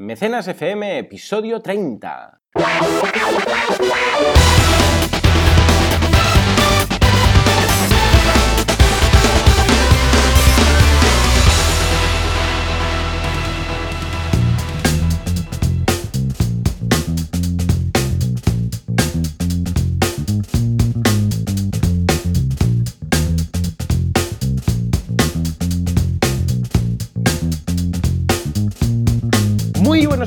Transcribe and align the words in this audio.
Mecenas 0.00 0.46
FM, 0.46 0.98
episodio 1.00 1.60
30. 1.60 2.40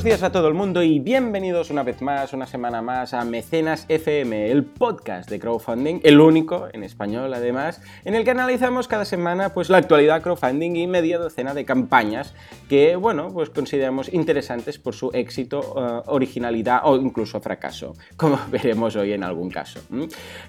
Buenos 0.02 0.18
días 0.18 0.28
a 0.28 0.32
todo 0.32 0.48
el 0.48 0.54
mundo 0.54 0.82
y 0.82 0.98
bienvenidos 0.98 1.70
una 1.70 1.84
vez 1.84 2.02
más, 2.02 2.32
una 2.32 2.48
semana 2.48 2.82
más 2.82 3.14
a 3.14 3.24
Mecenas 3.24 3.86
FM, 3.88 4.50
el 4.50 4.64
podcast 4.64 5.30
de 5.30 5.38
crowdfunding, 5.38 6.00
el 6.02 6.20
único 6.20 6.66
en 6.72 6.82
español 6.82 7.32
además, 7.32 7.80
en 8.04 8.16
el 8.16 8.24
que 8.24 8.32
analizamos 8.32 8.88
cada 8.88 9.04
semana 9.04 9.54
pues 9.54 9.70
la 9.70 9.78
actualidad 9.78 10.20
crowdfunding 10.20 10.74
y 10.74 10.88
media 10.88 11.18
docena 11.18 11.54
de 11.54 11.64
campañas 11.64 12.34
que, 12.68 12.96
bueno, 12.96 13.28
pues 13.32 13.50
consideramos 13.50 14.12
interesantes 14.12 14.76
por 14.76 14.96
su 14.96 15.10
éxito, 15.12 15.60
eh, 15.76 16.02
originalidad 16.06 16.80
o 16.82 16.96
incluso 16.96 17.40
fracaso, 17.40 17.94
como 18.16 18.40
veremos 18.50 18.96
hoy 18.96 19.12
en 19.12 19.22
algún 19.22 19.50
caso. 19.50 19.78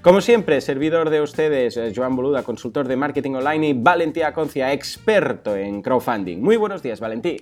Como 0.01 0.21
siempre, 0.21 0.61
servidor 0.61 1.11
de 1.11 1.21
ustedes, 1.21 1.77
eh, 1.77 1.93
Joan 1.95 2.15
Boluda, 2.15 2.41
consultor 2.41 2.87
de 2.87 2.95
marketing 2.95 3.35
online 3.35 3.67
y 3.67 3.73
Valentí 3.73 4.23
Aconcia, 4.23 4.73
experto 4.73 5.55
en 5.55 5.83
crowdfunding. 5.83 6.41
Muy 6.41 6.57
buenos 6.57 6.81
días, 6.81 6.99
Valentí. 6.99 7.37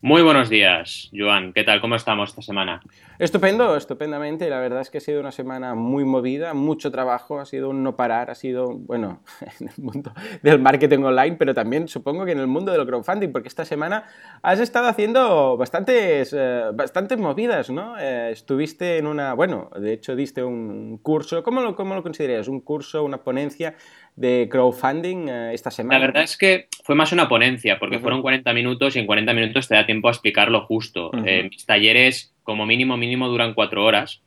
Muy 0.00 0.22
buenos 0.22 0.48
días, 0.48 1.10
Joan. 1.12 1.52
¿Qué 1.52 1.64
tal? 1.64 1.80
¿Cómo 1.80 1.96
estamos 1.96 2.30
esta 2.30 2.40
semana? 2.40 2.80
Estupendo, 3.18 3.76
estupendamente. 3.76 4.48
La 4.48 4.60
verdad 4.60 4.80
es 4.80 4.90
que 4.90 4.98
ha 4.98 5.00
sido 5.00 5.18
una 5.18 5.32
semana 5.32 5.74
muy 5.74 6.04
movida, 6.04 6.54
mucho 6.54 6.92
trabajo, 6.92 7.40
ha 7.40 7.44
sido 7.44 7.70
un 7.70 7.82
no 7.82 7.96
parar, 7.96 8.30
ha 8.30 8.36
sido, 8.36 8.68
bueno, 8.78 9.24
en 9.60 9.66
el 9.66 9.74
mundo 9.82 10.12
del 10.40 10.60
marketing 10.60 11.00
online, 11.00 11.34
pero 11.36 11.52
también 11.52 11.88
supongo 11.88 12.24
que 12.24 12.30
en 12.30 12.38
el 12.38 12.46
mundo 12.46 12.70
del 12.70 12.86
crowdfunding, 12.86 13.32
porque 13.32 13.48
esta 13.48 13.64
semana 13.64 14.04
has 14.40 14.60
estado 14.60 14.86
haciendo 14.86 15.56
bastantes, 15.56 16.32
eh, 16.32 16.66
bastantes 16.74 17.18
movidas, 17.18 17.68
¿no? 17.68 17.98
Eh, 17.98 18.30
estuviste 18.30 18.98
en 18.98 19.06
una, 19.08 19.34
bueno, 19.34 19.68
de 19.80 19.94
hecho 19.94 20.14
diste 20.14 20.44
un 20.44 20.98
curso, 20.98 21.42
¿cómo 21.42 21.60
lo, 21.60 21.74
cómo 21.74 21.96
lo 21.96 22.04
considerarías? 22.04 22.46
¿Un 22.46 22.60
curso, 22.60 23.02
una 23.02 23.24
ponencia 23.24 23.74
de 24.18 24.48
crowdfunding 24.50 25.28
eh, 25.28 25.54
esta 25.54 25.70
semana? 25.70 25.98
La 25.98 26.06
verdad 26.06 26.22
es 26.24 26.36
que 26.36 26.68
fue 26.84 26.94
más 26.94 27.12
una 27.12 27.28
ponencia, 27.28 27.78
porque 27.78 27.98
fueron 28.00 28.20
40 28.20 28.52
minutos 28.52 28.96
y 28.96 28.98
en 28.98 29.06
40 29.06 29.32
minutos 29.32 29.68
te 29.68 29.74
da 29.74 29.86
tiempo 29.86 30.08
a 30.08 30.10
explicarlo 30.10 30.62
justo. 30.66 31.08
Ujú. 31.08 31.22
Eh, 31.24 31.48
mis 31.50 31.64
talleres, 31.64 32.34
como 32.42 32.66
mínimo, 32.66 32.96
mínimo, 32.96 33.28
duran 33.28 33.54
4 33.54 33.84
horas 33.84 34.22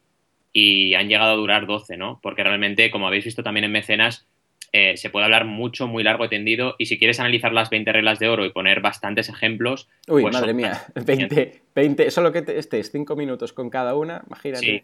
y 0.53 0.94
han 0.94 1.08
llegado 1.09 1.33
a 1.33 1.36
durar 1.36 1.67
12, 1.67 1.98
¿no? 1.98 2.20
Porque 2.22 2.44
realmente, 2.44 2.89
como 2.92 3.08
habéis 3.08 3.25
visto 3.25 3.44
también 3.44 3.66
en 3.66 3.72
Mecenas, 3.72 4.28
eh, 4.73 4.95
se 4.95 5.09
puede 5.09 5.25
hablar 5.25 5.44
mucho, 5.45 5.88
muy 5.88 6.03
largo 6.03 6.23
y 6.23 6.30
tendido. 6.30 6.76
Y 6.78 6.86
si 6.86 6.98
quieres 6.98 7.20
analizar 7.20 7.52
las 7.52 7.70
20 7.70 7.92
reglas 7.92 8.20
de 8.20 8.30
oro 8.30 8.45
y 8.45 8.52
poner 8.52 8.80
bastantes 8.80 9.28
ejemplos, 9.28 9.89
Uy, 10.08 10.22
pues 10.22 10.33
madre 10.33 10.53
mía, 10.53 10.81
20, 11.05 11.61
20, 11.76 12.11
solo 12.11 12.31
que 12.31 12.42
te- 12.42 12.58
estés 12.58 12.92
5 12.92 13.17
minutos 13.17 13.52
con 13.52 13.70
cada 13.70 13.95
una, 13.95 14.23
imagínate. 14.28 14.66
Sí, 14.66 14.83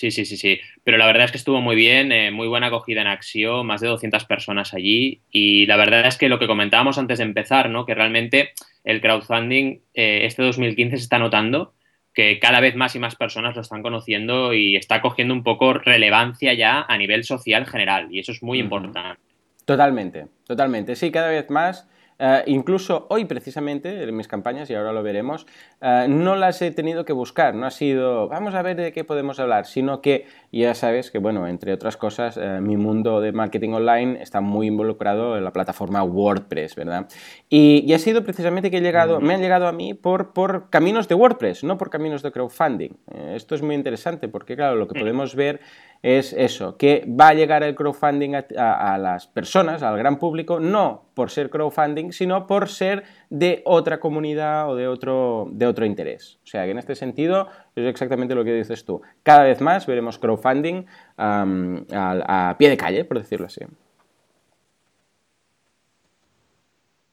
sí, 0.00 0.10
sí, 0.10 0.24
sí, 0.24 0.38
sí. 0.38 0.60
Pero 0.82 0.96
la 0.96 1.04
verdad 1.04 1.24
es 1.24 1.30
que 1.30 1.36
estuvo 1.36 1.60
muy 1.60 1.76
bien, 1.76 2.10
eh, 2.10 2.30
muy 2.30 2.48
buena 2.48 2.68
acogida 2.68 3.02
en 3.02 3.06
Axio, 3.06 3.64
más 3.64 3.82
de 3.82 3.88
200 3.88 4.24
personas 4.24 4.72
allí. 4.72 5.20
Y 5.30 5.66
la 5.66 5.76
verdad 5.76 6.06
es 6.06 6.16
que 6.16 6.30
lo 6.30 6.38
que 6.38 6.46
comentábamos 6.46 6.96
antes 6.96 7.18
de 7.18 7.24
empezar, 7.24 7.68
¿no? 7.68 7.84
Que 7.84 7.94
realmente 7.94 8.52
el 8.82 9.02
crowdfunding 9.02 9.80
eh, 9.92 10.22
este 10.24 10.42
2015 10.42 10.96
se 10.96 11.02
está 11.02 11.18
notando 11.18 11.74
que 12.14 12.40
cada 12.40 12.60
vez 12.60 12.74
más 12.74 12.96
y 12.96 12.98
más 12.98 13.14
personas 13.14 13.54
lo 13.54 13.60
están 13.60 13.82
conociendo 13.82 14.54
y 14.54 14.74
está 14.74 15.00
cogiendo 15.00 15.34
un 15.34 15.44
poco 15.44 15.74
relevancia 15.74 16.54
ya 16.54 16.84
a 16.88 16.96
nivel 16.96 17.22
social 17.24 17.66
general. 17.66 18.08
Y 18.10 18.20
eso 18.20 18.32
es 18.32 18.42
muy 18.42 18.58
importante. 18.58 19.20
Totalmente, 19.66 20.26
totalmente. 20.46 20.96
Sí, 20.96 21.12
cada 21.12 21.28
vez 21.28 21.48
más. 21.50 21.88
Eh, 22.20 22.42
incluso 22.46 23.06
hoy 23.08 23.24
precisamente, 23.24 24.02
en 24.02 24.16
mis 24.16 24.28
campañas, 24.28 24.68
y 24.70 24.74
ahora 24.74 24.92
lo 24.92 25.02
veremos, 25.02 25.46
eh, 25.80 26.06
no 26.08 26.36
las 26.36 26.60
he 26.62 26.70
tenido 26.70 27.04
que 27.04 27.12
buscar. 27.12 27.54
No 27.54 27.66
ha 27.66 27.70
sido, 27.70 28.28
vamos 28.28 28.54
a 28.54 28.62
ver 28.62 28.76
de 28.76 28.92
qué 28.92 29.02
podemos 29.04 29.40
hablar, 29.40 29.66
sino 29.66 30.00
que 30.02 30.26
ya 30.52 30.74
sabes 30.74 31.10
que, 31.10 31.18
bueno, 31.18 31.46
entre 31.48 31.72
otras 31.72 31.96
cosas, 31.96 32.36
eh, 32.36 32.60
mi 32.60 32.76
mundo 32.76 33.20
de 33.20 33.32
marketing 33.32 33.70
online 33.70 34.22
está 34.22 34.40
muy 34.40 34.66
involucrado 34.66 35.36
en 35.36 35.44
la 35.44 35.52
plataforma 35.52 36.02
WordPress, 36.04 36.76
¿verdad? 36.76 37.08
Y, 37.48 37.82
y 37.86 37.94
ha 37.94 37.98
sido 37.98 38.22
precisamente 38.22 38.70
que 38.70 38.76
he 38.76 38.80
llegado, 38.80 39.20
me 39.20 39.34
han 39.34 39.40
llegado 39.40 39.66
a 39.66 39.72
mí 39.72 39.94
por, 39.94 40.32
por 40.32 40.68
caminos 40.70 41.08
de 41.08 41.14
WordPress, 41.14 41.64
no 41.64 41.78
por 41.78 41.88
caminos 41.90 42.22
de 42.22 42.30
crowdfunding. 42.32 42.90
Eh, 43.14 43.32
esto 43.36 43.54
es 43.54 43.62
muy 43.62 43.74
interesante 43.74 44.28
porque, 44.28 44.56
claro, 44.56 44.76
lo 44.76 44.86
que 44.86 44.98
Mm. 44.98 45.00
podemos 45.00 45.34
ver 45.34 45.60
es 46.02 46.32
eso, 46.32 46.78
que 46.78 47.04
va 47.06 47.28
a 47.28 47.34
llegar 47.34 47.62
el 47.62 47.74
crowdfunding 47.74 48.34
a, 48.34 48.96
las 48.98 49.26
personas, 49.26 49.82
al 49.82 49.98
gran 49.98 50.18
público, 50.18 50.58
no 50.58 51.10
por 51.14 51.30
ser 51.30 51.50
crowdfunding, 51.50 52.12
sino 52.12 52.46
por 52.46 52.70
ser 52.70 53.04
de 53.28 53.60
otra 53.66 54.00
comunidad 54.00 54.70
o 54.70 54.76
de 54.76 54.88
otro, 54.88 55.48
de 55.52 55.66
otro 55.66 55.84
interés. 55.84 56.38
O 56.42 56.46
sea, 56.46 56.64
que 56.64 56.70
en 56.70 56.78
este 56.78 56.94
sentido 56.94 57.48
es 57.76 57.86
exactamente 57.86 58.34
lo 58.34 58.44
que 58.44 58.54
dices 58.54 58.84
tú. 58.86 59.02
Cada 59.22 59.42
vez 59.42 59.60
más 59.60 59.86
veremos 59.86 60.18
crowdfunding 60.18 60.86
a, 61.18 61.44
a 61.92 62.56
pie 62.58 62.70
de 62.70 62.76
calle, 62.78 63.04
por 63.04 63.18
decirlo 63.18 63.46
así. 63.46 63.60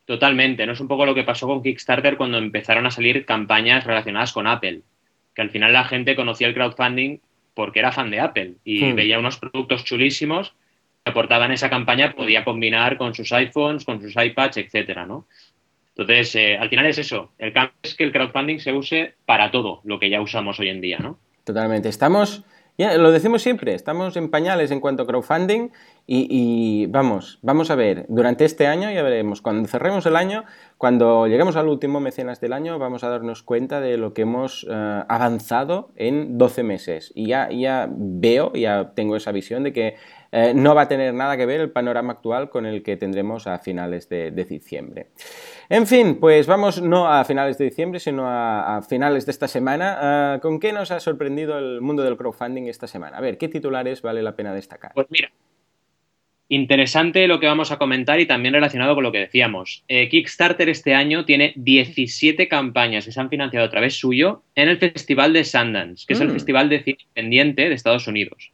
Totalmente, 0.05 0.65
¿no? 0.65 0.71
Es 0.71 0.79
un 0.79 0.87
poco 0.87 1.05
lo 1.05 1.13
que 1.13 1.25
pasó 1.25 1.47
con 1.47 1.61
Kickstarter 1.61 2.15
cuando 2.15 2.37
empezaron 2.37 2.85
a 2.85 2.91
salir 2.91 3.25
campañas 3.25 3.83
relacionadas 3.83 4.31
con 4.31 4.47
Apple. 4.47 4.83
Que 5.35 5.41
al 5.41 5.49
final 5.49 5.73
la 5.73 5.83
gente 5.83 6.15
conocía 6.15 6.47
el 6.47 6.53
crowdfunding 6.53 7.19
porque 7.57 7.79
era 7.79 7.91
fan 7.91 8.11
de 8.11 8.19
Apple 8.19 8.53
y 8.63 8.83
Hmm. 8.83 8.95
veía 8.95 9.17
unos 9.17 9.39
productos 9.39 9.83
chulísimos 9.83 10.53
que 11.03 11.09
aportaban 11.09 11.51
esa 11.51 11.71
campaña, 11.71 12.13
podía 12.13 12.43
combinar 12.43 12.97
con 12.99 13.15
sus 13.15 13.33
iPhones, 13.33 13.83
con 13.83 13.99
sus 13.99 14.15
iPads, 14.15 14.57
etcétera, 14.57 15.07
¿no? 15.07 15.25
Entonces, 15.95 16.35
eh, 16.35 16.55
al 16.55 16.69
final 16.69 16.85
es 16.85 16.99
eso. 16.99 17.31
El 17.39 17.53
cambio 17.53 17.73
es 17.81 17.95
que 17.95 18.03
el 18.03 18.11
crowdfunding 18.11 18.59
se 18.59 18.73
use 18.73 19.15
para 19.25 19.49
todo 19.49 19.81
lo 19.85 19.97
que 19.99 20.11
ya 20.11 20.21
usamos 20.21 20.59
hoy 20.59 20.69
en 20.69 20.81
día, 20.81 20.99
¿no? 20.99 21.17
Totalmente. 21.45 21.89
Estamos, 21.89 22.43
lo 22.77 23.11
decimos 23.11 23.41
siempre, 23.41 23.73
estamos 23.73 24.15
en 24.17 24.29
pañales 24.29 24.69
en 24.69 24.79
cuanto 24.79 25.03
a 25.03 25.07
crowdfunding 25.07 25.69
y, 26.05 26.27
y 26.29 26.85
vamos, 26.85 27.39
vamos 27.41 27.71
a 27.71 27.75
ver, 27.75 28.05
durante 28.07 28.45
este 28.45 28.67
año 28.67 28.91
ya 28.91 29.01
veremos, 29.01 29.41
cuando 29.41 29.67
cerremos 29.67 30.05
el 30.05 30.15
año, 30.15 30.45
cuando 30.77 31.25
lleguemos 31.25 31.55
al 31.55 31.69
último 31.69 31.99
mecenas 31.99 32.39
del 32.39 32.53
año, 32.53 32.77
vamos 32.77 33.03
a 33.03 33.09
darnos 33.09 33.41
cuenta 33.41 33.81
de 33.81 33.97
lo 33.97 34.13
que 34.13 34.21
hemos 34.21 34.67
eh, 34.69 35.03
avanzado 35.07 35.89
en 35.95 36.37
12 36.37 36.61
meses. 36.61 37.11
Y 37.15 37.27
ya, 37.27 37.49
ya 37.49 37.89
veo, 37.91 38.53
ya 38.53 38.91
tengo 38.93 39.15
esa 39.15 39.31
visión 39.31 39.63
de 39.63 39.73
que 39.73 39.95
eh, 40.31 40.53
no 40.53 40.75
va 40.75 40.83
a 40.83 40.87
tener 40.87 41.13
nada 41.13 41.37
que 41.37 41.45
ver 41.45 41.61
el 41.61 41.71
panorama 41.71 42.13
actual 42.13 42.49
con 42.49 42.65
el 42.65 42.83
que 42.83 42.97
tendremos 42.97 43.47
a 43.47 43.59
finales 43.59 44.09
de, 44.09 44.31
diciembre. 44.31 45.07
En 45.69 45.87
fin, 45.87 46.19
pues 46.19 46.47
vamos 46.47 46.81
no 46.81 47.07
a 47.07 47.23
finales 47.25 47.57
de 47.57 47.65
diciembre, 47.65 47.99
sino 47.99 48.23
a, 48.27 48.81
finales 48.87 49.25
de 49.25 49.31
esta 49.31 49.47
semana. 49.47 49.97
Ah, 49.99 50.39
¿Con 50.41 50.59
qué 50.59 50.73
nos 50.73 50.91
ha 50.91 50.99
sorprendido 50.99 51.57
el 51.57 51.81
mundo 51.81 52.03
del 52.03 52.17
crowdfunding 52.17 52.63
esta 52.63 52.87
semana? 52.87 53.17
A 53.17 53.21
ver, 53.21 53.37
¿qué 53.37 53.47
titulares 53.47 54.01
vale 54.01 54.21
la 54.21 54.35
pena 54.35 54.53
destacar? 54.53 54.91
Pues 54.93 55.07
mira, 55.09 55.31
interesante 56.49 57.27
lo 57.27 57.39
que 57.39 57.47
vamos 57.47 57.71
a 57.71 57.77
comentar 57.77 58.19
y 58.19 58.25
también 58.25 58.53
relacionado 58.53 58.95
con 58.95 59.03
lo 59.03 59.11
que 59.11 59.19
decíamos. 59.19 59.83
Eh, 59.87 60.07
Kickstarter 60.09 60.69
este 60.69 60.93
año 60.93 61.25
tiene 61.25 61.53
17 61.55 62.47
campañas 62.47 63.05
que 63.05 63.11
se 63.11 63.19
han 63.19 63.29
financiado 63.29 63.65
a 63.65 63.69
través 63.69 63.95
suyo 63.95 64.43
en 64.55 64.69
el 64.69 64.77
Festival 64.77 65.33
de 65.33 65.43
Sundance, 65.43 66.05
que 66.07 66.13
es 66.13 66.21
el 66.21 66.29
Mm. 66.29 66.33
festival 66.33 66.69
de 66.69 66.83
cine 66.83 66.97
independiente 67.01 67.67
de 67.69 67.75
Estados 67.75 68.07
Unidos. 68.07 68.49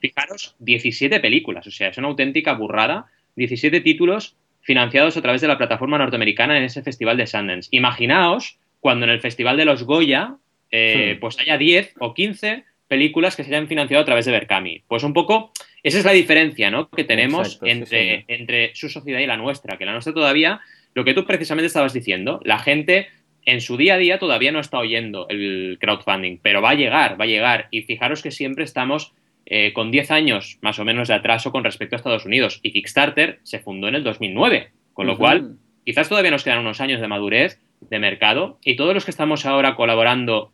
Fijaros, 0.00 0.56
17 0.58 1.20
películas, 1.20 1.66
o 1.66 1.70
sea, 1.70 1.88
es 1.88 1.98
una 1.98 2.08
auténtica 2.08 2.54
burrada. 2.54 3.06
17 3.36 3.80
títulos 3.80 4.36
financiados 4.62 5.16
a 5.16 5.22
través 5.22 5.40
de 5.40 5.48
la 5.48 5.58
plataforma 5.58 5.98
norteamericana 5.98 6.56
en 6.56 6.64
ese 6.64 6.82
Festival 6.82 7.16
de 7.16 7.26
Sundance. 7.26 7.68
Imaginaos 7.72 8.58
cuando 8.80 9.04
en 9.04 9.10
el 9.12 9.20
Festival 9.20 9.56
de 9.56 9.64
los 9.66 9.84
Goya 9.84 10.36
eh, 10.70 11.10
Sí. 11.12 11.18
pues 11.20 11.38
haya 11.38 11.56
10 11.58 11.94
o 12.00 12.14
15 12.14 12.64
películas 12.94 13.34
que 13.34 13.42
se 13.42 13.50
hayan 13.50 13.66
financiado 13.66 14.02
a 14.02 14.04
través 14.04 14.24
de 14.24 14.30
Berkami. 14.30 14.84
Pues 14.86 15.02
un 15.02 15.12
poco, 15.12 15.50
esa 15.82 15.98
es 15.98 16.04
la 16.04 16.12
diferencia 16.12 16.70
¿no? 16.70 16.88
que 16.88 17.02
tenemos 17.02 17.60
Exacto, 17.60 18.24
entre, 18.28 18.72
su 18.76 18.88
sociedad 18.88 19.18
y 19.18 19.26
la 19.26 19.36
nuestra, 19.36 19.76
que 19.76 19.84
la 19.84 19.90
nuestra 19.90 20.14
todavía, 20.14 20.60
lo 20.94 21.04
que 21.04 21.12
tú 21.12 21.24
precisamente 21.24 21.66
estabas 21.66 21.92
diciendo, 21.92 22.40
la 22.44 22.60
gente 22.60 23.08
en 23.46 23.60
su 23.60 23.76
día 23.76 23.94
a 23.94 23.98
día 23.98 24.20
todavía 24.20 24.52
no 24.52 24.60
está 24.60 24.78
oyendo 24.78 25.26
el 25.28 25.76
crowdfunding, 25.80 26.38
pero 26.40 26.62
va 26.62 26.70
a 26.70 26.74
llegar, 26.74 27.20
va 27.20 27.24
a 27.24 27.26
llegar. 27.26 27.66
Y 27.72 27.82
fijaros 27.82 28.22
que 28.22 28.30
siempre 28.30 28.62
estamos 28.62 29.12
eh, 29.44 29.72
con 29.72 29.90
10 29.90 30.12
años 30.12 30.58
más 30.62 30.78
o 30.78 30.84
menos 30.84 31.08
de 31.08 31.14
atraso 31.14 31.50
con 31.50 31.64
respecto 31.64 31.96
a 31.96 31.98
Estados 31.98 32.26
Unidos. 32.26 32.60
Y 32.62 32.70
Kickstarter 32.70 33.40
se 33.42 33.58
fundó 33.58 33.88
en 33.88 33.96
el 33.96 34.04
2009, 34.04 34.70
con 34.92 35.08
lo 35.08 35.18
cual 35.18 35.56
quizás 35.84 36.08
todavía 36.08 36.30
nos 36.30 36.44
quedan 36.44 36.60
unos 36.60 36.80
años 36.80 37.00
de 37.00 37.08
madurez 37.08 37.58
de 37.80 37.98
mercado 37.98 38.60
y 38.62 38.76
todos 38.76 38.94
los 38.94 39.04
que 39.04 39.10
estamos 39.10 39.46
ahora 39.46 39.74
colaborando 39.74 40.52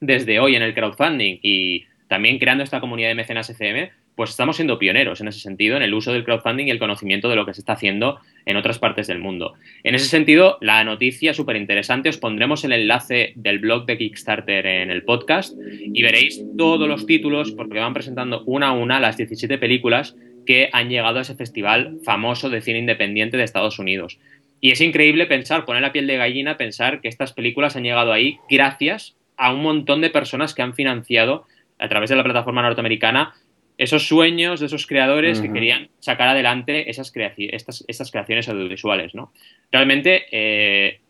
desde 0.00 0.40
hoy 0.40 0.56
en 0.56 0.62
el 0.62 0.74
crowdfunding 0.74 1.38
y 1.42 1.84
también 2.08 2.38
creando 2.38 2.64
esta 2.64 2.80
comunidad 2.80 3.08
de 3.08 3.14
mecenas 3.14 3.48
FM, 3.50 3.90
pues 4.14 4.30
estamos 4.30 4.56
siendo 4.56 4.78
pioneros 4.78 5.20
en 5.20 5.28
ese 5.28 5.40
sentido, 5.40 5.76
en 5.76 5.82
el 5.82 5.94
uso 5.94 6.12
del 6.12 6.24
crowdfunding 6.24 6.66
y 6.66 6.70
el 6.70 6.78
conocimiento 6.78 7.28
de 7.28 7.36
lo 7.36 7.46
que 7.46 7.54
se 7.54 7.60
está 7.60 7.72
haciendo 7.72 8.20
en 8.46 8.56
otras 8.56 8.78
partes 8.78 9.06
del 9.06 9.18
mundo. 9.18 9.54
En 9.82 9.94
ese 9.94 10.06
sentido, 10.06 10.58
la 10.60 10.84
noticia 10.84 11.34
súper 11.34 11.56
interesante, 11.56 12.08
os 12.08 12.18
pondremos 12.18 12.64
el 12.64 12.72
enlace 12.72 13.32
del 13.36 13.58
blog 13.58 13.86
de 13.86 13.98
Kickstarter 13.98 14.66
en 14.66 14.90
el 14.90 15.02
podcast 15.02 15.56
y 15.58 16.02
veréis 16.02 16.42
todos 16.56 16.88
los 16.88 17.06
títulos 17.06 17.52
porque 17.52 17.80
van 17.80 17.94
presentando 17.94 18.44
una 18.44 18.68
a 18.68 18.72
una 18.72 19.00
las 19.00 19.16
17 19.16 19.58
películas 19.58 20.14
que 20.46 20.68
han 20.72 20.90
llegado 20.90 21.18
a 21.18 21.22
ese 21.22 21.34
festival 21.34 21.98
famoso 22.04 22.50
de 22.50 22.60
cine 22.60 22.78
independiente 22.78 23.36
de 23.36 23.44
Estados 23.44 23.78
Unidos. 23.78 24.18
Y 24.60 24.70
es 24.70 24.80
increíble 24.80 25.26
pensar, 25.26 25.64
poner 25.64 25.82
la 25.82 25.92
piel 25.92 26.06
de 26.06 26.16
gallina, 26.16 26.56
pensar 26.56 27.00
que 27.00 27.08
estas 27.08 27.32
películas 27.32 27.76
han 27.76 27.82
llegado 27.82 28.12
ahí 28.12 28.38
gracias 28.48 29.16
a 29.36 29.52
un 29.52 29.62
montón 29.62 30.00
de 30.00 30.10
personas 30.10 30.54
que 30.54 30.62
han 30.62 30.74
financiado 30.74 31.46
a 31.78 31.88
través 31.88 32.10
de 32.10 32.16
la 32.16 32.24
plataforma 32.24 32.62
norteamericana 32.62 33.34
esos 33.76 34.06
sueños 34.06 34.60
de 34.60 34.66
esos 34.66 34.86
creadores 34.86 35.40
que 35.40 35.52
querían 35.52 35.88
sacar 35.98 36.28
adelante 36.28 36.90
esas, 36.90 37.12
estas, 37.16 38.10
creaciones 38.12 38.48
audiovisuales, 38.48 39.14
¿no? 39.14 39.32
Realmente 39.72 40.26
eh, 40.30 41.00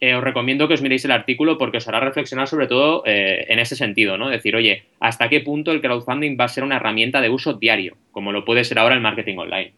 eh, 0.00 0.14
os 0.14 0.24
recomiendo 0.24 0.66
que 0.66 0.74
os 0.74 0.82
miréis 0.82 1.04
el 1.04 1.12
artículo 1.12 1.58
porque 1.58 1.78
os 1.78 1.86
hará 1.86 2.00
reflexionar 2.00 2.48
sobre 2.48 2.66
todo 2.66 3.02
eh, 3.06 3.46
en 3.48 3.60
ese 3.60 3.76
sentido, 3.76 4.18
¿no? 4.18 4.28
Decir, 4.30 4.56
oye, 4.56 4.84
¿hasta 4.98 5.28
qué 5.28 5.40
punto 5.40 5.70
el 5.70 5.80
crowdfunding 5.80 6.36
va 6.38 6.44
a 6.44 6.48
ser 6.48 6.64
una 6.64 6.76
herramienta 6.76 7.20
de 7.20 7.30
uso 7.30 7.54
diario, 7.54 7.96
como 8.10 8.32
lo 8.32 8.44
puede 8.44 8.64
ser 8.64 8.80
ahora 8.80 8.96
el 8.96 9.00
marketing 9.00 9.38
online? 9.38 9.72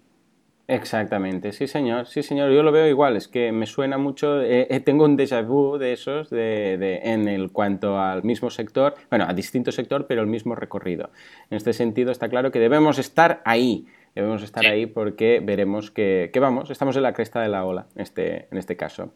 Exactamente, 0.71 1.51
sí 1.51 1.67
señor, 1.67 2.07
sí 2.07 2.23
señor, 2.23 2.53
yo 2.53 2.63
lo 2.63 2.71
veo 2.71 2.87
igual, 2.87 3.17
es 3.17 3.27
que 3.27 3.51
me 3.51 3.67
suena 3.67 3.99
mucho, 3.99 4.41
eh, 4.41 4.69
eh, 4.71 4.79
tengo 4.79 5.05
un 5.05 5.19
déjà 5.19 5.45
vu 5.45 5.79
de 5.79 5.93
esos 5.93 6.31
de, 6.31 7.01
en 7.03 7.27
el 7.27 7.51
cuanto 7.51 7.99
al 7.99 8.23
mismo 8.23 8.51
sector, 8.51 8.95
bueno, 9.09 9.27
a 9.29 9.35
distinto 9.35 9.73
sector, 9.73 10.07
pero 10.07 10.21
el 10.21 10.29
mismo 10.29 10.55
recorrido. 10.55 11.11
En 11.51 11.57
este 11.57 11.73
sentido 11.73 12.13
está 12.13 12.29
claro 12.29 12.53
que 12.53 12.61
debemos 12.61 13.01
estar 13.01 13.43
ahí, 13.45 13.89
debemos 14.15 14.45
estar 14.45 14.65
ahí 14.65 14.87
porque 14.87 15.41
veremos 15.43 15.91
que, 15.91 16.31
vamos, 16.41 16.71
estamos 16.71 16.95
en 16.95 17.03
la 17.03 17.15
cresta 17.15 17.41
de 17.41 17.49
la 17.49 17.65
ola 17.65 17.87
en 17.97 18.03
este, 18.03 18.47
en 18.53 18.57
este 18.57 18.77
caso. 18.77 19.13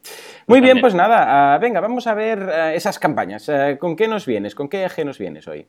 Muy 0.48 0.60
bien, 0.60 0.80
pues 0.80 0.96
nada, 0.96 1.54
ah, 1.54 1.58
venga, 1.58 1.78
vamos 1.78 2.08
a 2.08 2.14
ver 2.14 2.50
ah, 2.50 2.74
esas 2.74 2.98
campañas, 2.98 3.48
ah, 3.48 3.78
¿con 3.78 3.94
qué 3.94 4.08
nos 4.08 4.26
vienes? 4.26 4.56
¿Con 4.56 4.68
qué 4.68 4.84
eje 4.84 5.04
nos 5.04 5.18
vienes 5.18 5.46
hoy? 5.46 5.68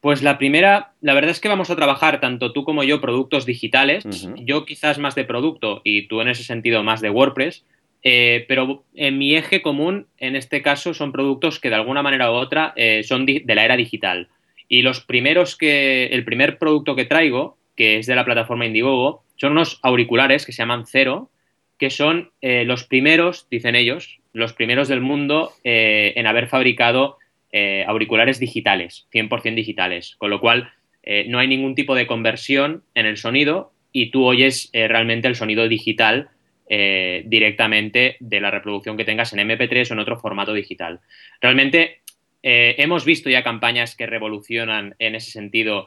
Pues 0.00 0.22
la 0.22 0.38
primera, 0.38 0.92
la 1.00 1.14
verdad 1.14 1.30
es 1.30 1.40
que 1.40 1.48
vamos 1.48 1.70
a 1.70 1.76
trabajar 1.76 2.20
tanto 2.20 2.52
tú 2.52 2.64
como 2.64 2.84
yo 2.84 3.00
productos 3.00 3.46
digitales, 3.46 4.04
yo 4.36 4.64
quizás 4.64 4.98
más 4.98 5.14
de 5.14 5.24
producto 5.24 5.80
y 5.84 6.06
tú 6.06 6.20
en 6.20 6.28
ese 6.28 6.44
sentido 6.44 6.82
más 6.82 7.00
de 7.00 7.10
WordPress, 7.10 7.64
eh, 8.08 8.44
pero 8.46 8.84
en 8.94 9.18
mi 9.18 9.34
eje 9.34 9.62
común 9.62 10.06
en 10.18 10.36
este 10.36 10.62
caso 10.62 10.94
son 10.94 11.10
productos 11.10 11.58
que 11.58 11.70
de 11.70 11.74
alguna 11.74 12.02
manera 12.02 12.30
u 12.30 12.34
otra 12.34 12.72
eh, 12.76 13.02
son 13.02 13.26
de 13.26 13.42
la 13.46 13.64
era 13.64 13.76
digital. 13.76 14.28
Y 14.68 14.82
los 14.82 15.00
primeros 15.00 15.56
que, 15.56 16.06
el 16.06 16.24
primer 16.24 16.58
producto 16.58 16.94
que 16.94 17.04
traigo, 17.04 17.56
que 17.74 17.98
es 17.98 18.06
de 18.06 18.14
la 18.14 18.24
plataforma 18.24 18.66
Indiegogo, 18.66 19.24
son 19.36 19.52
unos 19.52 19.80
auriculares 19.82 20.46
que 20.46 20.52
se 20.52 20.62
llaman 20.62 20.86
Cero, 20.86 21.30
que 21.78 21.90
son 21.90 22.30
eh, 22.42 22.64
los 22.64 22.84
primeros, 22.84 23.48
dicen 23.50 23.74
ellos, 23.74 24.20
los 24.32 24.52
primeros 24.52 24.86
del 24.86 25.00
mundo 25.00 25.52
en 25.64 26.26
haber 26.26 26.46
fabricado 26.46 27.18
eh, 27.58 27.86
auriculares 27.86 28.38
digitales, 28.38 29.06
100% 29.14 29.54
digitales, 29.54 30.14
con 30.18 30.28
lo 30.28 30.40
cual 30.40 30.74
eh, 31.02 31.24
no 31.26 31.38
hay 31.38 31.48
ningún 31.48 31.74
tipo 31.74 31.94
de 31.94 32.06
conversión 32.06 32.82
en 32.94 33.06
el 33.06 33.16
sonido 33.16 33.72
y 33.92 34.10
tú 34.10 34.26
oyes 34.26 34.68
eh, 34.74 34.88
realmente 34.88 35.26
el 35.26 35.36
sonido 35.36 35.66
digital 35.66 36.28
directamente 36.68 38.16
de 38.18 38.40
la 38.40 38.50
reproducción 38.50 38.96
que 38.96 39.04
tengas 39.04 39.32
en 39.32 39.38
MP3 39.38 39.88
o 39.88 39.94
en 39.94 40.00
otro 40.00 40.18
formato 40.18 40.52
digital. 40.52 40.98
Realmente 41.40 42.00
hemos 42.42 43.04
visto 43.04 43.30
ya 43.30 43.44
campañas 43.44 43.94
que 43.94 44.04
revolucionan 44.04 44.96
en 44.98 45.14
ese 45.14 45.30
sentido 45.30 45.86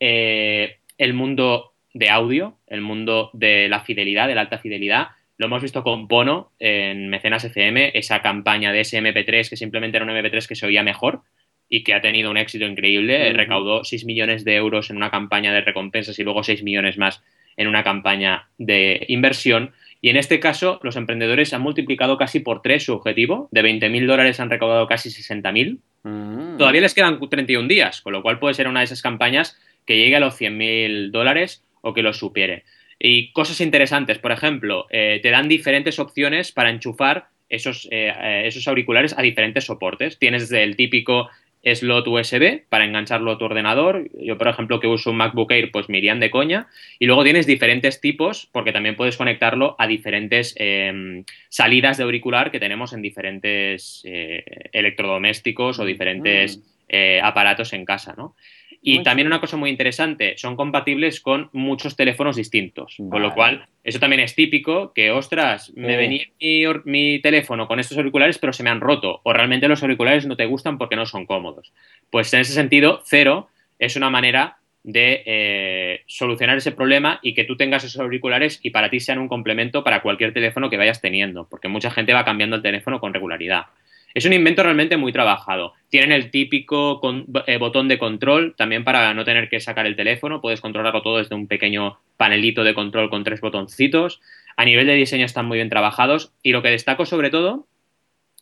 el 0.00 1.14
mundo 1.14 1.74
de 1.94 2.10
audio, 2.10 2.58
el 2.66 2.80
mundo 2.80 3.30
de 3.34 3.68
la 3.68 3.82
fidelidad, 3.82 4.26
de 4.26 4.34
la 4.34 4.40
alta 4.40 4.58
fidelidad, 4.58 5.10
lo 5.38 5.46
hemos 5.46 5.62
visto 5.62 5.82
con 5.82 6.08
Bono 6.08 6.52
en 6.58 7.08
Mecenas 7.08 7.44
FM, 7.44 7.92
esa 7.94 8.22
campaña 8.22 8.72
de 8.72 8.80
ese 8.80 9.00
MP3 9.00 9.50
que 9.50 9.56
simplemente 9.56 9.98
era 9.98 10.04
un 10.06 10.12
MP3 10.12 10.46
que 10.46 10.54
se 10.54 10.66
oía 10.66 10.82
mejor 10.82 11.22
y 11.68 11.82
que 11.82 11.94
ha 11.94 12.00
tenido 12.00 12.30
un 12.30 12.36
éxito 12.36 12.64
increíble. 12.64 13.32
Recaudó 13.32 13.84
6 13.84 14.04
millones 14.04 14.44
de 14.44 14.54
euros 14.54 14.90
en 14.90 14.96
una 14.96 15.10
campaña 15.10 15.52
de 15.52 15.60
recompensas 15.60 16.18
y 16.18 16.24
luego 16.24 16.42
6 16.42 16.62
millones 16.62 16.96
más 16.96 17.22
en 17.56 17.68
una 17.68 17.82
campaña 17.82 18.48
de 18.58 19.04
inversión. 19.08 19.72
Y 20.00 20.10
en 20.10 20.16
este 20.16 20.40
caso, 20.40 20.78
los 20.82 20.96
emprendedores 20.96 21.52
han 21.52 21.62
multiplicado 21.62 22.16
casi 22.16 22.40
por 22.40 22.62
tres 22.62 22.84
su 22.84 22.92
objetivo. 22.92 23.48
De 23.50 23.62
20.000 23.62 24.06
dólares 24.06 24.40
han 24.40 24.50
recaudado 24.50 24.86
casi 24.86 25.08
60.000. 25.08 25.78
Mm. 26.02 26.58
Todavía 26.58 26.82
les 26.82 26.94
quedan 26.94 27.18
31 27.18 27.66
días, 27.66 28.02
con 28.02 28.12
lo 28.12 28.22
cual 28.22 28.38
puede 28.38 28.54
ser 28.54 28.68
una 28.68 28.80
de 28.80 28.84
esas 28.84 29.02
campañas 29.02 29.58
que 29.84 29.96
llegue 29.96 30.16
a 30.16 30.20
los 30.20 30.38
100.000 30.40 31.10
dólares 31.10 31.64
o 31.80 31.94
que 31.94 32.02
los 32.02 32.18
supere. 32.18 32.64
Y 32.98 33.32
cosas 33.32 33.60
interesantes, 33.60 34.18
por 34.18 34.32
ejemplo, 34.32 34.86
eh, 34.90 35.20
te 35.22 35.30
dan 35.30 35.48
diferentes 35.48 35.98
opciones 35.98 36.52
para 36.52 36.70
enchufar 36.70 37.28
esos, 37.48 37.86
eh, 37.90 38.12
eh, 38.18 38.42
esos 38.46 38.66
auriculares 38.68 39.14
a 39.16 39.22
diferentes 39.22 39.64
soportes. 39.64 40.18
Tienes 40.18 40.50
el 40.50 40.76
típico 40.76 41.28
slot 41.62 42.06
USB 42.06 42.62
para 42.68 42.84
engancharlo 42.84 43.32
a 43.32 43.38
tu 43.38 43.44
ordenador. 43.44 44.08
Yo, 44.18 44.38
por 44.38 44.48
ejemplo, 44.48 44.80
que 44.80 44.86
uso 44.86 45.10
un 45.10 45.16
MacBook 45.16 45.50
Air, 45.50 45.70
pues 45.72 45.88
me 45.88 45.98
irían 45.98 46.20
de 46.20 46.30
coña. 46.30 46.68
Y 46.98 47.06
luego 47.06 47.24
tienes 47.24 47.44
diferentes 47.46 48.00
tipos, 48.00 48.48
porque 48.52 48.72
también 48.72 48.96
puedes 48.96 49.16
conectarlo 49.16 49.74
a 49.78 49.86
diferentes 49.86 50.54
em, 50.58 51.24
salidas 51.48 51.98
de 51.98 52.04
auricular 52.04 52.50
que 52.50 52.60
tenemos 52.60 52.92
en 52.92 53.02
diferentes 53.02 54.04
electrodomésticos 54.72 55.80
o 55.80 55.84
diferentes 55.84 56.58
mm. 56.58 57.24
aparatos 57.24 57.72
en 57.72 57.84
casa, 57.84 58.14
¿no? 58.16 58.36
Y 58.88 59.02
también 59.02 59.26
una 59.26 59.40
cosa 59.40 59.56
muy 59.56 59.68
interesante, 59.68 60.34
son 60.36 60.54
compatibles 60.54 61.20
con 61.20 61.50
muchos 61.52 61.96
teléfonos 61.96 62.36
distintos, 62.36 62.98
con 63.10 63.20
lo 63.20 63.34
cual 63.34 63.66
eso 63.82 63.98
también 63.98 64.20
es 64.20 64.36
típico, 64.36 64.92
que 64.92 65.10
ostras, 65.10 65.72
me 65.74 65.96
venía 65.96 66.26
mi, 66.84 67.18
teléfono 67.18 67.66
con 67.66 67.80
estos 67.80 67.98
auriculares 67.98 68.38
pero 68.38 68.52
se 68.52 68.62
me 68.62 68.70
han 68.70 68.80
roto, 68.80 69.22
o 69.24 69.32
realmente 69.32 69.66
los 69.66 69.82
auriculares 69.82 70.24
no 70.26 70.36
te 70.36 70.46
gustan 70.46 70.78
porque 70.78 70.94
no 70.94 71.04
son 71.04 71.26
cómodos. 71.26 71.72
Pues 72.10 72.32
en 72.32 72.42
ese 72.42 72.52
sentido, 72.52 73.02
cero 73.04 73.48
es 73.80 73.96
una 73.96 74.08
manera 74.08 74.58
de 74.84 75.24
eh, 75.26 76.02
solucionar 76.06 76.56
ese 76.56 76.70
problema 76.70 77.18
y 77.22 77.34
que 77.34 77.42
tú 77.42 77.56
tengas 77.56 77.82
esos 77.82 78.00
auriculares 78.00 78.60
y 78.62 78.70
para 78.70 78.88
ti 78.88 79.00
sean 79.00 79.18
un 79.18 79.26
complemento 79.26 79.82
para 79.82 80.00
cualquier 80.00 80.32
teléfono 80.32 80.70
que 80.70 80.76
vayas 80.76 81.00
teniendo, 81.00 81.48
porque 81.48 81.66
mucha 81.66 81.90
gente 81.90 82.12
va 82.12 82.24
cambiando 82.24 82.54
el 82.54 82.62
teléfono 82.62 83.00
con 83.00 83.12
regularidad. 83.12 83.64
Es 84.16 84.24
un 84.24 84.32
invento 84.32 84.62
realmente 84.62 84.96
muy 84.96 85.12
trabajado. 85.12 85.74
Tienen 85.90 86.10
el 86.10 86.30
típico 86.30 87.02
eh, 87.46 87.58
botón 87.58 87.86
de 87.86 87.98
control, 87.98 88.54
también 88.56 88.82
para 88.82 89.12
no 89.12 89.26
tener 89.26 89.50
que 89.50 89.60
sacar 89.60 89.84
el 89.84 89.94
teléfono, 89.94 90.40
puedes 90.40 90.62
controlarlo 90.62 91.02
todo 91.02 91.18
desde 91.18 91.34
un 91.34 91.46
pequeño 91.46 91.98
panelito 92.16 92.64
de 92.64 92.72
control 92.72 93.10
con 93.10 93.24
tres 93.24 93.42
botoncitos. 93.42 94.22
A 94.56 94.64
nivel 94.64 94.86
de 94.86 94.94
diseño 94.94 95.26
están 95.26 95.44
muy 95.44 95.58
bien 95.58 95.68
trabajados 95.68 96.32
y 96.42 96.52
lo 96.52 96.62
que 96.62 96.70
destaco 96.70 97.04
sobre 97.04 97.28
todo 97.28 97.66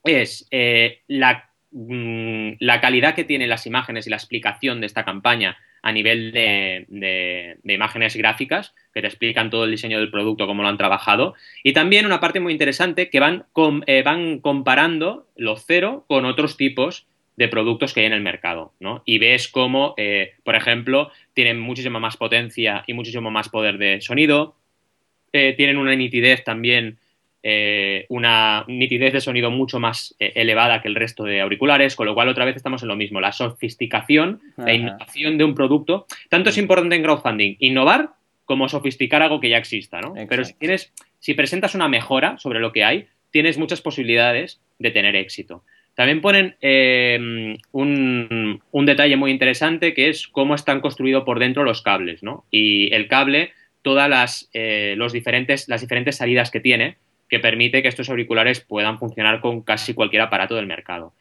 es 0.04 0.46
eh, 0.52 1.00
la, 1.08 1.50
mm, 1.74 2.52
la 2.60 2.80
calidad 2.80 3.14
que 3.14 3.24
tienen 3.24 3.50
las 3.50 3.66
imágenes 3.66 4.06
y 4.06 4.10
la 4.10 4.16
explicación 4.16 4.80
de 4.80 4.86
esta 4.86 5.04
campaña 5.04 5.58
a 5.82 5.92
nivel 5.92 6.32
de, 6.32 7.58
imágenes 7.62 8.16
gráficas 8.16 8.74
que 8.94 9.02
te 9.02 9.06
explican 9.06 9.50
todo 9.50 9.64
el 9.64 9.70
diseño 9.70 9.98
del 9.98 10.10
producto, 10.10 10.46
cómo 10.46 10.62
lo 10.62 10.70
han 10.70 10.78
trabajado. 10.78 11.34
Y 11.62 11.74
también 11.74 12.06
una 12.06 12.20
parte 12.20 12.40
muy 12.40 12.52
interesante 12.52 13.10
que 13.10 13.20
van, 13.20 13.44
eh, 13.86 14.02
van 14.02 14.38
comparando 14.38 15.26
los 15.36 15.66
cero 15.66 16.06
con 16.08 16.24
otros 16.24 16.56
tipos 16.56 17.06
de 17.36 17.48
productos 17.48 17.92
que 17.92 18.00
hay 18.00 18.06
en 18.06 18.14
el 18.14 18.22
mercado, 18.22 18.72
¿no? 18.80 19.02
Y 19.04 19.18
ves 19.18 19.48
cómo, 19.48 19.92
eh, 19.98 20.32
por 20.42 20.54
ejemplo, 20.54 21.10
tienen 21.34 21.60
muchísima 21.60 21.98
más 21.98 22.16
potencia 22.16 22.84
y 22.86 22.94
muchísimo 22.94 23.30
más 23.30 23.50
poder 23.50 23.76
de 23.76 24.00
sonido, 24.00 24.56
eh, 25.34 25.52
tienen 25.54 25.76
una 25.76 25.94
nitidez 25.96 26.44
también 26.44 26.98
eh, 27.46 28.06
una 28.08 28.64
nitidez 28.68 29.12
de 29.12 29.20
sonido 29.20 29.50
mucho 29.50 29.78
más 29.78 30.16
eh, 30.18 30.32
elevada 30.34 30.80
que 30.80 30.88
el 30.88 30.94
resto 30.94 31.24
de 31.24 31.42
auriculares, 31.42 31.94
con 31.94 32.06
lo 32.06 32.14
cual 32.14 32.30
otra 32.30 32.46
vez 32.46 32.56
estamos 32.56 32.80
en 32.80 32.88
lo 32.88 32.96
mismo, 32.96 33.20
la 33.20 33.32
sofisticación, 33.32 34.40
la 34.56 34.72
innovación 34.72 35.36
de 35.36 35.44
un 35.44 35.54
producto. 35.54 36.06
Tanto 36.30 36.48
es 36.48 36.56
importante 36.56 36.96
en 36.96 37.02
crowdfunding 37.02 37.56
innovar 37.58 38.12
como 38.46 38.66
sofisticar 38.70 39.20
algo 39.20 39.40
que 39.40 39.50
ya 39.50 39.58
exista, 39.58 40.00
¿no? 40.00 40.14
Pero 40.26 40.42
si 40.46 40.54
tienes, 40.54 40.94
si 41.18 41.34
presentas 41.34 41.74
una 41.74 41.86
mejora 41.86 42.38
sobre 42.38 42.60
lo 42.60 42.72
que 42.72 42.82
hay, 42.82 43.08
tienes 43.30 43.58
muchas 43.58 43.82
posibilidades 43.82 44.62
de 44.78 44.90
tener 44.90 45.14
éxito. 45.14 45.64
También 45.94 46.22
ponen 46.22 46.56
eh, 46.62 47.58
un, 47.72 48.62
un, 48.70 48.86
detalle 48.86 49.16
muy 49.16 49.30
interesante 49.30 49.92
que 49.92 50.08
es 50.08 50.28
cómo 50.28 50.54
están 50.54 50.80
construidos 50.80 51.24
por 51.24 51.38
dentro 51.38 51.62
los 51.62 51.82
cables, 51.82 52.22
¿no? 52.22 52.46
Y 52.50 52.92
el 52.94 53.06
cable, 53.06 53.52
todas 53.82 54.08
las, 54.08 54.50
los 54.54 55.12
diferentes, 55.12 55.68
las 55.68 55.82
diferentes 55.82 56.16
salidas 56.16 56.50
que 56.50 56.60
tiene, 56.60 56.96
que 57.34 57.40
permite 57.40 57.82
que 57.82 57.88
estos 57.88 58.08
auriculares 58.10 58.60
puedan 58.60 58.96
funcionar 58.96 59.40
con 59.40 59.62
casi 59.62 59.92
cualquier 59.92 60.22
aparato 60.22 60.54
del 60.54 60.68
mercado. 60.68 61.14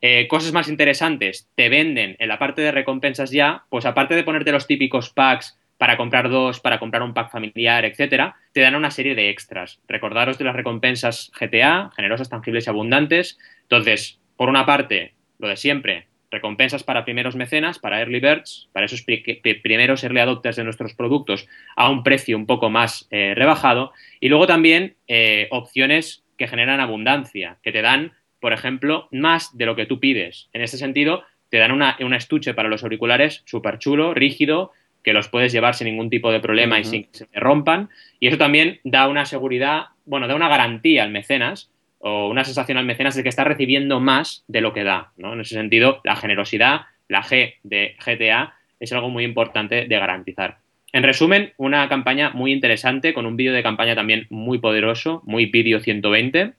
Eh, 0.00 0.26
cosas 0.26 0.54
más 0.54 0.68
interesantes, 0.68 1.50
te 1.54 1.68
venden 1.68 2.16
en 2.18 2.28
la 2.28 2.38
parte 2.38 2.62
de 2.62 2.72
recompensas 2.72 3.30
ya, 3.30 3.64
pues 3.68 3.84
aparte 3.84 4.14
de 4.14 4.24
ponerte 4.24 4.52
los 4.52 4.66
típicos 4.66 5.10
packs 5.10 5.58
para 5.76 5.98
comprar 5.98 6.30
dos, 6.30 6.60
para 6.60 6.78
comprar 6.78 7.02
un 7.02 7.12
pack 7.12 7.30
familiar, 7.30 7.84
etcétera, 7.84 8.36
te 8.52 8.62
dan 8.62 8.74
una 8.74 8.90
serie 8.90 9.14
de 9.14 9.28
extras. 9.28 9.82
Recordaros 9.86 10.38
de 10.38 10.46
las 10.46 10.56
recompensas 10.56 11.30
GTA, 11.38 11.90
generosas, 11.94 12.30
tangibles 12.30 12.66
y 12.66 12.70
abundantes. 12.70 13.38
Entonces, 13.62 14.18
por 14.36 14.48
una 14.48 14.64
parte, 14.64 15.12
lo 15.38 15.48
de 15.48 15.56
siempre, 15.58 16.06
recompensas 16.30 16.84
para 16.84 17.04
primeros 17.04 17.36
mecenas, 17.36 17.78
para 17.78 18.00
early 18.00 18.20
birds, 18.20 18.68
para 18.72 18.86
esos 18.86 19.02
primeros 19.02 20.04
early 20.04 20.20
adopters 20.20 20.56
de 20.56 20.64
nuestros 20.64 20.94
productos 20.94 21.48
a 21.76 21.90
un 21.90 22.02
precio 22.02 22.36
un 22.36 22.46
poco 22.46 22.70
más 22.70 23.06
eh, 23.10 23.34
rebajado. 23.34 23.92
Y 24.20 24.28
luego 24.28 24.46
también 24.46 24.94
eh, 25.08 25.48
opciones 25.50 26.24
que 26.36 26.48
generan 26.48 26.80
abundancia, 26.80 27.58
que 27.62 27.72
te 27.72 27.82
dan, 27.82 28.12
por 28.40 28.52
ejemplo, 28.52 29.08
más 29.10 29.56
de 29.56 29.66
lo 29.66 29.76
que 29.76 29.86
tú 29.86 30.00
pides. 30.00 30.48
En 30.52 30.62
este 30.62 30.78
sentido, 30.78 31.24
te 31.50 31.58
dan 31.58 31.72
una, 31.72 31.96
un 32.00 32.14
estuche 32.14 32.54
para 32.54 32.68
los 32.68 32.82
auriculares 32.82 33.42
súper 33.44 33.78
chulo, 33.78 34.14
rígido, 34.14 34.72
que 35.02 35.12
los 35.12 35.28
puedes 35.28 35.52
llevar 35.52 35.74
sin 35.74 35.86
ningún 35.86 36.10
tipo 36.10 36.30
de 36.30 36.40
problema 36.40 36.78
y 36.78 36.84
sin 36.84 37.04
que 37.04 37.18
se 37.18 37.26
rompan. 37.34 37.88
Y 38.20 38.28
eso 38.28 38.38
también 38.38 38.80
da 38.84 39.08
una 39.08 39.24
seguridad, 39.24 39.86
bueno, 40.04 40.28
da 40.28 40.34
una 40.34 40.48
garantía 40.48 41.02
al 41.02 41.10
mecenas 41.10 41.70
o 42.00 42.28
una 42.28 42.44
sensación 42.44 42.78
al 42.78 42.86
mecenas 42.86 43.14
de 43.14 43.22
que 43.22 43.28
está 43.28 43.44
recibiendo 43.44 44.00
más 44.00 44.44
de 44.48 44.60
lo 44.60 44.72
que 44.72 44.84
da. 44.84 45.12
¿no? 45.16 45.34
En 45.34 45.40
ese 45.40 45.54
sentido, 45.54 46.00
la 46.02 46.16
generosidad, 46.16 46.82
la 47.08 47.22
G 47.22 47.54
de 47.62 47.96
GTA, 48.04 48.54
es 48.80 48.92
algo 48.92 49.10
muy 49.10 49.24
importante 49.24 49.86
de 49.86 49.98
garantizar. 49.98 50.58
En 50.92 51.02
resumen, 51.02 51.52
una 51.56 51.88
campaña 51.88 52.30
muy 52.30 52.52
interesante, 52.52 53.14
con 53.14 53.26
un 53.26 53.36
vídeo 53.36 53.52
de 53.52 53.62
campaña 53.62 53.94
también 53.94 54.26
muy 54.30 54.58
poderoso, 54.58 55.22
muy 55.24 55.46
vídeo 55.46 55.78
120. 55.78 56.54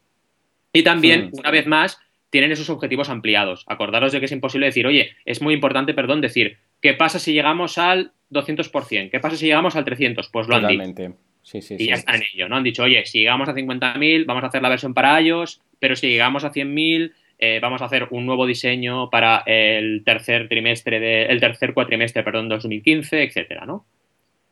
Y 0.74 0.84
también, 0.84 1.32
una 1.34 1.52
vez 1.52 1.68
más, 1.68 2.00
tienen 2.30 2.52
esos 2.52 2.70
objetivos 2.70 3.10
ampliados. 3.10 3.66
Acordaros 3.68 4.14
de 4.14 4.20
que 4.20 4.26
es 4.26 4.32
imposible 4.32 4.68
decir, 4.68 4.88
oye, 4.88 5.12
es 5.26 5.42
muy 5.42 5.54
importante, 5.54 5.94
perdón, 5.94 6.22
decir, 6.22 6.58
¿qué 6.82 6.94
pasa 6.94 7.20
si 7.20 7.34
llegamos 7.34 7.78
al 7.78 8.14
200%? 8.32 9.10
¿Qué 9.10 9.20
pasa 9.20 9.36
si 9.36 9.48
llegamos 9.48 9.76
al 9.76 9.84
300%? 9.84 10.30
Pues 10.32 10.48
lo 10.48 10.56
han 10.56 10.68
dicho. 10.68 11.16
Sí, 11.44 11.62
sí, 11.62 11.76
y 11.78 11.88
ya 11.88 11.96
están 11.96 12.16
en 12.16 12.24
ello, 12.34 12.48
¿no? 12.48 12.58
Han 12.58 12.64
dicho, 12.64 12.84
oye, 12.84 13.06
si 13.06 13.20
llegamos 13.20 13.50
a 13.50 13.54
50.000, 13.54 14.26
vamos 14.26 14.44
a 14.44 14.48
hacer 14.48 14.62
la 14.62 14.70
versión 14.70 14.94
para 14.94 15.20
ellos, 15.20 15.62
pero 15.80 15.96
si 15.96 16.08
llegamos 16.08 16.44
a 16.44 16.52
100.000, 16.52 17.14
eh, 17.40 17.60
vamos 17.60 17.82
a 17.82 17.86
hacer 17.86 18.08
un 18.12 18.26
nuevo 18.28 18.46
diseño 18.46 19.10
para 19.10 19.44
el 19.48 20.04
tercer 20.06 20.48
trimestre, 20.48 21.00
de, 21.00 21.26
el 21.26 21.40
tercer 21.40 21.74
cuatrimestre, 21.74 22.24
perdón, 22.24 22.48
2015, 22.50 23.24
etcétera, 23.24 23.66
¿no? 23.66 23.86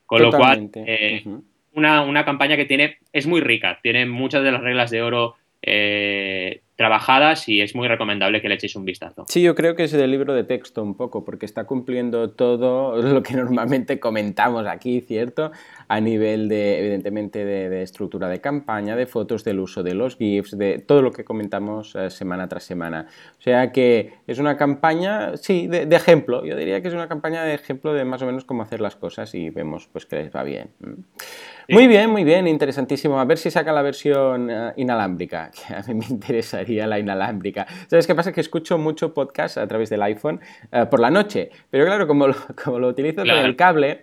Con 0.08 0.24
lo 0.24 0.31
cual, 0.31 0.72
eh, 0.74 1.24
una, 1.74 2.01
una, 2.01 2.25
campaña 2.25 2.58
que 2.58 2.65
tiene, 2.65 2.98
es 3.13 3.27
muy 3.27 3.41
rica, 3.41 3.79
tiene 3.84 4.08
muchas 4.08 4.43
de 4.43 4.51
las 4.51 4.62
reglas 4.62 4.89
de 4.89 5.03
oro 5.03 5.36
eh, 5.62 6.62
trabajadas 6.80 7.50
y 7.50 7.60
es 7.60 7.75
muy 7.75 7.89
recomendable 7.89 8.42
que 8.42 8.48
le 8.48 8.56
echéis 8.56 8.78
un 8.78 8.86
vistazo. 8.86 9.25
Sí, 9.28 9.42
yo 9.42 9.54
creo 9.54 9.75
que 9.75 9.84
es 9.84 9.92
del 9.92 10.10
libro 10.10 10.34
de 10.34 10.46
texto 10.46 10.82
un 10.82 10.96
poco, 10.96 11.25
porque 11.25 11.46
está 11.46 11.66
cumpliendo 11.66 12.30
todo 12.30 13.01
lo 13.01 13.22
que 13.22 13.34
normalmente 13.34 14.00
comentamos 14.00 14.66
aquí, 14.66 15.01
¿cierto? 15.01 15.51
A 15.89 16.00
nivel 16.00 16.48
de, 16.48 16.80
evidentemente, 16.80 17.44
de, 17.44 17.82
estructura 17.82 18.30
de 18.30 18.39
campaña, 18.39 18.96
de 18.96 19.08
fotos, 19.08 19.44
del 19.44 19.60
uso 19.60 19.84
de 19.84 19.94
los 19.94 20.16
GIFs, 20.16 20.58
de 20.58 20.80
todo 20.80 21.01
lo 21.01 21.12
que 21.12 21.25
comentamos 21.25 21.96
eh, 21.96 22.10
semana 22.10 22.48
tras 22.48 22.63
semana. 22.63 23.08
O 23.38 23.42
sea 23.42 23.74
que 23.74 24.13
es 24.25 24.39
una 24.39 24.56
campaña, 24.56 25.36
sí, 25.36 25.68
de, 25.68 25.94
ejemplo. 25.94 26.46
Yo 26.46 26.56
diría 26.56 26.82
que 26.82 26.88
es 26.88 26.94
una 26.94 27.10
campaña 27.10 27.44
de 27.44 27.56
ejemplo 27.56 27.92
de 27.92 28.06
más 28.06 28.22
o 28.22 28.25
menos 28.25 28.46
cómo 28.46 28.63
hacer 28.63 28.80
las 28.80 28.96
cosas 28.96 29.36
y 29.36 29.50
vemos 29.50 29.89
pues 29.92 30.06
que 30.06 30.16
les 30.16 30.34
va 30.34 30.44
bien. 30.44 30.70
Muy 31.72 31.88
bien, 31.88 32.10
muy 32.10 32.24
bien, 32.24 32.48
interesantísimo. 32.48 33.20
A 33.20 33.26
ver 33.26 33.38
si 33.38 33.52
saca 33.52 33.72
la 33.72 33.84
versión 33.84 34.50
eh, 34.50 34.74
inalámbrica, 34.78 35.52
que 35.68 35.76
a 35.76 35.84
mí 35.84 35.94
me 35.94 36.06
interesaría 36.08 36.88
la 36.88 36.98
inalámbrica. 36.98 37.68
¿Sabes 37.88 38.08
qué 38.08 38.16
pasa? 38.16 38.32
Que 38.32 38.42
escucho 38.42 38.80
mucho 38.80 39.14
podcast 39.14 39.60
a 39.60 39.68
través 39.68 39.92
del 39.92 40.02
iPhone 40.02 40.40
eh, 40.72 40.88
por 40.90 41.00
la 41.00 41.12
noche, 41.12 41.52
pero 41.70 41.86
claro, 41.86 42.08
como 42.08 42.26
lo, 42.28 42.36
como 42.64 42.80
lo 42.80 42.88
utilizo 42.88 43.22
con 43.22 43.30
el 43.30 43.56
cable, 43.56 44.02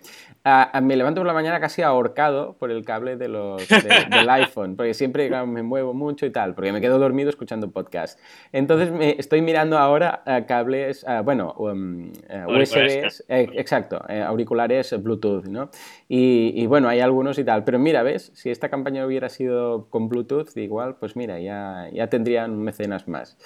me 0.81 0.95
levanto 0.95 1.19
por 1.19 1.27
la 1.27 1.33
mañana 1.33 1.59
casi 1.59 1.81
ahorcado 1.81 2.55
por 2.57 2.71
el 2.71 2.85
cable 2.85 3.17
de 3.17 3.27
los, 3.27 3.67
del 4.09 4.29
iPhone, 4.29 4.77
porque 4.77 4.93
siempre 4.93 5.29
me 5.45 5.61
muevo 5.61 5.93
mucho 5.93 6.25
y 6.25 6.29
tal, 6.29 6.55
porque 6.55 6.71
me 6.71 6.79
quedo 6.79 6.99
dormido 6.99 7.29
escuchando 7.29 7.69
podcast. 7.69 8.17
Entonces 8.53 8.91
me 8.91 9.17
estoy 9.19 9.41
mirando 9.41 9.77
ahora 9.77 10.23
cables, 10.47 11.05
bueno, 11.25 11.53
um, 11.57 12.11
USBs, 12.47 13.25
eh, 13.27 13.49
exacto, 13.55 14.01
eh, 14.07 14.21
auriculares 14.21 14.95
Bluetooth, 15.03 15.47
¿no? 15.47 15.69
Y, 16.07 16.53
y, 16.55 16.65
bueno, 16.67 16.87
hay 16.87 17.01
algunos 17.01 17.37
y 17.37 17.43
tal, 17.43 17.56
pero 17.65 17.79
mira, 17.79 18.03
¿ves? 18.03 18.31
Si 18.33 18.49
esta 18.49 18.69
campaña 18.69 19.05
hubiera 19.05 19.29
sido 19.29 19.89
con 19.89 20.09
Bluetooth, 20.09 20.55
igual, 20.57 20.97
pues 20.97 21.15
mira, 21.15 21.39
ya, 21.39 21.89
ya 21.93 22.07
tendrían 22.07 22.57
mecenas 22.59 23.07
más. 23.07 23.37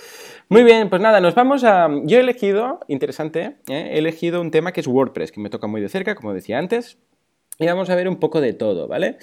Muy 0.50 0.64
bien, 0.64 0.90
pues 0.90 1.02
nada, 1.02 1.20
nos 1.20 1.36
vamos 1.36 1.64
a... 1.64 1.90
Yo 2.04 2.18
he 2.18 2.22
elegido, 2.22 2.80
interesante, 2.88 3.58
¿eh? 3.68 3.90
he 3.94 3.98
elegido 3.98 4.42
un 4.42 4.52
tema 4.52 4.72
que 4.72 4.82
es 4.82 4.88
WordPress, 4.88 5.32
que 5.32 5.40
me 5.40 5.50
toca 5.50 5.68
muy 5.68 5.82
de 5.82 5.90
cerca, 5.90 6.16
como 6.16 6.34
decía 6.34 6.58
antes. 6.58 6.98
Y 7.60 7.68
vamos 7.68 7.92
a 7.92 7.96
ver 7.96 8.08
un 8.08 8.16
poco 8.16 8.42
de 8.42 8.54
todo, 8.54 8.88
¿vale? 8.88 9.18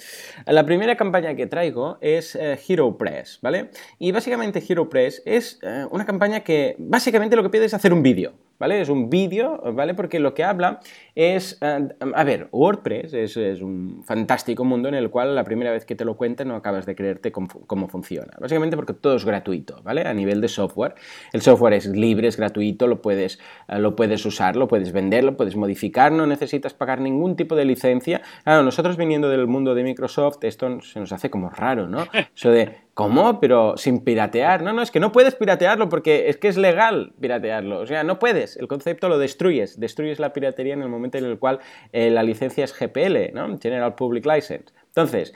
La 0.45 0.65
primera 0.65 0.95
campaña 0.95 1.35
que 1.35 1.45
traigo 1.45 1.97
es 1.99 2.35
eh, 2.35 2.57
Hero 2.67 2.97
Press, 2.97 3.39
¿vale? 3.41 3.69
Y 3.97 4.13
básicamente 4.13 4.63
Hero 4.65 4.89
Press 4.89 5.21
es 5.25 5.59
eh, 5.61 5.85
una 5.91 6.05
campaña 6.05 6.39
que 6.39 6.75
básicamente 6.77 7.35
lo 7.35 7.43
que 7.43 7.49
pide 7.49 7.65
es 7.65 7.73
hacer 7.73 7.91
un 7.91 8.01
vídeo, 8.01 8.31
¿vale? 8.59 8.81
Es 8.81 8.89
un 8.89 9.09
vídeo, 9.09 9.61
¿vale? 9.73 9.93
Porque 9.93 10.19
lo 10.19 10.33
que 10.33 10.43
habla 10.43 10.79
es, 11.15 11.57
eh, 11.61 11.87
a 12.13 12.23
ver, 12.23 12.49
WordPress 12.51 13.13
es, 13.13 13.61
un 13.61 14.03
fantástico 14.03 14.63
mundo 14.63 14.89
en 14.89 14.95
el 14.95 15.09
cual 15.09 15.35
la 15.35 15.43
primera 15.43 15.71
vez 15.71 15.85
que 15.85 15.95
te 15.95 16.05
lo 16.05 16.17
cuentan 16.17 16.49
no 16.49 16.55
acabas 16.55 16.85
de 16.85 16.95
creerte 16.95 17.31
cómo, 17.31 17.87
funciona. 17.87 18.33
Básicamente 18.39 18.75
porque 18.75 18.93
todo 18.93 19.15
es 19.15 19.25
gratuito, 19.25 19.81
¿vale? 19.83 20.01
A 20.01 20.13
nivel 20.13 20.41
de 20.41 20.47
software. 20.47 20.95
El 21.33 21.41
software 21.41 21.73
es 21.73 21.87
libre, 21.87 22.27
es 22.27 22.37
gratuito, 22.37 22.87
lo 22.87 23.01
puedes, 23.01 23.39
eh, 23.67 23.79
lo 23.79 23.95
puedes 23.95 24.25
usar, 24.25 24.55
lo 24.55 24.67
puedes 24.67 24.91
vender, 24.91 25.23
lo 25.23 25.37
puedes 25.37 25.55
modificar, 25.55 26.11
no 26.11 26.27
necesitas 26.27 26.73
pagar 26.73 26.99
ningún 26.99 27.35
tipo 27.35 27.55
de 27.55 27.65
licencia. 27.65 28.21
Claro, 28.43 28.63
nosotros 28.63 28.97
viniendo 28.97 29.29
del 29.29 29.47
mundo 29.47 29.73
de 29.73 29.83
Microsoft, 29.83 30.43
esto 30.43 30.81
se 30.81 30.99
nos 30.99 31.11
hace 31.11 31.29
como 31.29 31.49
raro, 31.49 31.87
¿no? 31.87 32.05
Eso 32.35 32.51
de 32.51 32.88
¿Cómo? 32.99 33.39
Pero 33.39 33.77
sin 33.77 34.01
piratear. 34.01 34.61
No, 34.61 34.73
no, 34.73 34.81
es 34.81 34.91
que 34.91 34.99
no 34.99 35.13
puedes 35.13 35.33
piratearlo 35.33 35.87
porque 35.87 36.27
es 36.27 36.35
que 36.35 36.49
es 36.49 36.57
legal 36.57 37.13
piratearlo. 37.21 37.79
O 37.79 37.87
sea, 37.87 38.03
no 38.03 38.19
puedes. 38.19 38.57
El 38.57 38.67
concepto 38.67 39.07
lo 39.07 39.17
destruyes. 39.17 39.79
Destruyes 39.79 40.19
la 40.19 40.33
piratería 40.33 40.73
en 40.73 40.81
el 40.81 40.89
momento 40.89 41.17
en 41.17 41.23
el 41.23 41.39
cual 41.39 41.59
eh, 41.93 42.09
la 42.09 42.23
licencia 42.23 42.65
es 42.65 42.77
GPL, 42.77 43.33
¿no? 43.33 43.57
General 43.57 43.95
Public 43.95 44.25
License. 44.25 44.73
Entonces, 44.87 45.33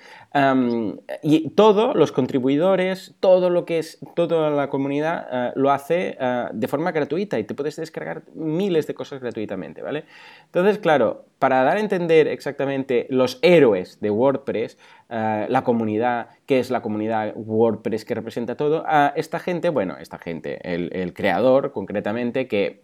y 1.22 1.50
todo, 1.50 1.94
los 1.94 2.12
contribuidores, 2.12 3.14
todo 3.20 3.52
lo 3.52 3.66
que 3.66 3.78
es, 3.78 4.00
toda 4.16 4.50
la 4.50 4.68
comunidad 4.68 5.28
eh, 5.32 5.52
lo 5.56 5.72
hace 5.72 6.18
eh, 6.20 6.46
de 6.52 6.68
forma 6.68 6.92
gratuita 6.92 7.38
y 7.38 7.44
te 7.44 7.54
puedes 7.54 7.76
descargar 7.76 8.24
miles 8.34 8.88
de 8.88 8.96
cosas 8.96 9.22
gratuitamente, 9.22 9.84
¿vale? 9.84 10.06
Entonces, 10.46 10.80
claro, 10.80 11.26
para 11.38 11.62
dar 11.62 11.78
a 11.78 11.80
entender 11.82 12.28
exactamente 12.28 13.06
los 13.12 13.38
héroes 13.44 14.00
de 14.00 14.10
WordPress, 14.10 14.80
eh, 15.10 15.46
la 15.50 15.64
comunidad, 15.64 16.30
que 16.48 16.60
es 16.60 16.72
la 16.72 16.82
comunidad 16.82 17.34
WordPress 17.36 18.04
que 18.04 18.16
representa 18.16 18.56
todo, 18.56 18.84
a 18.88 19.14
esta 19.16 19.38
gente, 19.38 19.70
bueno, 19.70 19.98
esta 20.00 20.18
gente, 20.18 20.60
el, 20.64 21.14
creador 21.14 21.74
concretamente, 21.74 22.48
que 22.48 22.82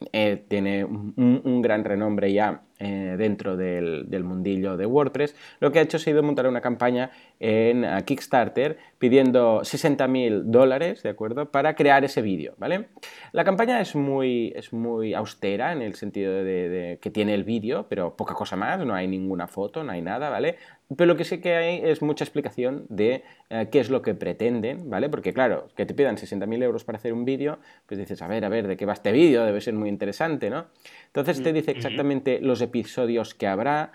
tiene 0.50 0.86
un, 0.86 1.62
gran 1.64 1.84
renombre 1.84 2.32
ya 2.32 2.62
dentro 2.80 3.58
del 3.58 4.24
mundillo 4.24 4.78
de 4.78 4.86
WordPress, 4.86 5.36
lo 5.60 5.72
que 5.72 5.80
ha 5.80 5.82
hecho 5.82 5.98
ha 5.98 6.00
sido 6.00 6.22
montar 6.22 6.48
una 6.48 6.62
campaña 6.62 7.12
en 7.40 7.86
Kickstarter 8.06 8.78
pidiendo 9.00 9.62
60.000 9.62 10.44
dólares, 10.44 11.04
¿de 11.04 11.10
acuerdo?, 11.10 11.52
para 11.52 11.76
crear 11.76 12.04
ese 12.04 12.22
vídeo, 12.22 12.54
¿vale? 12.58 12.88
La 13.32 13.46
campaña 13.46 13.80
es 13.80 13.96
muy, 13.96 14.52
es 14.56 14.74
muy 14.74 15.14
austera 15.14 15.72
en 15.72 15.82
el 15.82 15.96
sentido 15.96 16.34
de, 16.34 17.00
que 17.02 17.10
tiene 17.10 17.34
el 17.34 17.46
vídeo, 17.46 17.86
pero 17.88 18.16
poca 18.16 18.34
cosa 18.34 18.58
más, 18.58 18.86
no 18.86 18.94
hay 18.94 19.08
ninguna 19.08 19.48
foto, 19.48 19.84
no 19.84 19.94
hay 19.94 20.02
nada, 20.02 20.30
¿vale? 20.30 20.58
Pero 20.96 21.06
lo 21.06 21.16
que 21.16 21.24
sí 21.24 21.40
que 21.40 21.56
hay 21.56 21.82
es 21.84 22.02
mucha 22.02 22.24
explicación 22.24 22.86
de 22.90 23.24
eh, 23.50 23.68
qué 23.72 23.80
es 23.80 23.90
lo 23.90 24.02
que 24.02 24.16
pretenden, 24.16 24.90
¿vale? 24.90 25.08
Porque 25.08 25.34
claro, 25.34 25.70
que 25.76 25.86
te 25.86 25.94
pidan 25.94 26.18
60.000 26.18 26.64
euros 26.64 26.84
para 26.84 26.98
hacer 26.98 27.14
un 27.14 27.26
vídeo, 27.26 27.60
pues 27.86 28.00
dices, 28.00 28.22
a 28.22 28.28
ver, 28.28 28.44
a 28.44 28.50
ver, 28.50 28.68
¿de 28.68 28.76
qué 28.76 28.86
va 28.86 28.94
este 28.94 29.12
vídeo? 29.12 29.46
Debe 29.46 29.62
ser 29.62 29.76
muy 29.76 29.88
interesante, 29.88 30.50
¿no? 30.50 30.66
Entonces 31.06 31.42
te 31.42 31.54
dice 31.54 31.72
exactamente 31.72 32.40
los 32.42 32.62
episodios 32.62 33.34
que 33.34 33.48
habrá, 33.48 33.92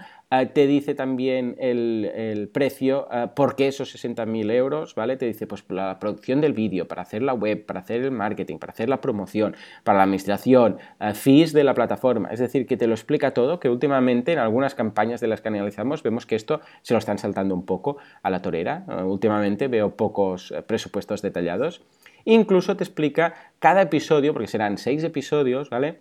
te 0.52 0.66
dice 0.66 0.94
también 0.94 1.56
el, 1.58 2.50
precio, 2.52 3.08
eh, 3.12 3.28
por 3.34 3.56
qué 3.56 3.68
esos 3.68 3.94
60.000 3.94 4.50
euros, 4.52 4.94
¿vale? 4.94 5.16
Te 5.16 5.26
dice, 5.26 5.46
pues 5.46 5.64
la 5.68 5.98
producción 5.98 6.40
del 6.40 6.52
vídeo, 6.52 6.86
para 6.88 7.02
hacer 7.02 7.22
la 7.22 7.34
web, 7.34 7.64
para 7.66 7.80
hacer 7.80 8.02
el 8.02 8.10
marketing, 8.10 8.58
para 8.58 8.72
hacer 8.72 8.88
la 8.88 9.00
promoción, 9.00 9.56
para 9.82 9.98
la 9.98 10.04
administración, 10.04 10.78
fees 11.14 11.52
de 11.52 11.64
la 11.64 11.74
plataforma, 11.74 12.30
es 12.30 12.40
decir, 12.40 12.66
que 12.66 12.76
te 12.76 12.86
lo 12.86 12.94
explica 12.94 13.32
todo, 13.32 13.60
que 13.60 13.68
últimamente 13.68 14.32
en 14.32 14.38
algunas 14.38 14.74
campañas 14.74 15.20
de 15.20 15.28
las 15.28 15.40
que 15.40 15.48
analizamos 15.48 16.02
vemos 16.02 16.26
que 16.26 16.36
esto 16.36 16.60
se 16.82 16.94
lo 16.94 16.98
están 16.98 17.18
saltando 17.18 17.54
un 17.54 17.64
poco 17.64 17.98
a 18.22 18.30
la 18.30 18.42
torera. 18.42 18.84
Últimamente 19.04 19.68
veo 19.68 19.96
pocos 19.96 20.50
eh, 20.50 20.62
presupuestos 20.62 21.22
detallados. 21.22 21.82
Incluso 22.24 22.76
te 22.76 22.84
explica 22.84 23.34
cada 23.58 23.82
episodio, 23.82 24.32
porque 24.32 24.48
serán 24.48 24.78
seis 24.78 25.04
episodios, 25.04 25.70
¿vale? 25.70 26.00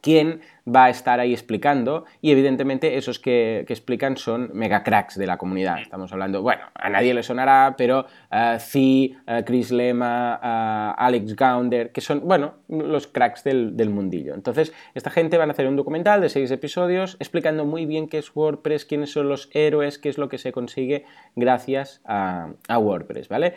quién 0.00 0.40
va 0.68 0.86
a 0.86 0.90
estar 0.90 1.20
ahí 1.20 1.32
explicando 1.32 2.04
y 2.20 2.32
evidentemente 2.32 2.96
esos 2.96 3.18
que, 3.18 3.64
explican 3.68 4.16
son 4.16 4.50
mega 4.52 4.82
cracks 4.82 5.16
de 5.16 5.26
la 5.26 5.36
comunidad. 5.36 5.80
Estamos 5.80 6.12
hablando, 6.12 6.42
bueno, 6.42 6.62
a 6.74 6.88
nadie 6.88 7.14
le 7.14 7.22
sonará, 7.22 7.74
pero 7.76 8.06
uh, 8.32 9.42
Chris 9.44 9.70
Lema, 9.70 10.92
Alex 10.92 11.36
Gounder, 11.36 11.92
que 11.92 12.00
son, 12.00 12.22
bueno, 12.26 12.54
los 12.68 13.06
cracks 13.06 13.44
del, 13.44 13.76
del, 13.76 13.90
mundillo. 13.90 14.34
Entonces, 14.34 14.72
esta 14.94 15.10
gente 15.10 15.38
van 15.38 15.50
a 15.50 15.52
hacer 15.52 15.68
un 15.68 15.76
documental 15.76 16.20
de 16.20 16.28
seis 16.28 16.50
episodios 16.50 17.16
explicando 17.20 17.64
muy 17.64 17.86
bien 17.86 18.08
qué 18.08 18.18
es 18.18 18.34
WordPress, 18.34 18.84
quiénes 18.84 19.12
son 19.12 19.28
los 19.28 19.50
héroes, 19.52 19.98
qué 19.98 20.08
es 20.08 20.18
lo 20.18 20.28
que 20.28 20.38
se 20.38 20.52
consigue 20.52 21.04
gracias 21.36 22.00
a, 22.04 22.48
WordPress, 22.68 23.28
¿vale? 23.28 23.54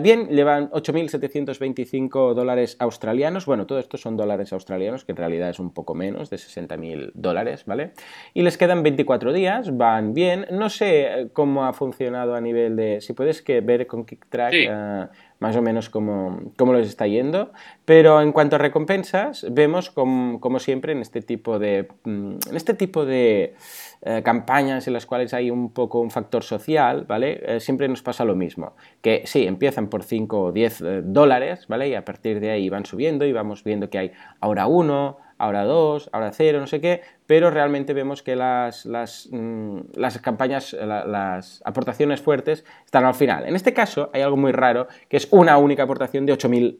bien, 0.00 0.28
llevan 0.28 0.70
8.725 0.70 2.34
dólares 2.34 2.76
australianos, 2.78 3.46
bueno, 3.46 3.66
todo 3.66 3.78
esto 3.78 3.96
son 3.96 4.16
dólares 4.16 4.52
australianos, 4.52 5.04
que 5.04 5.12
en 5.12 5.16
realidad 5.16 5.50
es 5.50 5.58
un 5.58 5.72
poco 5.72 5.94
menos, 5.94 6.30
de 6.30 6.37
60.000 6.38 7.12
dólares, 7.14 7.64
¿vale? 7.66 7.92
Y 8.34 8.42
les 8.42 8.56
quedan 8.56 8.82
24 8.82 9.32
días, 9.32 9.76
van 9.76 10.14
bien. 10.14 10.46
No 10.50 10.70
sé 10.70 11.02
eh, 11.02 11.28
cómo 11.32 11.64
ha 11.64 11.72
funcionado 11.72 12.34
a 12.34 12.40
nivel 12.40 12.76
de... 12.76 13.00
Si 13.00 13.12
puedes 13.12 13.42
que 13.42 13.60
ver 13.60 13.86
con 13.86 14.04
KickTrack 14.04 14.52
eh, 14.54 15.06
más 15.40 15.56
o 15.56 15.62
menos 15.62 15.88
cómo, 15.88 16.52
cómo, 16.56 16.74
les 16.74 16.88
está 16.88 17.06
yendo, 17.06 17.52
pero 17.84 18.20
en 18.20 18.32
cuanto 18.32 18.56
a 18.56 18.58
recompensas, 18.58 19.46
vemos 19.50 19.90
como, 19.90 20.58
siempre 20.58 20.92
en 20.92 21.00
este 21.00 21.22
tipo 21.22 21.58
de... 21.58 21.88
Mm, 22.04 22.36
en 22.50 22.56
este 22.56 22.74
tipo 22.74 23.04
de 23.04 23.54
eh, 24.02 24.22
campañas 24.24 24.86
en 24.86 24.94
las 24.94 25.06
cuales 25.06 25.34
hay 25.34 25.50
un 25.50 25.72
poco 25.72 26.00
un 26.00 26.10
factor 26.10 26.42
social, 26.42 27.04
¿vale? 27.06 27.60
siempre 27.60 27.88
nos 27.88 28.02
pasa 28.02 28.24
lo 28.24 28.34
mismo, 28.34 28.74
que 29.00 29.22
sí, 29.26 29.46
empiezan 29.46 29.88
por 29.88 30.02
5 30.02 30.40
o 30.40 30.52
10 30.52 30.82
dólares, 31.04 31.66
¿vale? 31.68 31.88
Y 31.88 31.94
a 31.94 32.04
partir 32.04 32.40
de 32.40 32.50
ahí 32.50 32.68
van 32.68 32.86
subiendo 32.86 33.24
y 33.24 33.32
vamos 33.32 33.64
viendo 33.64 33.90
que 33.90 33.98
hay 33.98 34.12
ahora 34.40 34.66
uno, 34.66 35.18
ahora 35.38 35.64
dos, 35.64 36.10
ahora 36.12 36.32
cero, 36.32 36.60
no 36.60 36.66
sé 36.66 36.80
qué, 36.80 37.02
pero 37.26 37.50
realmente 37.50 37.94
vemos 37.94 38.22
que 38.22 38.36
las, 38.36 38.84
las, 38.84 39.28
mm, 39.30 39.78
las 39.94 40.18
campañas, 40.18 40.72
las 40.72 41.62
aportaciones 41.64 42.20
fuertes 42.20 42.64
están 42.84 43.04
al 43.04 43.14
final. 43.14 43.46
En 43.46 43.56
este 43.56 43.72
caso 43.72 44.10
hay 44.12 44.22
algo 44.22 44.36
muy 44.36 44.52
raro, 44.52 44.88
que 45.08 45.16
es 45.16 45.28
una 45.30 45.56
única 45.58 45.84
aportación 45.84 46.26
de 46.26 46.34
8.000 46.34 46.78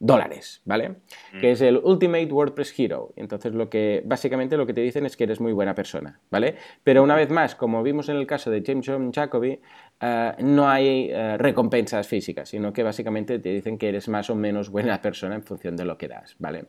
dólares, 0.00 0.62
¿vale? 0.64 0.96
Que 1.30 1.48
mm. 1.48 1.52
es 1.52 1.60
el 1.60 1.76
Ultimate 1.76 2.32
WordPress 2.32 2.74
Hero. 2.76 3.12
Entonces, 3.16 3.52
lo 3.52 3.68
que 3.68 4.02
básicamente 4.04 4.56
lo 4.56 4.66
que 4.66 4.72
te 4.72 4.80
dicen 4.80 5.04
es 5.04 5.14
que 5.14 5.24
eres 5.24 5.40
muy 5.40 5.52
buena 5.52 5.74
persona, 5.74 6.20
¿vale? 6.30 6.56
Pero 6.82 7.02
una 7.02 7.14
vez 7.14 7.30
más, 7.30 7.54
como 7.54 7.82
vimos 7.82 8.08
en 8.08 8.16
el 8.16 8.26
caso 8.26 8.50
de 8.50 8.62
James 8.66 8.86
John 8.88 9.12
Jacoby, 9.12 9.60
eh, 10.00 10.32
no 10.38 10.68
hay 10.68 11.10
eh, 11.10 11.36
recompensas 11.36 12.08
físicas, 12.08 12.48
sino 12.48 12.72
que 12.72 12.82
básicamente 12.82 13.38
te 13.38 13.50
dicen 13.50 13.76
que 13.76 13.90
eres 13.90 14.08
más 14.08 14.30
o 14.30 14.34
menos 14.34 14.70
buena 14.70 15.02
persona 15.02 15.34
en 15.34 15.42
función 15.42 15.76
de 15.76 15.84
lo 15.84 15.98
que 15.98 16.08
das, 16.08 16.34
¿vale? 16.38 16.64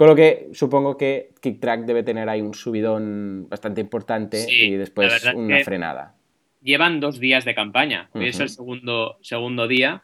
Con 0.00 0.08
lo 0.08 0.16
que 0.16 0.48
supongo 0.54 0.96
que 0.96 1.28
KickTrack 1.42 1.80
debe 1.82 2.02
tener 2.02 2.26
ahí 2.30 2.40
un 2.40 2.54
subidón 2.54 3.46
bastante 3.50 3.82
importante 3.82 4.46
y 4.48 4.70
después 4.76 5.22
una 5.34 5.62
frenada. 5.62 6.14
Llevan 6.62 7.00
dos 7.00 7.20
días 7.20 7.44
de 7.44 7.54
campaña. 7.54 8.08
Hoy 8.14 8.28
es 8.28 8.40
el 8.40 8.48
segundo, 8.48 9.18
segundo 9.20 9.68
día. 9.68 10.00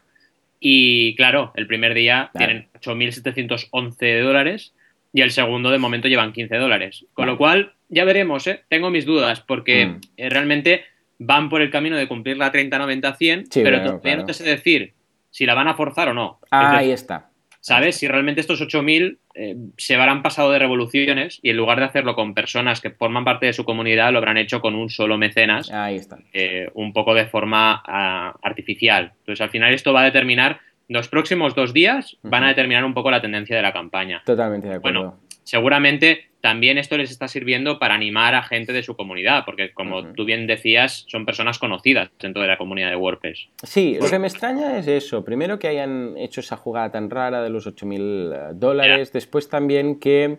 Y 0.60 1.16
claro, 1.16 1.50
el 1.56 1.66
primer 1.66 1.94
día 1.94 2.30
tienen 2.36 2.68
8.711 2.78 4.22
dólares 4.22 4.74
y 5.14 5.22
el 5.22 5.30
segundo 5.30 5.70
de 5.70 5.78
momento 5.78 6.08
llevan 6.08 6.34
15 6.34 6.56
dólares. 6.58 7.06
Con 7.14 7.26
lo 7.26 7.38
cual, 7.38 7.72
ya 7.88 8.04
veremos, 8.04 8.46
¿eh? 8.48 8.64
Tengo 8.68 8.90
mis 8.90 9.06
dudas 9.06 9.40
porque 9.40 9.86
mm. 9.86 10.00
eh, 10.18 10.28
realmente 10.28 10.84
van 11.18 11.48
por 11.48 11.62
el 11.62 11.70
camino 11.70 11.96
de 11.96 12.06
cumplir 12.06 12.36
la 12.36 12.52
30-90-100, 12.52 13.48
pero 13.50 13.82
todavía 13.82 14.16
no 14.16 14.26
te 14.26 14.34
sé 14.34 14.44
decir 14.44 14.92
si 15.30 15.46
la 15.46 15.54
van 15.54 15.68
a 15.68 15.74
forzar 15.74 16.10
o 16.10 16.12
no. 16.12 16.38
ahí 16.50 16.90
está. 16.90 17.30
¿Sabes? 17.66 17.96
Si 17.96 18.06
realmente 18.06 18.40
estos 18.40 18.62
8.000 18.62 19.18
eh, 19.34 19.56
se 19.76 19.96
habrán 19.96 20.22
pasado 20.22 20.52
de 20.52 20.60
revoluciones 20.60 21.40
y 21.42 21.50
en 21.50 21.56
lugar 21.56 21.80
de 21.80 21.86
hacerlo 21.86 22.14
con 22.14 22.32
personas 22.32 22.80
que 22.80 22.90
forman 22.90 23.24
parte 23.24 23.46
de 23.46 23.52
su 23.52 23.64
comunidad, 23.64 24.12
lo 24.12 24.18
habrán 24.18 24.36
hecho 24.36 24.60
con 24.60 24.76
un 24.76 24.88
solo 24.88 25.18
mecenas. 25.18 25.72
Ahí 25.72 25.96
está. 25.96 26.16
Eh, 26.32 26.70
un 26.74 26.92
poco 26.92 27.12
de 27.12 27.26
forma 27.26 27.82
ah, 27.84 28.36
artificial. 28.40 29.14
Entonces, 29.18 29.40
al 29.40 29.50
final, 29.50 29.74
esto 29.74 29.92
va 29.92 30.02
a 30.02 30.04
determinar. 30.04 30.60
Los 30.86 31.08
próximos 31.08 31.56
dos 31.56 31.72
días 31.72 32.16
van 32.22 32.44
a 32.44 32.48
determinar 32.50 32.84
un 32.84 32.94
poco 32.94 33.10
la 33.10 33.20
tendencia 33.20 33.56
de 33.56 33.62
la 33.62 33.72
campaña. 33.72 34.22
Totalmente 34.24 34.68
de 34.68 34.76
acuerdo. 34.76 35.00
Bueno, 35.00 35.18
seguramente 35.42 36.28
también 36.46 36.78
esto 36.78 36.96
les 36.96 37.10
está 37.10 37.26
sirviendo 37.26 37.80
para 37.80 37.96
animar 37.96 38.36
a 38.36 38.42
gente 38.44 38.72
de 38.72 38.84
su 38.84 38.94
comunidad, 38.94 39.42
porque 39.44 39.72
como 39.72 40.12
tú 40.12 40.24
bien 40.24 40.46
decías, 40.46 41.04
son 41.08 41.26
personas 41.26 41.58
conocidas 41.58 42.08
dentro 42.20 42.40
de 42.40 42.46
la 42.46 42.56
comunidad 42.56 42.90
de 42.90 42.94
WordPress. 42.94 43.48
Sí, 43.64 43.98
lo 44.00 44.08
que 44.08 44.20
me 44.20 44.28
extraña 44.28 44.78
es 44.78 44.86
eso. 44.86 45.24
Primero 45.24 45.58
que 45.58 45.66
hayan 45.66 46.16
hecho 46.16 46.38
esa 46.38 46.56
jugada 46.56 46.92
tan 46.92 47.10
rara 47.10 47.42
de 47.42 47.50
los 47.50 47.66
8.000 47.66 47.98
eh, 47.98 48.38
dólares, 48.54 49.12
después 49.12 49.48
también 49.48 49.98
que, 49.98 50.38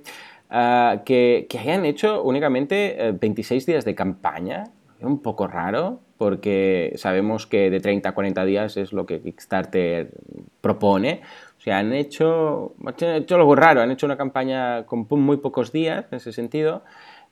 ah, 0.50 1.02
que, 1.06 1.46
hayan 1.60 1.84
hecho 1.84 2.24
únicamente 2.24 3.14
26 3.20 3.68
eh, 3.68 3.72
días 3.74 3.84
de 3.84 3.94
campaña, 3.94 4.64
un 5.02 5.22
poco 5.22 5.46
raro, 5.46 6.00
porque 6.18 6.94
sabemos 6.96 7.48
que 7.48 7.70
de 7.70 7.82
30 7.82 8.08
a 8.08 8.14
40 8.14 8.46
días 8.46 8.78
es 8.78 8.94
lo 8.94 9.06
que 9.06 9.20
Kickstarter 9.20 10.12
propone 10.62 11.20
han 11.72 11.94
hecho, 11.94 12.76
han 12.86 13.16
hecho 13.16 13.36
algo 13.36 13.56
raro, 13.56 13.82
han 13.82 13.92
hecho 13.92 14.06
una 14.06 14.18
campaña 14.18 14.86
con 14.86 15.08
muy 15.10 15.38
pocos 15.38 15.72
días 15.72 16.06
en 16.12 16.18
ese 16.18 16.32
sentido. 16.32 16.84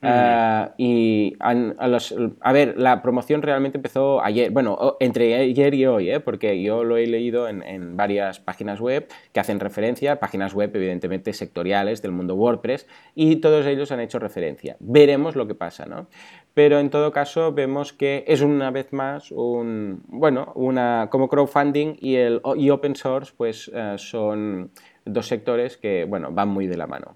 Eh, 0.02 0.68
y 0.78 1.36
a, 1.40 2.52
ver, 2.52 2.74
la 2.76 3.02
promoción 3.02 3.42
realmente 3.42 3.78
empezó 3.78 4.22
ayer, 4.22 4.50
bueno, 4.50 4.96
entre 5.00 5.34
ayer 5.34 5.74
y 5.74 5.86
hoy, 5.86 6.10
¿eh? 6.10 6.20
porque 6.20 6.62
yo 6.62 6.84
lo 6.84 6.96
he 6.96 7.06
leído 7.06 7.48
en, 7.48 7.62
en, 7.62 7.96
varias 7.96 8.38
páginas 8.38 8.80
web 8.80 9.08
que 9.32 9.40
hacen 9.40 9.58
referencia, 9.58 10.20
páginas 10.20 10.54
web 10.54 10.70
evidentemente 10.74 11.32
sectoriales 11.32 12.02
del 12.02 12.12
mundo 12.12 12.34
WordPress, 12.34 12.86
y 13.14 13.36
todos 13.36 13.66
ellos 13.66 13.90
han 13.90 14.00
hecho 14.00 14.18
referencia. 14.18 14.76
Veremos 14.80 15.34
lo 15.34 15.46
que 15.46 15.54
pasa, 15.54 15.86
¿no? 15.86 16.08
pero 16.56 16.80
en 16.80 16.88
todo 16.88 17.12
caso 17.12 17.52
vemos 17.52 17.92
que 17.92 18.24
es 18.26 18.40
una 18.40 18.70
vez 18.70 18.90
más 18.90 19.30
un, 19.30 20.02
bueno, 20.06 20.52
una, 20.54 21.08
como 21.10 21.28
crowdfunding 21.28 21.96
y, 22.00 22.14
el, 22.14 22.40
y 22.56 22.70
open 22.70 22.96
source 22.96 23.34
pues 23.36 23.70
eh, 23.74 23.96
son 23.98 24.70
dos 25.04 25.26
sectores 25.26 25.76
que, 25.76 26.06
bueno, 26.06 26.32
van 26.32 26.48
muy 26.48 26.66
de 26.66 26.78
la 26.78 26.86
mano. 26.86 27.14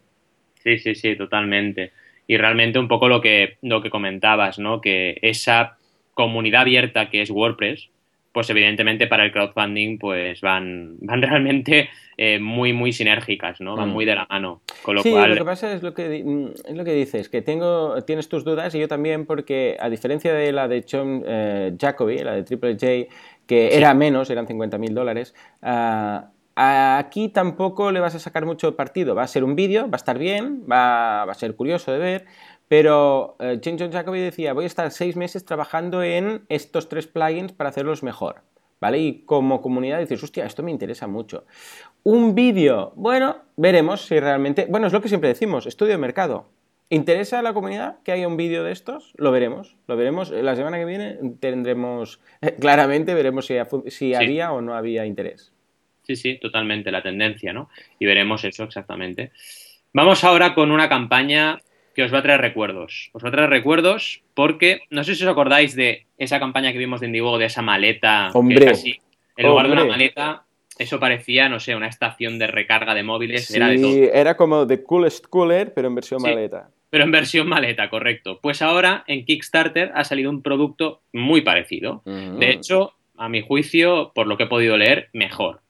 Sí, 0.62 0.78
sí, 0.78 0.94
sí, 0.94 1.16
totalmente. 1.16 1.90
Y 2.30 2.36
realmente 2.36 2.78
un 2.78 2.86
poco 2.86 3.08
lo 3.08 3.20
que, 3.20 3.56
lo 3.60 3.82
que 3.82 3.90
comentabas, 3.90 4.60
¿no? 4.60 4.80
Que 4.80 5.18
esa 5.20 5.76
comunidad 6.14 6.60
abierta 6.60 7.10
que 7.10 7.22
es 7.22 7.30
WordPress, 7.30 7.88
pues 8.30 8.48
evidentemente 8.50 9.08
para 9.08 9.24
el 9.24 9.32
crowdfunding 9.32 9.98
pues 9.98 10.40
van, 10.40 10.94
van 11.00 11.22
realmente 11.22 11.90
eh, 12.16 12.38
muy, 12.38 12.72
muy 12.72 12.92
sinérgicas, 12.92 13.60
¿no? 13.60 13.74
Van 13.74 13.88
mm. 13.88 13.92
muy 13.92 14.04
de 14.04 14.14
la 14.14 14.28
mano. 14.30 14.60
Con 14.82 14.94
lo 14.94 15.02
sí, 15.02 15.10
cual... 15.10 15.30
lo 15.30 15.38
que 15.38 15.44
pasa 15.44 15.72
es 15.72 15.82
lo 15.82 15.92
que, 15.92 16.22
mm, 16.24 16.46
es 16.68 16.76
lo 16.76 16.84
que 16.84 16.92
dices, 16.92 17.28
que 17.28 17.42
tengo, 17.42 18.00
tienes 18.02 18.28
tus 18.28 18.44
dudas 18.44 18.72
y 18.76 18.78
yo 18.78 18.86
también 18.86 19.26
porque 19.26 19.76
a 19.80 19.90
diferencia 19.90 20.32
de 20.32 20.52
la 20.52 20.68
de 20.68 20.84
John 20.88 21.24
eh, 21.26 21.72
Jacoby, 21.80 22.18
la 22.18 22.34
de 22.36 22.44
Triple 22.44 22.74
J, 22.74 23.12
que 23.44 23.76
era 23.76 23.92
menos, 23.92 24.30
eran 24.30 24.46
50.000 24.46 24.90
dólares, 24.90 25.34
ah, 25.62 26.30
aquí 26.56 27.28
tampoco 27.28 27.92
le 27.92 28.00
vas 28.00 28.14
a 28.14 28.18
sacar 28.18 28.46
mucho 28.46 28.76
partido. 28.76 29.14
Va 29.14 29.22
a 29.22 29.28
ser 29.28 29.44
un 29.44 29.56
vídeo, 29.56 29.82
va 29.90 29.94
a 29.94 29.96
estar 29.96 30.18
bien, 30.18 30.64
va, 30.70 31.24
va 31.24 31.32
a 31.32 31.34
ser 31.34 31.56
curioso 31.56 31.92
de 31.92 31.98
ver, 31.98 32.26
pero 32.70 33.34
eh, 33.40 33.58
James 33.60 33.82
John 33.82 33.90
Jacoby 33.90 34.20
decía, 34.20 34.52
voy 34.52 34.62
a 34.62 34.66
estar 34.68 34.92
seis 34.92 35.16
meses 35.16 35.44
trabajando 35.44 36.04
en 36.04 36.44
estos 36.48 36.88
tres 36.88 37.08
plugins 37.08 37.52
para 37.52 37.70
hacerlos 37.70 38.04
mejor. 38.04 38.42
¿Vale? 38.80 38.98
Y 38.98 39.24
como 39.24 39.60
comunidad 39.60 39.98
dices, 39.98 40.22
hostia, 40.22 40.46
esto 40.46 40.62
me 40.62 40.70
interesa 40.70 41.08
mucho. 41.08 41.44
Un 42.04 42.36
vídeo, 42.36 42.92
bueno, 42.94 43.38
veremos 43.56 44.06
si 44.06 44.20
realmente... 44.20 44.66
Bueno, 44.70 44.86
es 44.86 44.92
lo 44.92 45.02
que 45.02 45.08
siempre 45.08 45.28
decimos, 45.28 45.66
estudio 45.66 45.92
de 45.92 45.98
mercado. 45.98 46.46
¿Interesa 46.90 47.40
a 47.40 47.42
la 47.42 47.52
comunidad 47.52 47.98
que 48.04 48.12
haya 48.12 48.28
un 48.28 48.36
vídeo 48.36 48.62
de 48.62 48.70
estos? 48.70 49.14
Lo 49.16 49.32
veremos, 49.32 49.76
lo 49.88 49.96
veremos. 49.96 50.30
La 50.30 50.54
semana 50.54 50.78
que 50.78 50.84
viene 50.84 51.18
tendremos, 51.40 52.20
claramente 52.60 53.14
veremos 53.14 53.46
si, 53.46 53.56
si 53.88 54.14
había 54.14 54.52
o 54.52 54.60
no 54.60 54.74
había 54.74 55.06
interés. 55.06 55.52
Sí, 56.02 56.16
sí, 56.16 56.38
totalmente, 56.40 56.90
la 56.90 57.02
tendencia, 57.02 57.52
¿no? 57.52 57.70
Y 57.98 58.06
veremos 58.06 58.44
eso 58.44 58.64
exactamente. 58.64 59.32
Vamos 59.92 60.24
ahora 60.24 60.54
con 60.54 60.70
una 60.70 60.88
campaña 60.88 61.60
que 61.94 62.04
os 62.04 62.14
va 62.14 62.18
a 62.18 62.22
traer 62.22 62.40
recuerdos. 62.40 63.10
Os 63.12 63.24
va 63.24 63.28
a 63.28 63.32
traer 63.32 63.50
recuerdos 63.50 64.22
porque 64.34 64.82
no 64.90 65.04
sé 65.04 65.14
si 65.14 65.24
os 65.24 65.30
acordáis 65.30 65.74
de 65.74 66.06
esa 66.18 66.38
campaña 66.38 66.72
que 66.72 66.78
vimos 66.78 67.00
de 67.00 67.06
Indiegogo, 67.06 67.38
de 67.38 67.46
esa 67.46 67.62
maleta. 67.62 68.30
Hombre. 68.32 68.72
en 69.36 69.46
lugar 69.46 69.66
de 69.66 69.72
una 69.72 69.84
maleta, 69.84 70.44
eso 70.78 71.00
parecía, 71.00 71.48
no 71.48 71.60
sé, 71.60 71.74
una 71.74 71.88
estación 71.88 72.38
de 72.38 72.46
recarga 72.46 72.94
de 72.94 73.02
móviles. 73.02 73.46
Sí, 73.46 73.56
era, 73.56 73.68
de 73.68 73.78
todo. 73.78 74.12
era 74.14 74.36
como 74.36 74.66
The 74.66 74.82
Coolest 74.82 75.26
Cooler, 75.26 75.74
pero 75.74 75.88
en 75.88 75.94
versión 75.94 76.22
maleta. 76.22 76.70
Pero 76.88 77.04
en 77.04 77.10
versión 77.10 77.48
maleta, 77.48 77.88
correcto. 77.90 78.40
Pues 78.40 78.62
ahora 78.62 79.04
en 79.06 79.24
Kickstarter 79.24 79.92
ha 79.94 80.04
salido 80.04 80.30
un 80.30 80.42
producto 80.42 81.02
muy 81.12 81.42
parecido. 81.42 82.02
De 82.04 82.50
hecho, 82.50 82.94
a 83.16 83.28
mi 83.28 83.42
juicio, 83.42 84.12
por 84.14 84.26
lo 84.26 84.36
que 84.36 84.44
he 84.44 84.48
podido 84.48 84.76
leer, 84.76 85.08
mejor. 85.12 85.60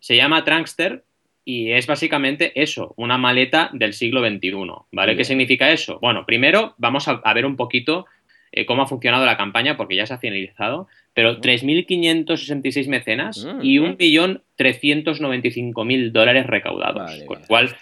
Se 0.00 0.16
llama 0.16 0.44
Trunkster 0.44 1.04
y 1.44 1.72
es 1.72 1.86
básicamente 1.86 2.52
eso, 2.60 2.94
una 2.98 3.16
maleta 3.16 3.70
del 3.72 3.94
siglo 3.94 4.20
XXI, 4.20 4.52
¿vale? 4.92 5.16
¿Qué 5.16 5.24
significa 5.24 5.70
eso? 5.70 5.98
Bueno, 6.00 6.26
primero 6.26 6.74
vamos 6.76 7.08
a, 7.08 7.22
ver 7.32 7.46
un 7.46 7.56
poquito 7.56 8.04
eh, 8.52 8.66
cómo 8.66 8.82
ha 8.82 8.86
funcionado 8.86 9.24
la 9.24 9.38
campaña, 9.38 9.78
porque 9.78 9.96
ya 9.96 10.04
se 10.04 10.12
ha 10.12 10.18
finalizado, 10.18 10.88
pero 11.14 11.40
3.566 11.40 12.86
mm. 12.86 12.90
mecenas 12.90 13.46
mm, 13.46 13.60
y 13.62 13.78
1.395.000 13.78 16.12
dólares 16.12 16.46
recaudados. 16.46 17.24
con 17.24 17.40
lo 17.40 17.46
cual, 17.46 17.74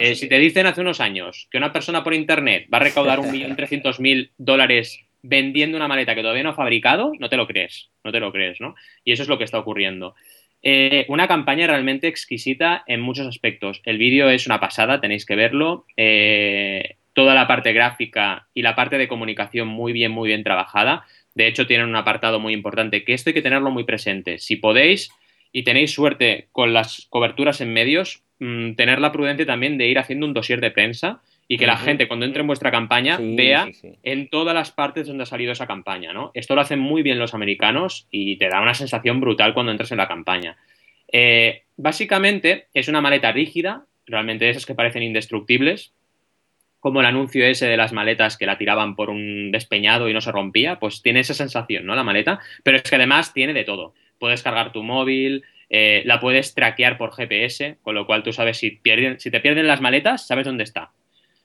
eh, 0.00 0.16
si 0.16 0.28
te 0.28 0.40
dicen 0.40 0.66
hace 0.66 0.80
unos 0.80 1.00
años 1.00 1.46
que 1.52 1.58
una 1.58 1.72
persona 1.72 2.02
por 2.02 2.14
internet 2.14 2.66
va 2.72 2.78
a 2.78 2.80
recaudar 2.80 3.20
1.300.000 3.20 4.30
dólares 4.38 4.98
vendiendo 5.22 5.76
una 5.76 5.88
maleta 5.88 6.14
que 6.14 6.20
todavía 6.20 6.42
no 6.42 6.50
ha 6.50 6.54
fabricado, 6.54 7.12
no 7.18 7.30
te 7.30 7.36
lo 7.36 7.46
crees, 7.46 7.90
no 8.02 8.12
te 8.12 8.20
lo 8.20 8.32
crees, 8.32 8.60
¿no? 8.60 8.74
Y 9.04 9.12
eso 9.12 9.22
es 9.22 9.28
lo 9.28 9.38
que 9.38 9.44
está 9.44 9.58
ocurriendo. 9.58 10.14
Eh, 10.66 11.04
una 11.08 11.28
campaña 11.28 11.66
realmente 11.66 12.08
exquisita 12.08 12.84
en 12.86 13.02
muchos 13.02 13.26
aspectos. 13.26 13.82
El 13.84 13.98
vídeo 13.98 14.30
es 14.30 14.46
una 14.46 14.60
pasada, 14.60 14.98
tenéis 14.98 15.26
que 15.26 15.36
verlo. 15.36 15.84
Eh, 15.98 16.96
toda 17.12 17.34
la 17.34 17.46
parte 17.46 17.74
gráfica 17.74 18.48
y 18.54 18.62
la 18.62 18.74
parte 18.74 18.96
de 18.96 19.06
comunicación 19.06 19.68
muy 19.68 19.92
bien, 19.92 20.10
muy 20.10 20.28
bien 20.28 20.42
trabajada. 20.42 21.04
De 21.34 21.46
hecho, 21.48 21.66
tienen 21.66 21.86
un 21.86 21.96
apartado 21.96 22.40
muy 22.40 22.54
importante 22.54 23.04
que 23.04 23.12
esto 23.12 23.28
hay 23.28 23.34
que 23.34 23.42
tenerlo 23.42 23.70
muy 23.70 23.84
presente. 23.84 24.38
Si 24.38 24.56
podéis 24.56 25.10
y 25.52 25.64
tenéis 25.64 25.92
suerte 25.92 26.48
con 26.50 26.72
las 26.72 27.08
coberturas 27.10 27.60
en 27.60 27.74
medios, 27.74 28.22
mm, 28.38 28.72
tener 28.72 29.00
la 29.00 29.12
prudencia 29.12 29.44
también 29.44 29.76
de 29.76 29.88
ir 29.88 29.98
haciendo 29.98 30.24
un 30.24 30.32
dossier 30.32 30.62
de 30.62 30.70
prensa 30.70 31.20
y 31.46 31.58
que 31.58 31.66
la 31.66 31.76
gente 31.76 32.08
cuando 32.08 32.26
entre 32.26 32.40
en 32.40 32.46
vuestra 32.46 32.70
campaña 32.70 33.18
vea 33.20 33.68
en 34.02 34.28
todas 34.28 34.54
las 34.54 34.70
partes 34.70 35.06
donde 35.06 35.24
ha 35.24 35.26
salido 35.26 35.52
esa 35.52 35.66
campaña, 35.66 36.12
¿no? 36.12 36.30
Esto 36.34 36.54
lo 36.54 36.62
hacen 36.62 36.78
muy 36.78 37.02
bien 37.02 37.18
los 37.18 37.34
americanos 37.34 38.06
y 38.10 38.36
te 38.36 38.48
da 38.48 38.60
una 38.60 38.74
sensación 38.74 39.20
brutal 39.20 39.52
cuando 39.52 39.72
entras 39.72 39.92
en 39.92 39.98
la 39.98 40.08
campaña. 40.08 40.56
Eh, 41.12 41.62
básicamente 41.76 42.68
es 42.72 42.88
una 42.88 43.00
maleta 43.00 43.30
rígida, 43.32 43.84
realmente 44.06 44.48
esas 44.48 44.66
que 44.66 44.74
parecen 44.74 45.02
indestructibles, 45.02 45.92
como 46.80 47.00
el 47.00 47.06
anuncio 47.06 47.46
ese 47.46 47.66
de 47.66 47.76
las 47.76 47.92
maletas 47.92 48.36
que 48.36 48.46
la 48.46 48.58
tiraban 48.58 48.94
por 48.96 49.08
un 49.08 49.50
despeñado 49.50 50.08
y 50.08 50.12
no 50.12 50.20
se 50.20 50.32
rompía, 50.32 50.78
pues 50.78 51.02
tiene 51.02 51.20
esa 51.20 51.32
sensación, 51.32 51.86
¿no? 51.86 51.94
La 51.94 52.04
maleta, 52.04 52.40
pero 52.62 52.76
es 52.76 52.82
que 52.82 52.96
además 52.96 53.32
tiene 53.32 53.54
de 53.54 53.64
todo. 53.64 53.94
Puedes 54.18 54.42
cargar 54.42 54.72
tu 54.72 54.82
móvil, 54.82 55.44
eh, 55.70 56.02
la 56.04 56.20
puedes 56.20 56.54
traquear 56.54 56.98
por 56.98 57.14
GPS, 57.14 57.78
con 57.82 57.94
lo 57.94 58.06
cual 58.06 58.22
tú 58.22 58.32
sabes 58.32 58.58
si, 58.58 58.70
pierden, 58.70 59.18
si 59.18 59.30
te 59.30 59.40
pierden 59.40 59.66
las 59.66 59.80
maletas, 59.80 60.26
sabes 60.26 60.44
dónde 60.44 60.64
está. 60.64 60.90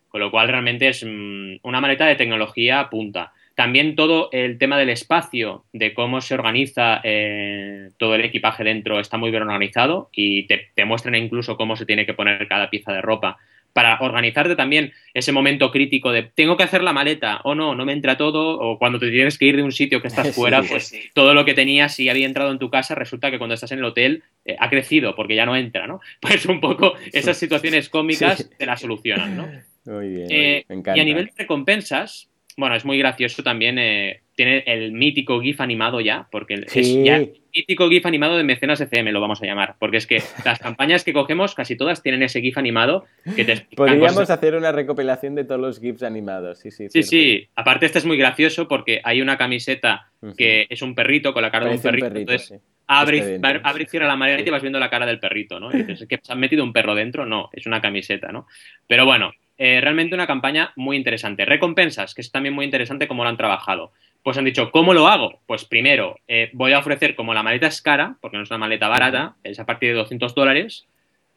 Con 0.10 0.22
lo 0.22 0.32
cual 0.32 0.48
realmente 0.48 0.88
es 0.90 1.06
mm, 1.06 1.58
una 1.64 1.82
maleta 1.82 2.06
de 2.06 2.16
tecnología 2.16 2.90
punta. 2.90 3.32
También 3.56 3.96
todo 3.96 4.30
el 4.32 4.58
tema 4.58 4.78
del 4.78 4.90
espacio, 4.90 5.66
de 5.74 5.94
cómo 5.94 6.22
se 6.22 6.34
organiza 6.34 7.02
eh, 7.04 7.90
todo 7.98 8.16
el 8.16 8.24
equipaje 8.24 8.64
dentro, 8.64 9.00
está 9.00 9.18
muy 9.18 9.32
bien 9.32 9.44
organizado 9.44 10.10
y 10.14 10.48
te, 10.48 10.70
te, 10.74 10.86
muestran 10.86 11.16
incluso 11.16 11.58
cómo 11.58 11.76
se 11.76 11.86
tiene 11.86 12.06
que 12.06 12.14
poner 12.14 12.48
cada 12.48 12.70
pieza 12.70 12.94
de 12.94 13.02
ropa 13.02 13.38
para 13.74 14.00
organizarte 14.02 14.56
también 14.56 14.94
ese 15.14 15.32
momento 15.32 15.72
crítico 15.72 16.12
de 16.12 16.24
tengo 16.24 16.58
que 16.58 16.64
hacer 16.64 16.84
la 16.84 16.94
maleta 16.94 17.42
o 17.44 17.56
no, 17.56 17.76
no 17.76 17.86
me 17.86 17.94
entra 17.94 18.18
todo, 18.18 18.60
o 18.60 18.78
cuando 18.78 19.00
te 19.00 19.10
tienes 19.10 19.38
que 19.38 19.46
ir 19.46 19.56
de 19.56 19.64
un 19.64 19.72
sitio 19.72 20.02
que 20.02 20.08
estás 20.08 20.32
fuera, 20.36 20.64
pues 20.64 20.94
todo 21.14 21.34
lo 21.34 21.46
que 21.46 21.54
tenías, 21.54 21.96
si 21.96 22.10
había 22.10 22.26
entrado 22.26 22.52
en 22.52 22.60
tu 22.60 22.70
casa, 22.70 22.96
resulta 22.96 23.32
que 23.32 23.38
cuando 23.38 23.54
estás 23.54 23.72
en 23.72 23.80
el 23.80 23.86
hotel 23.86 24.24
eh, 24.46 24.56
ha 24.60 24.70
crecido 24.70 25.16
porque 25.16 25.36
ya 25.36 25.46
no 25.46 25.56
entra, 25.56 25.88
¿no? 25.88 26.02
Pues 26.20 26.46
un 26.46 26.60
poco 26.60 26.94
esas 27.12 27.38
situaciones 27.38 27.90
cómicas 27.90 28.50
te 28.58 28.66
las 28.66 28.82
solucionan, 28.82 29.38
¿no? 29.38 29.48
Muy 29.86 30.10
bien. 30.10 30.28
Eh, 30.30 30.66
y 30.96 31.00
a 31.00 31.04
nivel 31.04 31.26
de 31.28 31.34
recompensas, 31.38 32.30
bueno, 32.58 32.76
es 32.76 32.86
muy 32.86 32.98
gracioso 32.98 33.42
también. 33.42 33.80
Eh, 33.80 34.22
tiene 34.40 34.64
el 34.68 34.94
mítico 34.94 35.42
GIF 35.42 35.60
animado 35.60 36.00
ya, 36.00 36.30
porque 36.32 36.54
es 36.66 37.04
ya 37.04 37.18
el 37.18 37.34
mítico 37.54 37.90
GIF 37.90 38.06
animado 38.06 38.38
de 38.38 38.46
Mecenas 38.46 38.80
FM, 38.80 39.12
lo 39.12 39.20
vamos 39.20 39.42
a 39.44 39.46
llamar. 39.46 39.76
Porque 39.80 39.98
es 39.98 40.08
que 40.08 40.24
las 40.46 40.60
campañas 40.60 41.04
que 41.04 41.12
cogemos, 41.12 41.56
casi 41.56 41.76
todas 41.76 42.02
tienen 42.02 42.24
ese 42.24 42.40
GIF 42.40 42.58
animado 42.58 43.04
que 43.36 43.44
te 43.44 43.68
Podríamos 43.76 44.30
hacer 44.30 44.56
una 44.56 44.72
recopilación 44.72 45.36
de 45.36 45.44
todos 45.44 45.60
los 45.60 45.82
GIFs 45.82 46.04
animados, 46.04 46.60
sí, 46.60 46.72
sí. 46.72 46.88
Sí, 46.90 47.04
sí. 47.04 47.50
Aparte, 47.54 47.86
este 47.86 48.00
es 48.00 48.06
muy 48.06 48.16
gracioso 48.16 48.70
porque 48.70 49.02
hay 49.04 49.22
una 49.22 49.38
camiseta 49.38 50.10
que 50.38 50.68
es 50.70 50.82
un 50.82 50.96
perrito 50.96 51.34
con 51.34 51.42
la 51.42 51.52
cara 51.52 51.66
de 51.66 51.76
un 51.76 51.82
perrito. 51.82 52.08
entonces, 52.08 52.62
abre, 52.88 53.42
abre 53.62 53.84
y 53.84 53.88
cierra 53.88 54.08
la 54.08 54.16
maleta 54.16 54.48
y 54.48 54.52
vas 54.52 54.62
viendo 54.62 54.80
la 54.80 54.90
cara 54.90 55.06
del 55.06 55.20
perrito, 55.20 55.60
¿no? 55.60 55.70
Y 55.74 55.84
dices, 55.84 56.08
¿que 56.08 56.18
se 56.24 56.32
han 56.32 56.40
metido 56.40 56.64
un 56.64 56.72
perro 56.72 56.96
dentro? 56.96 57.26
No, 57.26 57.50
es 57.52 57.66
una 57.66 57.82
camiseta, 57.82 58.32
¿no? 58.32 58.48
Pero 58.88 59.06
bueno, 59.06 59.34
eh, 59.58 59.82
realmente 59.82 60.16
una 60.16 60.26
campaña 60.26 60.72
muy 60.78 60.96
interesante. 60.96 61.44
Recompensas, 61.44 62.16
que 62.16 62.22
es 62.22 62.32
también 62.32 62.56
muy 62.56 62.64
interesante 62.64 63.10
cómo 63.10 63.24
lo 63.26 63.30
han 63.30 63.36
trabajado. 63.36 63.92
Pues 64.24 64.38
han 64.38 64.46
dicho, 64.46 64.72
¿cómo 64.72 64.94
lo 64.94 65.08
hago? 65.08 65.40
Pues 65.46 65.66
primero, 65.66 66.18
eh, 66.28 66.50
voy 66.54 66.74
a 66.74 66.80
ofrecer, 66.80 67.16
como 67.16 67.34
la 67.34 67.44
maleta 67.44 67.68
es 67.68 67.82
cara, 67.82 68.18
porque 68.22 68.38
no 68.38 68.44
es 68.44 68.50
una 68.50 68.58
maleta 68.58 68.88
barata, 68.88 69.36
es 69.44 69.60
a 69.60 69.66
partir 69.66 69.90
de 69.90 69.96
200 69.96 70.36
dólares, 70.36 70.88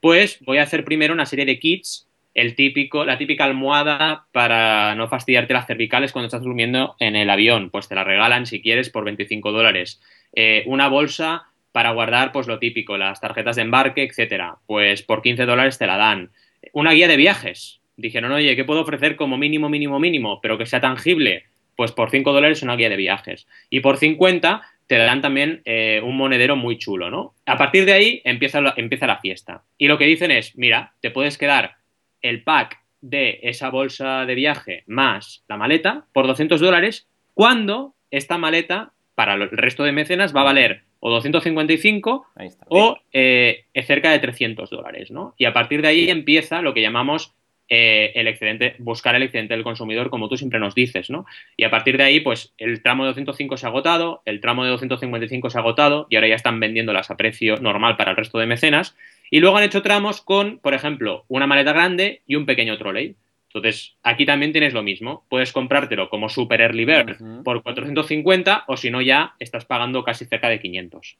pues 0.00 0.40
voy 0.44 0.58
a 0.58 0.64
hacer 0.64 0.84
primero 0.84 1.14
una 1.14 1.26
serie 1.26 1.46
de 1.46 1.58
kits, 1.58 2.08
el 2.34 2.54
típico, 2.54 3.04
la 3.04 3.18
típica 3.18 3.44
almohada 3.44 4.26
para 4.32 4.94
no 4.94 5.08
fastidiarte 5.08 5.52
las 5.52 5.66
cervicales 5.66 6.12
cuando 6.12 6.26
estás 6.26 6.42
durmiendo 6.42 6.96
en 6.98 7.14
el 7.14 7.30
avión, 7.30 7.70
pues 7.70 7.88
te 7.88 7.94
la 7.94 8.04
regalan 8.04 8.46
si 8.46 8.62
quieres 8.62 8.90
por 8.90 9.04
25 9.04 9.52
dólares. 9.52 10.00
Eh, 10.34 10.64
una 10.66 10.88
bolsa 10.88 11.44
para 11.72 11.92
guardar, 11.92 12.32
pues 12.32 12.46
lo 12.46 12.58
típico, 12.58 12.96
las 12.96 13.20
tarjetas 13.20 13.56
de 13.56 13.62
embarque, 13.62 14.02
etcétera, 14.02 14.56
pues 14.66 15.02
por 15.02 15.22
15 15.22 15.44
dólares 15.44 15.78
te 15.78 15.86
la 15.86 15.96
dan. 15.96 16.30
Una 16.72 16.92
guía 16.92 17.08
de 17.08 17.16
viajes, 17.16 17.80
dijeron, 17.96 18.32
oye, 18.32 18.56
¿qué 18.56 18.64
puedo 18.64 18.80
ofrecer 18.80 19.16
como 19.16 19.36
mínimo, 19.36 19.68
mínimo, 19.68 19.98
mínimo, 19.98 20.40
pero 20.40 20.58
que 20.58 20.66
sea 20.66 20.80
tangible? 20.80 21.44
Pues 21.76 21.92
por 21.92 22.10
5 22.10 22.32
dólares 22.32 22.62
una 22.62 22.76
guía 22.76 22.88
de 22.88 22.96
viajes. 22.96 23.46
Y 23.70 23.80
por 23.80 23.96
50 23.96 24.62
te 24.86 24.98
dan 24.98 25.20
también 25.20 25.62
eh, 25.64 26.00
un 26.04 26.16
monedero 26.16 26.56
muy 26.56 26.78
chulo, 26.78 27.10
¿no? 27.10 27.34
A 27.46 27.56
partir 27.56 27.84
de 27.86 27.92
ahí 27.92 28.20
empieza 28.24 28.60
la, 28.60 28.74
empieza 28.76 29.06
la 29.06 29.18
fiesta. 29.18 29.62
Y 29.78 29.88
lo 29.88 29.98
que 29.98 30.04
dicen 30.04 30.30
es, 30.30 30.56
mira, 30.56 30.92
te 31.00 31.10
puedes 31.10 31.38
quedar 31.38 31.76
el 32.20 32.42
pack 32.42 32.78
de 33.00 33.40
esa 33.42 33.70
bolsa 33.70 34.26
de 34.26 34.34
viaje 34.34 34.84
más 34.86 35.44
la 35.48 35.56
maleta 35.56 36.04
por 36.12 36.26
200 36.26 36.60
dólares 36.60 37.08
cuando 37.34 37.94
esta 38.10 38.38
maleta 38.38 38.92
para 39.14 39.34
el 39.34 39.50
resto 39.50 39.82
de 39.82 39.92
mecenas 39.92 40.34
va 40.34 40.42
a 40.42 40.44
valer 40.44 40.82
o 41.00 41.10
255 41.10 42.26
o 42.68 42.98
eh, 43.12 43.64
cerca 43.84 44.12
de 44.12 44.20
300 44.20 44.70
dólares, 44.70 45.10
¿no? 45.10 45.34
Y 45.36 45.46
a 45.46 45.52
partir 45.52 45.82
de 45.82 45.88
ahí 45.88 46.10
empieza 46.10 46.62
lo 46.62 46.74
que 46.74 46.80
llamamos 46.80 47.34
eh, 47.68 48.12
el 48.14 48.28
excedente, 48.28 48.74
buscar 48.78 49.14
el 49.14 49.22
excedente 49.22 49.54
del 49.54 49.64
consumidor, 49.64 50.10
como 50.10 50.28
tú 50.28 50.36
siempre 50.36 50.58
nos 50.58 50.74
dices, 50.74 51.10
¿no? 51.10 51.24
Y 51.56 51.64
a 51.64 51.70
partir 51.70 51.96
de 51.96 52.02
ahí, 52.04 52.20
pues 52.20 52.52
el 52.58 52.82
tramo 52.82 53.04
de 53.04 53.08
205 53.08 53.56
se 53.56 53.66
ha 53.66 53.70
agotado, 53.70 54.22
el 54.26 54.40
tramo 54.40 54.64
de 54.64 54.70
255 54.70 55.50
se 55.50 55.58
ha 55.58 55.60
agotado 55.60 56.06
y 56.10 56.16
ahora 56.16 56.28
ya 56.28 56.34
están 56.34 56.60
vendiéndolas 56.60 57.10
a 57.10 57.16
precio 57.16 57.56
normal 57.56 57.96
para 57.96 58.10
el 58.10 58.16
resto 58.16 58.38
de 58.38 58.46
mecenas. 58.46 58.96
Y 59.30 59.40
luego 59.40 59.56
han 59.56 59.64
hecho 59.64 59.82
tramos 59.82 60.20
con, 60.20 60.58
por 60.58 60.74
ejemplo, 60.74 61.24
una 61.28 61.46
maleta 61.46 61.72
grande 61.72 62.20
y 62.26 62.36
un 62.36 62.44
pequeño 62.44 62.76
trolley. 62.76 63.16
Entonces, 63.54 63.96
aquí 64.02 64.26
también 64.26 64.52
tienes 64.52 64.72
lo 64.72 64.82
mismo. 64.82 65.24
Puedes 65.28 65.52
comprártelo 65.52 66.08
como 66.08 66.28
Super 66.28 66.60
Early 66.60 66.84
Bird 66.84 67.42
por 67.44 67.62
450 67.62 68.64
o 68.66 68.76
si 68.76 68.90
no 68.90 69.02
ya 69.02 69.34
estás 69.38 69.64
pagando 69.64 70.04
casi 70.04 70.24
cerca 70.24 70.48
de 70.48 70.60
500. 70.60 71.18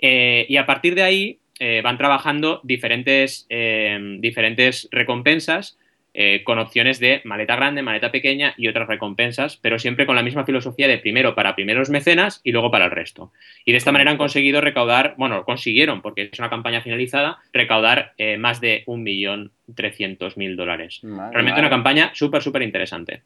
Eh, 0.00 0.46
y 0.48 0.56
a 0.56 0.66
partir 0.66 0.94
de 0.94 1.02
ahí 1.02 1.38
eh, 1.58 1.80
van 1.82 1.98
trabajando 1.98 2.60
diferentes, 2.64 3.46
diferentes 3.48 4.88
recompensas 4.90 5.78
eh, 6.20 6.42
con 6.42 6.58
opciones 6.58 6.98
de 6.98 7.20
maleta 7.24 7.54
grande, 7.54 7.80
maleta 7.80 8.10
pequeña 8.10 8.52
y 8.56 8.66
otras 8.66 8.88
recompensas, 8.88 9.56
pero 9.56 9.78
siempre 9.78 10.04
con 10.04 10.16
la 10.16 10.24
misma 10.24 10.44
filosofía 10.44 10.88
de 10.88 10.98
primero 10.98 11.36
para 11.36 11.54
primeros 11.54 11.90
mecenas 11.90 12.40
y 12.42 12.50
luego 12.50 12.72
para 12.72 12.86
el 12.86 12.90
resto. 12.90 13.30
Y 13.64 13.70
de 13.70 13.78
esta 13.78 13.92
manera 13.92 14.10
han 14.10 14.16
conseguido 14.16 14.60
recaudar, 14.60 15.14
bueno, 15.16 15.44
consiguieron, 15.44 16.02
porque 16.02 16.30
es 16.32 16.38
una 16.40 16.50
campaña 16.50 16.80
finalizada, 16.80 17.38
recaudar 17.52 18.14
eh, 18.18 18.36
más 18.36 18.60
de 18.60 18.82
1.300.000 18.86 20.56
dólares. 20.56 21.00
Realmente 21.04 21.60
una 21.60 21.70
campaña 21.70 22.10
súper, 22.14 22.42
súper 22.42 22.62
interesante. 22.62 23.22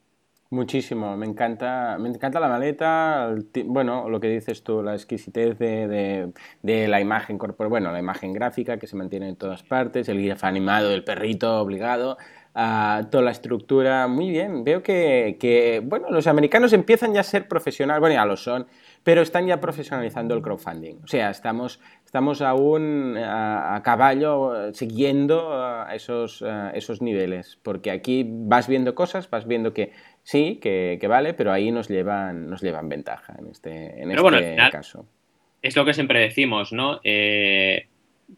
Muchísimo, 0.52 1.16
me 1.16 1.24
encanta, 1.24 1.96
me 1.98 2.10
encanta 2.10 2.38
la 2.38 2.46
maleta, 2.46 3.34
bueno, 3.64 4.10
lo 4.10 4.20
que 4.20 4.28
dices 4.28 4.62
tú, 4.62 4.82
la 4.82 4.92
exquisitez 4.92 5.58
de, 5.58 6.30
de, 6.60 6.88
la 6.88 7.00
imagen 7.00 7.38
corporal, 7.38 7.70
bueno, 7.70 7.90
la 7.90 7.98
imagen 7.98 8.34
gráfica 8.34 8.76
que 8.76 8.86
se 8.86 8.94
mantiene 8.94 9.30
en 9.30 9.36
todas 9.36 9.62
partes, 9.62 10.10
el 10.10 10.20
GIF 10.20 10.44
animado 10.44 10.90
del 10.90 11.04
perrito 11.04 11.58
obligado, 11.58 12.18
toda 12.52 13.22
la 13.22 13.30
estructura. 13.30 14.06
Muy 14.08 14.30
bien, 14.30 14.64
veo 14.64 14.82
que, 14.82 15.82
bueno, 15.84 16.10
los 16.10 16.26
americanos 16.26 16.72
empiezan 16.72 17.14
ya 17.14 17.20
a 17.20 17.24
ser 17.24 17.48
profesionales, 17.48 18.00
bueno, 18.00 18.14
ya 18.14 18.26
lo 18.26 18.36
son, 18.36 18.66
pero 19.02 19.22
están 19.22 19.46
ya 19.46 19.60
profesionalizando 19.60 20.34
el 20.34 20.42
crowdfunding. 20.42 20.96
O 21.02 21.06
sea, 21.06 21.30
estamos, 21.30 21.80
estamos 22.04 22.42
aún 22.42 23.16
a, 23.16 23.80
caballo 23.82 24.72
siguiendo 24.74 25.86
esos, 25.92 26.44
esos 26.74 27.00
niveles, 27.00 27.58
porque 27.62 27.90
aquí 27.90 28.26
vas 28.28 28.68
viendo 28.68 28.94
cosas, 28.94 29.30
vas 29.30 29.46
viendo 29.46 29.72
que 29.72 29.92
sí, 30.22 30.58
que, 30.61 30.98
vale, 31.08 31.35
pero 31.35 31.52
ahí 31.52 31.70
nos 31.70 31.88
llevan, 31.88 32.48
nos 32.48 32.62
llevan 32.62 32.88
ventaja 32.88 33.35
en 33.38 33.48
este, 33.48 34.02
en 34.02 34.11
este 34.11 34.56
caso. 34.70 35.06
Es 35.61 35.76
lo 35.76 35.85
que 35.85 35.94
siempre 35.94 36.20
decimos, 36.20 36.72
¿no? 36.72 37.00
Eh, 37.04 37.87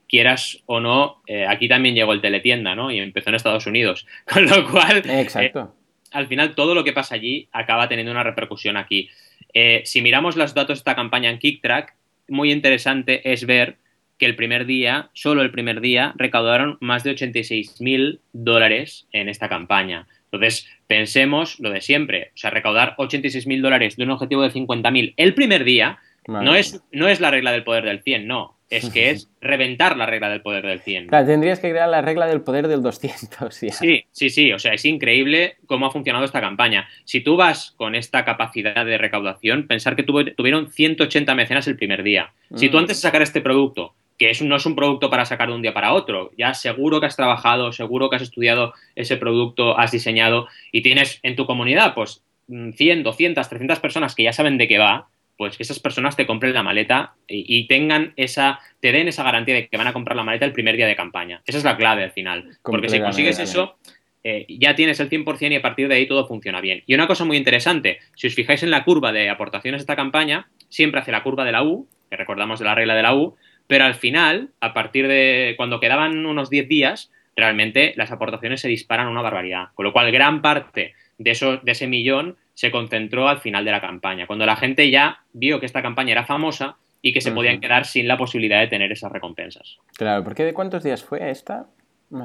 quieras 0.09 0.63
o 0.67 0.81
no, 0.81 1.23
eh, 1.27 1.47
aquí 1.47 1.69
también 1.69 1.95
llegó 1.95 2.13
el 2.13 2.21
teletienda, 2.21 2.75
¿no? 2.75 2.91
Y 2.91 2.99
empezó 2.99 3.31
en 3.31 3.37
Estados 3.37 3.67
Unidos. 3.67 4.07
Con 4.25 4.47
lo 4.47 4.71
cual, 4.71 5.03
Exacto. 5.09 5.75
Eh, 5.75 5.85
al 6.13 6.29
final 6.29 6.55
todo 6.55 6.75
lo 6.75 6.85
que 6.85 6.93
pasa 6.93 7.17
allí 7.17 7.49
acaba 7.53 7.89
teniendo 7.89 8.13
una 8.13 8.23
repercusión 8.23 8.77
aquí. 8.77 9.11
Eh, 9.53 9.83
si 9.85 10.01
miramos 10.01 10.37
los 10.37 10.55
datos 10.55 10.79
de 10.79 10.81
esta 10.81 10.95
campaña 10.95 11.31
en 11.31 11.39
KickTrack, 11.39 11.95
muy 12.29 12.53
interesante 12.53 13.33
es 13.33 13.47
ver 13.47 13.77
que 14.17 14.27
el 14.27 14.37
primer 14.37 14.65
día, 14.65 15.11
solo 15.13 15.43
el 15.43 15.51
primer 15.51 15.81
día, 15.81 16.15
recaudaron 16.17 16.79
más 16.81 17.03
de 17.03 17.11
86 17.11 17.81
mil 17.81 18.21
dólares 18.33 19.09
en 19.13 19.29
esta 19.29 19.49
campaña. 19.49 20.07
Entonces, 20.37 20.67
pensemos 20.87 21.59
lo 21.61 21.71
de 21.71 21.81
siempre, 21.81 22.31
o 22.35 22.39
sea, 22.39 22.51
recaudar 22.51 22.95
86 22.99 23.47
mil 23.47 23.63
dólares 23.63 23.97
de 23.97 24.05
un 24.05 24.11
objetivo 24.11 24.43
de 24.43 24.51
50 24.51 24.91
mil 24.91 25.15
el 25.17 25.35
primer 25.35 25.65
día 25.65 25.99
no 26.27 26.55
es, 26.55 26.83
no 26.91 27.09
es 27.09 27.21
la 27.21 27.31
regla 27.31 27.53
del 27.53 27.65
poder 27.65 27.85
del 27.85 28.03
100, 28.03 28.27
no, 28.27 28.57
es 28.71 28.89
que 28.91 29.11
es 29.11 29.29
reventar 29.41 29.97
la 29.97 30.07
regla 30.07 30.31
del 30.31 30.41
poder 30.41 30.65
del 30.65 30.81
100. 30.81 31.09
Claro, 31.09 31.27
tendrías 31.27 31.61
que 31.61 31.71
crear 31.71 31.89
la 31.89 32.01
regla 32.01 32.27
del 32.27 32.41
poder 32.41 32.69
del 32.69 32.83
200. 32.83 33.55
Sí, 33.55 34.05
sí, 34.11 34.31
sí, 34.31 34.53
o 34.53 34.59
sea, 34.59 34.73
es 34.73 34.85
increíble 34.85 35.57
cómo 35.67 35.87
ha 35.87 35.91
funcionado 35.91 36.25
esta 36.25 36.41
campaña. 36.41 36.89
Si 37.05 37.21
tú 37.21 37.37
vas 37.37 37.73
con 37.77 37.95
esta 37.95 38.25
capacidad 38.25 38.87
de 38.87 38.99
recaudación, 38.99 39.67
pensar 39.67 39.97
que 39.97 40.03
tuvieron 40.03 40.71
180 40.71 41.35
mecenas 41.35 41.67
el 41.69 41.77
primer 41.77 42.03
día. 42.03 42.33
Si 42.57 42.69
tú 42.69 42.79
mm. 42.79 42.81
antes 42.81 42.97
de 42.99 43.03
sacar 43.03 43.23
este 43.23 43.41
producto 43.41 43.95
que 44.19 44.31
es, 44.31 44.43
no 44.43 44.57
es 44.57 44.67
un 44.67 44.77
producto 44.77 45.11
para 45.11 45.25
sacar 45.25 45.49
de 45.49 45.55
un 45.55 45.63
día 45.63 45.75
para 45.75 45.93
otro. 45.93 46.31
Ya 46.37 46.55
seguro 46.55 47.01
que 47.01 47.07
has 47.07 47.17
trabajado, 47.17 47.73
seguro 47.73 48.11
que 48.11 48.17
has 48.17 48.23
estudiado 48.23 48.75
ese 48.95 49.17
producto, 49.17 49.79
has 49.79 49.91
diseñado 49.91 50.49
y 50.73 50.83
tienes 50.83 51.21
en 51.23 51.37
tu 51.37 51.47
comunidad 51.47 51.95
pues 51.95 52.23
100, 52.49 53.03
200, 53.03 53.49
300 53.49 53.81
personas 53.81 54.15
que 54.15 54.23
ya 54.23 54.33
saben 54.33 54.59
de 54.59 54.69
qué 54.69 54.79
va, 54.79 55.09
pues 55.37 55.57
que 55.57 55.63
esas 55.63 55.81
personas 55.81 56.17
te 56.17 56.27
compren 56.27 56.55
la 56.55 56.63
maleta 56.63 57.15
y, 57.27 57.67
tengan 57.67 58.13
esa, 58.17 58.61
te 58.81 58.93
den 58.93 59.09
esa 59.09 59.25
garantía 59.25 59.55
de 59.55 59.69
que 59.69 59.77
van 59.77 59.89
a 59.89 59.93
comprar 59.93 60.17
la 60.17 60.23
maleta 60.23 60.45
el 60.45 60.53
primer 60.53 60.77
día 60.77 60.87
de 60.87 60.95
campaña. 60.95 61.43
Esa 61.47 61.59
es 61.59 61.65
la 61.65 61.77
clave 61.77 62.05
al 62.05 62.13
final. 62.13 62.57
Porque 62.63 62.89
si 62.89 63.01
consigues 63.01 63.41
eso, 63.41 63.77
eh, 64.23 64.47
ya 64.49 64.77
tienes 64.77 65.01
el 65.01 65.11
100% 65.11 65.53
y 65.53 65.57
a 65.57 65.63
partir 65.63 65.89
de 65.89 65.97
ahí 65.97 66.07
todo 66.07 66.27
funciona 66.29 66.61
bien. 66.61 66.83
Y 66.87 66.95
una 66.95 67.07
cosa 67.09 67.25
muy 67.25 67.37
interesante, 67.37 67.99
si 68.15 68.29
os 68.29 68.35
fijáis 68.35 68.63
en 68.63 68.71
la 68.71 68.85
curva 68.85 69.13
de 69.13 69.29
aportaciones 69.29 69.81
de 69.81 69.83
esta 69.83 69.97
campaña, 69.97 70.49
siempre 70.69 71.01
hace 71.01 71.11
la 71.11 71.23
curva 71.23 71.45
de 71.45 71.53
la 71.53 71.65
U, 71.65 71.89
que 72.09 72.17
recordamos 72.17 72.61
de 72.61 72.65
la 72.67 72.75
regla 72.75 72.95
de 72.95 73.03
la 73.03 73.15
U, 73.15 73.37
pero 73.67 73.85
al 73.85 73.95
final, 73.95 74.51
a 74.61 74.75
partir 74.75 75.09
de 75.09 75.55
cuando 75.57 75.81
quedaban 75.81 76.25
unos 76.27 76.51
10 76.51 76.69
días, 76.69 77.11
realmente 77.37 77.95
las 77.97 78.11
aportaciones 78.11 78.61
se 78.61 78.69
disparan 78.69 79.09
una 79.09 79.23
barbaridad. 79.23 79.69
Con 79.75 79.85
lo 79.85 79.93
cual, 79.93 80.11
gran 80.13 80.43
parte 80.43 80.95
de, 81.19 81.31
eso, 81.31 81.59
de 81.59 81.73
ese 81.73 81.87
millón 81.87 82.37
se 82.55 82.71
concentró 82.71 83.29
al 83.29 83.41
final 83.41 83.65
de 83.65 83.73
la 83.73 83.81
campaña, 83.81 84.27
cuando 84.27 84.47
la 84.47 84.57
gente 84.57 84.91
ya 84.91 85.19
vio 85.33 85.61
que 85.61 85.67
esta 85.67 85.83
campaña 85.83 86.13
era 86.13 86.25
famosa 86.25 86.77
y 87.03 87.13
que 87.13 87.21
se 87.21 87.33
podían 87.33 87.61
quedar 87.61 87.85
sin 87.85 88.09
la 88.09 88.17
posibilidad 88.17 88.61
de 88.61 88.69
tener 88.69 88.91
esas 88.91 89.13
recompensas. 89.13 89.77
Claro, 89.97 90.25
porque 90.25 90.45
¿de 90.45 90.55
cuántos 90.55 90.83
días 90.83 91.05
fue 91.05 91.31
esta? 91.31 91.67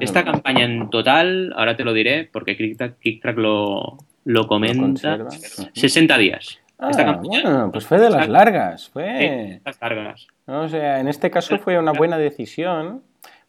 Esta 0.00 0.24
campaña 0.24 0.64
en 0.64 0.88
total, 0.88 1.52
ahora 1.56 1.76
te 1.76 1.84
lo 1.84 1.92
diré, 1.92 2.28
porque 2.32 2.56
KickTrack, 2.56 3.36
lo, 3.36 3.98
lo 4.24 4.46
comenta, 4.46 5.18
60 5.74 6.16
días. 6.18 6.60
Ah, 6.78 7.20
bueno, 7.22 7.70
pues 7.70 7.84
fue 7.84 7.98
de 7.98 8.08
las 8.08 8.28
largas, 8.28 8.88
fue... 8.88 9.60
las 9.64 9.80
largas. 9.82 10.26
O 10.50 10.68
sea, 10.68 11.00
en 11.00 11.08
este 11.08 11.30
caso 11.30 11.58
fue 11.58 11.78
una 11.78 11.92
buena 11.92 12.18
decisión 12.18 13.04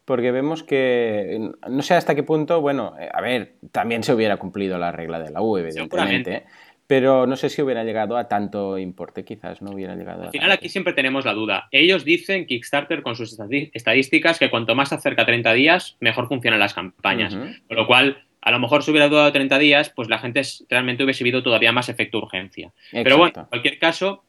porque 0.06 0.32
vemos 0.32 0.64
que, 0.64 1.52
no 1.70 1.82
sé 1.82 1.94
hasta 1.94 2.16
qué 2.16 2.24
punto, 2.24 2.62
bueno, 2.62 2.96
eh, 3.00 3.10
a 3.12 3.22
ver, 3.22 3.56
también 3.72 4.04
se 4.04 4.14
hubiera 4.14 4.38
cumplido 4.38 4.78
la 4.78 4.92
regla 4.92 5.20
de 5.20 5.32
la 5.32 5.42
U, 5.42 5.58
evidentemente, 5.58 6.44
pero 6.86 7.26
no 7.26 7.36
sé 7.38 7.50
si 7.50 7.62
hubiera 7.62 7.84
llegado 7.84 8.18
a 8.18 8.28
tanto 8.28 8.78
importe, 8.78 9.24
quizás 9.24 9.62
no 9.62 9.72
hubiera 9.72 9.96
llegado 9.96 10.24
Al 10.24 10.32
final 10.32 10.52
aquí 10.52 10.68
siempre 10.70 10.94
tenemos 10.94 11.24
la 11.24 11.34
duda. 11.34 11.70
Ellos 11.72 12.04
dicen, 12.04 12.46
Kickstarter, 12.46 13.02
con 13.02 13.16
sus 13.16 13.38
estadísticas, 13.74 14.38
que 14.38 14.50
cuanto 14.50 14.76
más 14.76 14.90
se 14.90 14.96
acerca 14.96 15.22
a 15.22 15.26
30 15.26 15.54
días, 15.54 15.96
mejor 16.02 16.28
funcionan 16.28 16.60
las 16.60 16.74
campañas. 16.74 17.34
Con 17.34 17.78
lo 17.78 17.88
cual, 17.88 18.26
a 18.42 18.52
lo 18.52 18.60
mejor 18.60 18.84
si 18.84 18.92
hubiera 18.92 19.08
durado 19.08 19.32
30 19.32 19.58
días, 19.60 19.90
pues 19.96 20.10
la 20.10 20.20
gente 20.20 20.42
realmente 20.68 21.04
hubiese 21.04 21.24
visto 21.24 21.42
todavía 21.42 21.72
más 21.72 21.88
efecto 21.88 22.18
urgencia. 22.18 22.74
Pero 22.92 23.18
bueno, 23.18 23.34
en 23.38 23.46
cualquier 23.46 23.80
caso, 23.80 24.26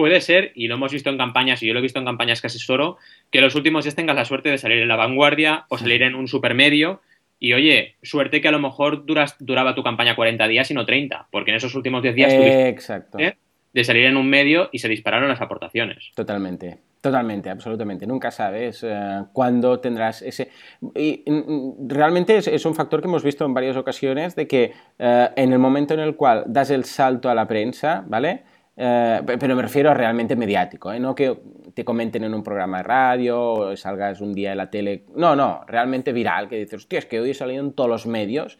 puede 0.00 0.22
ser, 0.22 0.52
y 0.54 0.66
lo 0.66 0.76
hemos 0.76 0.92
visto 0.92 1.10
en 1.10 1.18
campañas, 1.18 1.62
y 1.62 1.66
yo 1.66 1.74
lo 1.74 1.80
he 1.80 1.82
visto 1.82 1.98
en 1.98 2.06
campañas 2.06 2.40
que 2.40 2.46
asesoro, 2.46 2.96
que 3.30 3.42
los 3.42 3.54
últimos 3.54 3.84
días 3.84 3.94
tengas 3.94 4.16
la 4.16 4.24
suerte 4.24 4.48
de 4.48 4.56
salir 4.56 4.78
en 4.78 4.88
la 4.88 4.96
vanguardia 4.96 5.66
o 5.68 5.76
salir 5.76 6.02
en 6.02 6.14
un 6.14 6.26
supermedio. 6.26 7.02
Y 7.38 7.52
oye, 7.52 7.96
suerte 8.02 8.40
que 8.40 8.48
a 8.48 8.50
lo 8.50 8.60
mejor 8.60 9.04
duras, 9.04 9.36
duraba 9.40 9.74
tu 9.74 9.82
campaña 9.82 10.16
40 10.16 10.48
días 10.48 10.70
y 10.70 10.74
no 10.74 10.86
30, 10.86 11.28
porque 11.30 11.50
en 11.50 11.58
esos 11.58 11.74
últimos 11.74 12.02
10 12.02 12.14
días 12.14 12.32
Exacto. 12.32 13.18
de 13.18 13.84
salir 13.84 14.06
en 14.06 14.16
un 14.16 14.26
medio 14.26 14.70
y 14.72 14.78
se 14.78 14.88
dispararon 14.88 15.28
las 15.28 15.42
aportaciones. 15.42 16.12
Totalmente. 16.14 16.78
Totalmente, 17.02 17.50
absolutamente. 17.50 18.06
Nunca 18.06 18.30
sabes 18.30 18.82
eh, 18.82 19.24
cuándo 19.34 19.80
tendrás 19.80 20.22
ese... 20.22 20.50
Y 20.94 21.24
mm, 21.26 21.88
realmente 21.88 22.38
es, 22.38 22.64
un 22.64 22.74
factor 22.74 23.02
que 23.02 23.08
hemos 23.08 23.22
visto 23.22 23.44
en 23.44 23.52
varias 23.52 23.76
ocasiones 23.76 24.34
de 24.34 24.46
que 24.46 24.72
eh, 24.98 25.28
en 25.36 25.52
el 25.52 25.58
momento 25.58 25.92
en 25.92 26.00
el 26.00 26.16
cual 26.16 26.44
das 26.46 26.70
el 26.70 26.84
salto 26.84 27.28
a 27.28 27.34
la 27.34 27.46
prensa, 27.46 28.04
¿vale? 28.06 28.44
Eh, 28.82 29.20
pero 29.38 29.54
me 29.54 29.60
refiero 29.60 29.90
a 29.90 29.94
realmente 29.94 30.36
mediático, 30.36 30.90
no 30.98 31.14
que 31.14 31.38
te 31.74 31.84
comenten 31.84 32.24
en 32.24 32.32
un 32.32 32.42
programa 32.42 32.78
de 32.78 32.84
radio 32.84 33.38
o 33.38 33.76
salgas 33.76 34.22
un 34.22 34.32
día 34.32 34.52
en 34.52 34.56
la 34.56 34.70
tele. 34.70 35.04
No, 35.14 35.36
no, 35.36 35.64
realmente 35.66 36.14
viral, 36.14 36.48
que 36.48 36.56
dices, 36.56 36.74
hostia, 36.74 37.00
es 37.00 37.04
que 37.04 37.20
hoy 37.20 37.30
he 37.30 37.34
salido 37.34 37.62
en 37.62 37.74
todos 37.74 37.90
los 37.90 38.06
medios. 38.06 38.58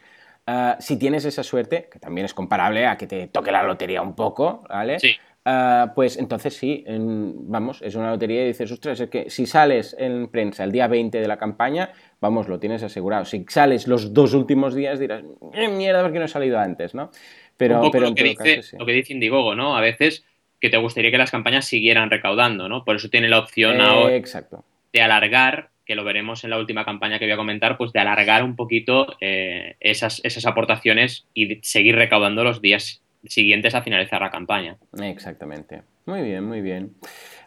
si 0.79 0.99
tienes 0.99 1.25
esa 1.25 1.43
suerte, 1.43 1.89
que 1.91 1.99
también 1.99 2.27
es 2.27 2.35
comparable 2.35 2.87
a 2.87 2.99
que 2.99 3.07
te 3.07 3.29
toque 3.29 3.51
la 3.51 3.63
lotería 3.63 4.03
un 4.03 4.15
poco, 4.15 4.65
¿vale? 4.69 4.99
Sí. 4.99 5.17
Ah, 5.45 5.93
pues 5.95 6.19
entonces 6.19 6.55
sí, 6.55 6.85
vamos, 6.87 7.81
es 7.81 7.95
una 7.95 8.11
lotería 8.11 8.45
y 8.45 8.49
dices, 8.49 8.71
ostras, 8.71 9.01
es 9.01 9.09
que 9.09 9.31
si 9.31 9.47
sales 9.47 9.97
en 9.99 10.29
prensa 10.29 10.65
el 10.65 10.73
día 10.73 10.87
20 10.87 11.19
de 11.19 11.27
la 11.27 11.39
campaña, 11.39 11.91
vamos, 12.21 12.47
lo 12.47 12.61
tienes 12.61 12.83
asegurado. 12.83 13.25
Si 13.25 13.47
sales 13.49 13.89
los 13.89 14.13
dos 14.13 14.35
últimos 14.35 14.75
días 14.75 14.99
dirás, 14.99 15.23
eh, 15.55 15.69
mierda, 15.69 16.03
porque 16.03 16.19
no 16.19 16.27
he 16.27 16.29
salido 16.29 16.59
antes, 16.59 16.95
¿no? 16.95 17.11
Pero, 17.61 17.90
pero 17.90 18.09
lo, 18.09 18.14
que 18.14 18.25
dice, 18.25 18.62
lo 18.79 18.87
que 18.87 18.92
dice 18.92 19.12
Indiegogo, 19.12 19.55
¿no? 19.55 19.77
A 19.77 19.83
veces 19.83 20.25
que 20.59 20.70
te 20.70 20.79
gustaría 20.79 21.11
que 21.11 21.18
las 21.18 21.31
campañas 21.31 21.66
siguieran 21.66 22.11
recaudando, 22.11 22.70
¿no? 22.70 22.87
Por 22.87 22.96
eso 22.96 23.11
tiene 23.11 23.29
la 23.29 23.38
opción 23.38 23.83
ahora 23.83 24.16
exacto. 24.16 24.64
de 24.94 25.03
alargar, 25.03 25.68
que 25.85 25.94
lo 25.94 26.03
veremos 26.03 26.42
en 26.42 26.49
la 26.49 26.59
última 26.59 26.87
campaña 26.87 27.18
que 27.18 27.27
voy 27.27 27.33
a 27.33 27.37
comentar, 27.37 27.77
pues 27.77 27.92
de 27.92 28.01
alargar 28.01 28.44
un 28.44 28.57
poquito 28.57 29.14
eh, 29.20 29.77
esas, 29.79 30.23
esas 30.25 30.46
aportaciones 30.46 31.27
y 31.35 31.61
seguir 31.61 31.96
recaudando 31.96 32.44
los 32.44 32.62
días 32.62 33.03
siguientes 33.27 33.75
a 33.75 33.83
finalizar 33.83 34.23
la 34.23 34.31
campaña. 34.31 34.79
Exactamente. 35.03 35.83
Muy 36.07 36.23
bien, 36.23 36.44
muy 36.44 36.62
bien. 36.62 36.94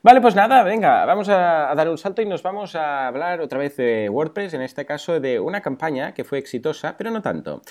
Vale, 0.03 0.21
pues 0.21 0.35
nada, 0.35 0.63
venga, 0.63 1.05
vamos 1.05 1.27
a, 1.29 1.73
dar 1.75 1.89
un 1.89 1.97
salto 1.97 2.21
y 2.21 2.25
nos 2.25 2.43
vamos 2.43 2.75
a 2.75 3.07
hablar 3.07 3.41
otra 3.41 3.57
vez 3.57 3.77
de 3.77 4.09
WordPress, 4.09 4.53
en 4.53 4.61
este 4.61 4.85
caso 4.85 5.19
de 5.19 5.39
una 5.39 5.61
campaña 5.61 6.13
que 6.13 6.23
fue 6.23 6.37
exitosa, 6.37 6.97
pero 6.97 7.09
no 7.09 7.21
tanto. 7.21 7.61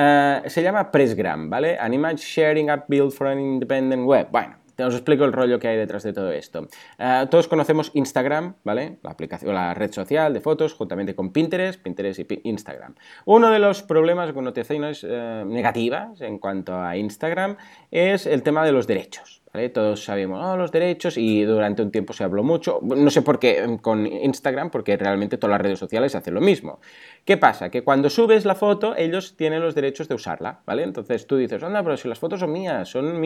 Eh, 0.00 0.42
se 0.46 0.62
llama 0.62 0.92
Pressgram, 0.92 1.50
¿vale? 1.50 1.76
An 1.76 1.92
Image 1.92 2.18
Sharing 2.18 2.70
App 2.70 2.88
Built 2.88 3.12
for 3.12 3.26
an 3.26 3.40
Independent 3.40 4.06
Web. 4.06 4.28
Bueno, 4.30 4.54
os 4.78 4.94
explico 4.94 5.24
el 5.24 5.32
rollo 5.32 5.58
que 5.58 5.66
hay 5.66 5.76
detrás 5.76 6.04
de 6.04 6.12
todo 6.12 6.30
esto. 6.30 6.68
Eh, 7.00 7.26
todos 7.28 7.48
conocemos 7.48 7.90
Instagram, 7.94 8.54
¿vale? 8.62 8.98
La 9.02 9.10
aplicación, 9.10 9.52
la 9.52 9.74
red 9.74 9.90
social 9.90 10.32
de 10.32 10.40
fotos, 10.40 10.74
juntamente 10.74 11.16
con 11.16 11.32
Pinterest, 11.32 11.82
Pinterest 11.82 12.20
y 12.20 12.40
Instagram. 12.44 12.94
Uno 13.24 13.50
de 13.50 13.58
los 13.58 13.82
problemas, 13.82 14.32
connotaciones 14.32 15.04
eh, 15.08 15.42
negativas 15.44 16.20
en 16.20 16.38
cuanto 16.38 16.80
a 16.80 16.96
Instagram 16.96 17.56
es 17.90 18.26
el 18.26 18.44
tema 18.44 18.64
de 18.64 18.70
los 18.70 18.86
derechos. 18.86 19.42
Todos 19.72 20.04
sabemos 20.04 20.44
oh, 20.44 20.56
los 20.56 20.70
derechos 20.70 21.16
y 21.16 21.42
durante 21.42 21.82
un 21.82 21.90
tiempo 21.90 22.12
se 22.12 22.22
habló 22.22 22.42
mucho. 22.42 22.80
No 22.82 23.10
sé 23.10 23.22
por 23.22 23.38
qué 23.38 23.58
em, 23.58 23.78
con 23.78 24.06
Instagram, 24.06 24.70
porque 24.70 24.96
realmente 24.96 25.38
todas 25.38 25.52
las 25.52 25.60
redes 25.60 25.78
sociales 25.78 26.14
hacen 26.14 26.34
lo 26.34 26.40
mismo. 26.40 26.80
¿Qué 27.24 27.36
pasa? 27.36 27.70
Que 27.70 27.82
cuando 27.82 28.10
subes 28.10 28.44
la 28.44 28.54
foto, 28.54 28.94
ellos 28.96 29.36
tienen 29.36 29.60
los 29.60 29.74
derechos 29.74 30.06
de 30.08 30.14
usarla, 30.14 30.60
¿vale? 30.66 30.82
Entonces 30.82 31.26
tú 31.26 31.36
dices, 31.36 31.62
anda, 31.62 31.82
pero 31.82 31.96
si 31.96 32.08
las 32.08 32.18
fotos 32.18 32.40
son 32.40 32.52
mías, 32.52 32.88
son 32.88 33.20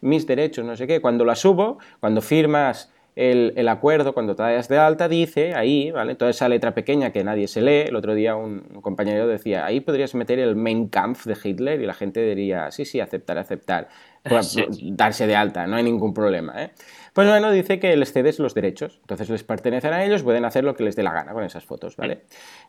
mis 0.00 0.26
derechos, 0.26 0.64
no 0.64 0.76
sé 0.76 0.86
qué. 0.86 1.00
Cuando 1.00 1.24
las 1.24 1.40
subo, 1.40 1.78
cuando 2.00 2.22
firmas 2.22 2.90
el, 3.16 3.68
acuerdo, 3.68 4.12
cuando 4.12 4.36
te 4.36 4.42
das 4.42 4.68
de 4.68 4.76
alta, 4.76 5.08
dice 5.08 5.54
ahí, 5.54 5.90
¿vale? 5.90 6.14
Toda 6.16 6.30
esa 6.30 6.50
letra 6.50 6.74
pequeña 6.74 7.12
que 7.12 7.24
nadie 7.24 7.48
se 7.48 7.62
lee. 7.62 7.88
El 7.88 7.96
otro 7.96 8.14
día 8.14 8.36
un, 8.36 8.60
compañero 8.82 9.26
decía, 9.26 9.64
ahí 9.64 9.80
podrías 9.80 10.14
meter 10.14 10.38
el 10.38 10.54
Main 10.54 10.88
Kampf 10.88 11.24
de 11.24 11.34
Hitler 11.42 11.80
y 11.80 11.86
la 11.86 11.94
gente 11.94 12.20
diría, 12.20 12.70
sí, 12.70 12.84
sí, 12.84 13.00
aceptar, 13.00 13.38
aceptar. 13.38 13.88
Pues, 14.28 14.56
darse 14.82 15.28
de 15.28 15.36
alta, 15.36 15.68
no 15.68 15.76
hay 15.76 15.84
ningún 15.84 16.12
problema. 16.12 16.60
¿eh? 16.60 16.70
Pues 17.16 17.26
bueno, 17.30 17.50
dice 17.50 17.80
que 17.80 17.96
les 17.96 18.12
cedes 18.12 18.38
los 18.38 18.52
derechos, 18.52 18.98
entonces 19.00 19.30
les 19.30 19.42
pertenecen 19.42 19.90
a 19.94 20.04
ellos, 20.04 20.22
pueden 20.22 20.44
hacer 20.44 20.64
lo 20.64 20.74
que 20.74 20.84
les 20.84 20.96
dé 20.96 21.02
la 21.02 21.14
gana 21.14 21.32
con 21.32 21.44
esas 21.44 21.64
fotos, 21.64 21.96
¿vale? 21.96 22.24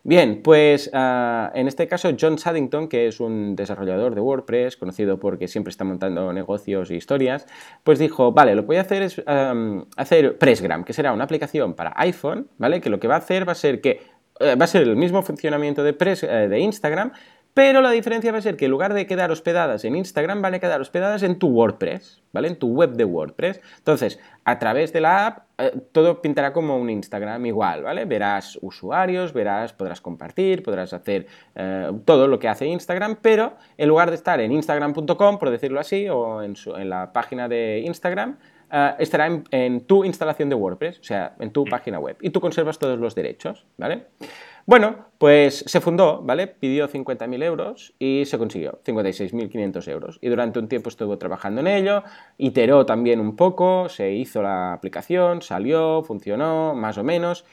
Bien, 0.06 0.42
pues 0.42 0.90
ah, 0.94 1.52
en 1.54 1.68
este 1.68 1.86
caso 1.90 2.12
John 2.18 2.38
Saddington, 2.38 2.88
que 2.88 3.08
es 3.08 3.20
un 3.20 3.58
desarrollador 3.58 4.16
de 4.16 4.22
WordPress, 4.22 4.78
conocido 4.78 5.20
porque 5.20 5.50
siempre 5.50 5.72
está 5.72 5.84
montando 5.84 6.32
negocios 6.32 6.92
y 6.92 6.96
historias, 6.96 7.46
pues 7.84 8.00
dijo, 8.00 8.32
vale, 8.32 8.56
lo 8.56 8.62
que 8.62 8.68
voy 8.68 8.78
a 8.78 8.82
hacer 8.84 9.04
es 9.04 9.22
hacer 9.98 10.38
Pressgram, 10.38 10.86
que 10.86 10.94
será 10.94 11.12
una 11.12 11.26
aplicación 11.26 11.74
para 11.74 11.92
iPhone, 11.98 12.48
¿vale? 12.58 12.80
Que 12.80 12.90
lo 12.90 13.02
que 13.02 13.10
va 13.10 13.16
a 13.16 13.18
hacer 13.18 13.46
va 13.46 13.52
a 13.52 13.56
ser 13.56 13.82
que 13.82 14.00
eh, 14.40 14.56
va 14.56 14.66
a 14.66 14.68
ser 14.68 14.84
el 14.84 14.96
mismo 14.96 15.24
funcionamiento 15.24 15.84
de, 15.84 15.96
eh, 16.00 16.48
de 16.48 16.60
Instagram, 16.60 17.12
pero 17.58 17.82
la 17.82 17.90
diferencia 17.90 18.32
va 18.32 18.38
a 18.38 18.42
ser 18.44 18.56
que 18.56 18.66
en 18.66 18.72
lugar 18.72 18.94
de 18.94 19.08
quedar 19.08 19.32
hospedadas 19.32 19.84
en 19.84 19.96
Instagram, 19.96 20.44
van 20.44 20.54
a 20.54 20.60
quedar 20.60 20.80
hospedadas 20.80 21.24
en 21.24 21.40
tu 21.40 21.48
WordPress, 21.48 22.22
¿vale? 22.32 22.50
En 22.50 22.56
tu 22.60 22.68
web 22.68 22.92
de 22.92 23.04
WordPress. 23.04 23.60
Entonces, 23.80 24.20
a 24.46 24.60
través 24.60 24.94
de 24.94 25.02
la 25.02 25.26
app, 25.26 25.40
eh, 25.58 25.72
todo 25.92 26.22
pintará 26.22 26.54
como 26.54 26.78
un 26.78 26.88
Instagram 26.88 27.44
igual, 27.48 27.82
¿vale? 27.82 28.06
Verás 28.06 28.60
usuarios, 28.62 29.34
verás, 29.34 29.74
podrás 29.74 30.02
compartir, 30.02 30.62
podrás 30.62 30.94
hacer 30.94 31.26
eh, 31.56 31.92
todo 32.06 32.28
lo 32.28 32.38
que 32.38 32.48
hace 32.48 32.68
Instagram, 32.68 33.18
pero 33.24 33.56
en 33.76 33.90
lugar 33.90 34.12
de 34.12 34.18
estar 34.18 34.40
en 34.40 34.52
instagram.com, 34.52 35.40
por 35.40 35.50
decirlo 35.50 35.80
así, 35.80 36.08
o 36.10 36.44
en, 36.44 36.56
la 36.88 37.12
página 37.12 37.48
de 37.48 37.82
Instagram, 37.88 38.38
eh, 38.72 38.96
estará 39.00 39.28
en, 39.52 39.82
tu 39.82 40.04
instalación 40.04 40.50
de 40.50 40.56
WordPress, 40.56 41.00
o 41.00 41.04
sea, 41.04 41.36
en 41.40 41.52
tu 41.52 41.64
página 41.66 42.00
web, 42.00 42.18
y 42.22 42.30
tú 42.30 42.42
conservas 42.42 42.80
todos 42.80 43.00
los 43.00 43.16
derechos, 43.16 43.66
¿vale? 43.78 44.08
Bueno, 44.66 45.08
pues 45.18 45.64
se 45.66 45.80
fundó, 45.80 46.22
¿vale? 46.22 46.48
Pidió 46.48 46.90
50.000 46.90 47.42
euros 47.42 47.94
y 48.00 48.26
se 48.26 48.38
consiguió 48.38 48.82
56.500 48.84 49.88
euros. 49.88 50.20
Y 50.22 50.28
durante 50.28 50.60
un 50.60 50.68
tiempo 50.68 50.90
estuvo 50.90 51.18
trabajando 51.18 51.62
en 51.62 51.68
ello, 51.68 52.04
iteró 52.38 52.86
también 52.86 53.22
un 53.22 53.38
poco, 53.38 53.88
se 53.88 54.12
hizo 54.12 54.42
la 54.42 54.74
aplicación, 54.74 55.42
salió, 55.42 56.04
funcionó, 56.04 56.76
más 56.76 56.98
o 56.98 57.04
menos. 57.06 57.46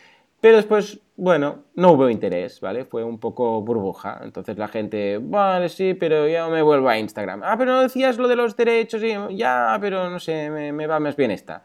Pero 0.45 0.57
después, 0.57 1.01
bueno, 1.17 1.65
no 1.75 1.93
hubo 1.93 2.11
interés, 2.11 2.61
¿vale? 2.61 2.85
Fue 2.85 3.03
un 3.03 3.19
poco 3.19 3.63
burbuja. 3.63 4.21
Entonces 4.23 4.59
la 4.59 4.69
gente, 4.69 5.17
vale, 5.19 5.71
sí, 5.71 5.95
pero 5.95 6.29
ya 6.29 6.47
me 6.49 6.61
vuelvo 6.61 6.91
a 6.91 6.99
Instagram. 6.99 7.41
Ah, 7.43 7.57
pero 7.57 7.73
no 7.73 7.81
decías 7.81 8.19
lo 8.19 8.29
de 8.29 8.37
los 8.37 8.55
derechos, 8.55 9.03
y 9.03 9.15
ya, 9.39 9.79
pero 9.81 10.11
no 10.11 10.21
sé, 10.21 10.51
me, 10.51 10.87
va 10.87 11.01
más 11.01 11.17
bien 11.17 11.31
esta. 11.31 11.63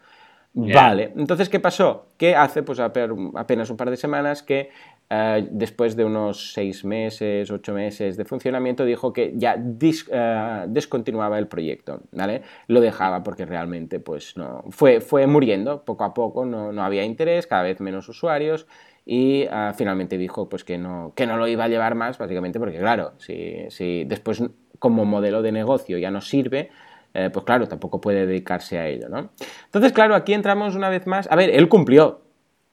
Vale, 0.53 1.11
entonces, 1.17 1.49
¿qué 1.49 1.59
pasó? 1.59 2.07
Que 2.15 2.37
hace 2.37 2.63
pues 2.63 2.79
apenas 2.79 3.69
un 3.69 3.75
par 3.75 3.89
de 3.89 3.97
semanas 3.97 4.43
que 4.43 4.69
eh, 5.11 5.47
después 5.49 5.95
de 5.95 6.05
unos 6.05 6.53
seis 6.53 6.85
meses, 6.85 7.49
ocho 7.49 7.73
meses 7.73 8.15
de 8.15 8.25
funcionamiento, 8.25 8.85
dijo 8.85 9.11
que 9.11 9.33
ya 9.35 9.55
eh, 9.57 10.65
descontinuaba 10.67 11.39
el 11.39 11.47
proyecto, 11.47 12.01
¿vale? 12.11 12.43
Lo 12.67 12.79
dejaba 12.79 13.23
porque 13.23 13.47
realmente, 13.47 13.99
pues, 13.99 14.37
no, 14.37 14.63
fue, 14.69 15.01
fue 15.01 15.25
muriendo 15.25 15.83
poco 15.83 16.03
a 16.03 16.13
poco, 16.13 16.45
no, 16.45 16.71
no 16.71 16.83
había 16.83 17.03
interés, 17.03 17.47
cada 17.47 17.63
vez 17.63 17.79
menos 17.81 18.07
usuarios, 18.07 18.67
y 19.03 19.47
eh, 19.49 19.71
finalmente 19.75 20.15
dijo 20.19 20.47
pues 20.47 20.63
que 20.63 20.77
no, 20.77 21.13
que 21.15 21.25
no 21.25 21.37
lo 21.37 21.47
iba 21.47 21.63
a 21.63 21.67
llevar 21.67 21.95
más, 21.95 22.19
básicamente 22.19 22.59
porque 22.59 22.77
claro, 22.77 23.13
si, 23.17 23.65
si 23.69 24.03
después 24.03 24.43
como 24.77 25.05
modelo 25.05 25.41
de 25.41 25.51
negocio 25.51 25.97
ya 25.97 26.11
no 26.11 26.21
sirve, 26.21 26.69
pues 27.11 27.43
claro, 27.43 27.67
tampoco 27.67 27.99
puede 27.99 28.27
dedicarse 28.27 28.77
a 28.77 28.87
ello, 28.87 29.09
¿no? 29.09 29.31
Entonces, 29.65 29.91
claro, 29.91 30.13
aquí 30.13 30.33
entramos 30.35 30.75
una 30.75 30.89
vez 30.89 31.07
más, 31.07 31.27
a 31.31 31.35
ver, 31.35 31.49
él 31.49 31.67
cumplió, 31.67 32.21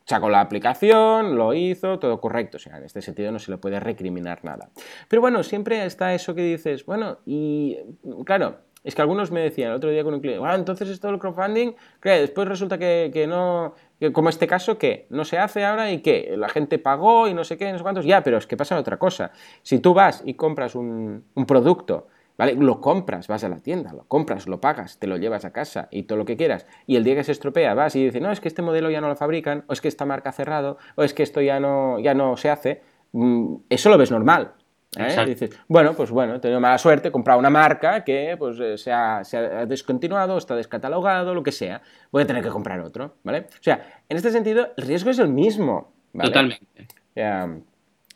sacó 0.06 0.30
la 0.30 0.40
aplicación, 0.40 1.36
lo 1.36 1.52
hizo, 1.52 1.98
todo 1.98 2.20
correcto. 2.20 2.56
O 2.56 2.60
sea, 2.60 2.78
en 2.78 2.84
este 2.84 3.02
sentido 3.02 3.32
no 3.32 3.38
se 3.38 3.50
le 3.50 3.58
puede 3.58 3.80
recriminar 3.80 4.44
nada. 4.44 4.70
Pero 5.08 5.20
bueno, 5.20 5.42
siempre 5.42 5.84
está 5.84 6.14
eso 6.14 6.34
que 6.34 6.42
dices, 6.42 6.86
bueno, 6.86 7.18
y 7.26 7.76
claro, 8.24 8.58
es 8.84 8.94
que 8.94 9.02
algunos 9.02 9.32
me 9.32 9.40
decían 9.40 9.70
el 9.70 9.76
otro 9.76 9.90
día 9.90 10.04
con 10.04 10.14
un 10.14 10.20
cliente, 10.20 10.44
ah, 10.46 10.54
entonces 10.54 10.88
esto 10.88 11.08
del 11.08 11.18
crowdfunding, 11.18 11.72
que 12.00 12.10
después 12.10 12.46
resulta 12.46 12.78
que, 12.78 13.26
no, 13.28 13.74
como 14.12 14.28
este 14.28 14.46
caso, 14.46 14.78
que 14.78 15.06
no 15.10 15.24
se 15.24 15.38
hace 15.38 15.64
ahora 15.64 15.90
y 15.90 16.02
que 16.02 16.36
la 16.36 16.48
gente 16.48 16.78
pagó 16.78 17.26
y 17.26 17.34
no 17.34 17.42
sé 17.42 17.58
qué, 17.58 17.72
no 17.72 17.78
sé 17.78 17.82
cuántos, 17.82 18.04
ya, 18.04 18.22
pero 18.22 18.38
es 18.38 18.46
que 18.46 18.56
pasa 18.56 18.78
otra 18.78 18.96
cosa. 18.98 19.32
Si 19.62 19.80
tú 19.80 19.92
vas 19.92 20.22
y 20.24 20.34
compras 20.34 20.76
un 20.76 21.24
producto 21.48 22.06
¿Vale? 22.38 22.54
Lo 22.54 22.80
compras, 22.80 23.28
vas 23.28 23.44
a 23.44 23.48
la 23.48 23.60
tienda, 23.60 23.92
lo 23.92 24.04
compras, 24.04 24.46
lo 24.46 24.60
pagas, 24.60 24.98
te 24.98 25.06
lo 25.06 25.16
llevas 25.16 25.44
a 25.44 25.52
casa 25.52 25.88
y 25.90 26.02
todo 26.02 26.18
lo 26.18 26.24
que 26.24 26.36
quieras. 26.36 26.66
Y 26.86 26.96
el 26.96 27.04
día 27.04 27.14
que 27.14 27.24
se 27.24 27.32
estropea 27.32 27.74
vas 27.74 27.96
y 27.96 28.04
dices, 28.04 28.20
no, 28.20 28.30
es 28.30 28.40
que 28.40 28.48
este 28.48 28.62
modelo 28.62 28.90
ya 28.90 29.00
no 29.00 29.08
lo 29.08 29.16
fabrican, 29.16 29.64
o 29.68 29.72
es 29.72 29.80
que 29.80 29.88
esta 29.88 30.04
marca 30.04 30.30
ha 30.30 30.32
cerrado, 30.32 30.76
o 30.96 31.02
es 31.02 31.14
que 31.14 31.22
esto 31.22 31.40
ya 31.40 31.60
no, 31.60 31.98
ya 31.98 32.14
no 32.14 32.36
se 32.36 32.50
hace. 32.50 32.82
Mm, 33.12 33.56
eso 33.70 33.88
lo 33.88 33.96
ves 33.96 34.10
normal. 34.10 34.52
¿eh? 34.96 35.26
dices, 35.26 35.50
bueno, 35.68 35.94
pues 35.94 36.10
bueno, 36.10 36.36
he 36.36 36.38
tenido 36.38 36.60
mala 36.60 36.78
suerte, 36.78 37.08
he 37.08 37.10
comprado 37.10 37.38
una 37.38 37.50
marca 37.50 38.04
que 38.04 38.36
pues, 38.38 38.58
eh, 38.60 38.78
se, 38.78 38.92
ha, 38.92 39.24
se, 39.24 39.36
ha, 39.36 39.66
descontinuado, 39.66 40.38
está 40.38 40.56
descatalogado, 40.56 41.34
lo 41.34 41.42
que 41.42 41.52
sea. 41.52 41.82
Voy 42.10 42.22
a 42.22 42.26
tener 42.26 42.42
que 42.42 42.50
comprar 42.50 42.80
otro, 42.80 43.16
¿vale? 43.22 43.46
O 43.48 43.62
sea, 43.62 44.02
en 44.08 44.16
este 44.16 44.30
sentido, 44.30 44.68
el 44.76 44.86
riesgo 44.86 45.10
es 45.10 45.18
el 45.18 45.28
mismo. 45.28 45.92
Totalmente. 46.18 46.88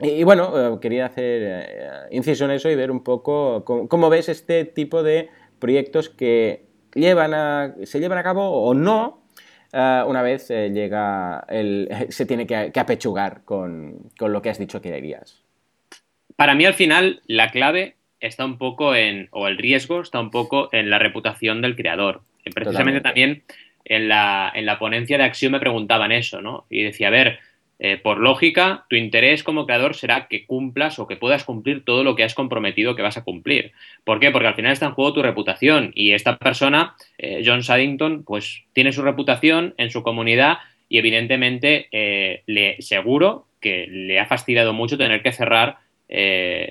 Y, 0.00 0.24
bueno, 0.24 0.74
eh, 0.74 0.78
quería 0.80 1.06
hacer 1.06 1.42
eh, 1.42 1.90
inciso 2.10 2.46
en 2.46 2.52
eso 2.52 2.70
y 2.70 2.74
ver 2.74 2.90
un 2.90 3.04
poco 3.04 3.64
cómo, 3.64 4.08
ves 4.08 4.28
este 4.28 4.64
tipo 4.64 5.02
de 5.02 5.28
proyectos 5.58 6.08
que 6.08 6.64
llevan 6.94 7.34
a, 7.34 7.74
se 7.84 8.00
llevan 8.00 8.18
a 8.18 8.22
cabo 8.22 8.48
o 8.48 8.74
no 8.74 9.22
eh, 9.72 10.02
una 10.06 10.22
vez 10.22 10.48
llega 10.48 11.44
el, 11.48 11.88
se 12.08 12.26
tiene 12.26 12.46
que, 12.46 12.72
apechugar 12.74 13.42
con, 13.44 14.10
lo 14.18 14.42
que 14.42 14.50
has 14.50 14.58
dicho 14.58 14.80
que 14.80 14.94
harías. 14.94 15.42
Para 16.36 16.54
mí 16.54 16.64
al 16.64 16.74
final 16.74 17.20
la 17.26 17.50
clave 17.50 17.96
está 18.20 18.44
un 18.46 18.56
poco 18.56 18.94
en, 18.94 19.28
o 19.32 19.48
el 19.48 19.58
riesgo 19.58 20.00
está 20.00 20.20
un 20.20 20.30
poco 20.30 20.70
en 20.72 20.88
la 20.88 20.98
reputación 20.98 21.60
del 21.60 21.76
creador. 21.76 22.22
Precisamente 22.54 23.02
también 23.02 23.42
en 23.84 24.08
la, 24.08 24.50
en 24.54 24.66
la 24.66 24.78
ponencia 24.78 25.18
de 25.18 25.24
Acción 25.24 25.52
me 25.52 25.60
preguntaban 25.60 26.12
eso, 26.12 26.40
¿no? 26.40 26.64
Y 26.70 26.82
decía, 26.84 27.08
a 27.08 27.10
ver, 27.10 27.38
eh, 27.82 27.96
por 27.96 28.18
lógica, 28.18 28.84
tu 28.90 28.96
interés 28.96 29.42
como 29.42 29.64
creador 29.64 29.96
será 29.96 30.28
que 30.28 30.44
cumplas 30.44 30.98
o 30.98 31.06
que 31.06 31.16
puedas 31.16 31.44
cumplir 31.44 31.82
todo 31.82 32.04
lo 32.04 32.14
que 32.14 32.24
has 32.24 32.34
comprometido 32.34 32.94
que 32.94 33.00
vas 33.00 33.16
a 33.16 33.24
cumplir. 33.24 33.72
¿Por 34.04 34.20
qué? 34.20 34.30
Porque 34.30 34.48
al 34.48 34.54
final 34.54 34.72
está 34.72 34.84
en 34.84 34.92
juego 34.92 35.14
tu 35.14 35.22
reputación 35.22 35.90
y 35.94 36.12
esta 36.12 36.36
persona, 36.36 36.94
eh, 37.16 37.42
John 37.42 37.62
Saddington, 37.62 38.22
pues 38.24 38.64
tiene 38.74 38.92
su 38.92 39.00
reputación 39.00 39.72
en 39.78 39.88
su 39.90 40.02
comunidad 40.02 40.58
y 40.90 40.98
evidentemente 40.98 41.88
eh, 41.90 42.42
le 42.44 42.82
seguro 42.82 43.46
que 43.62 43.86
le 43.86 44.20
ha 44.20 44.26
fastidiado 44.26 44.74
mucho 44.74 44.98
tener 44.98 45.22
que 45.22 45.32
cerrar 45.32 45.78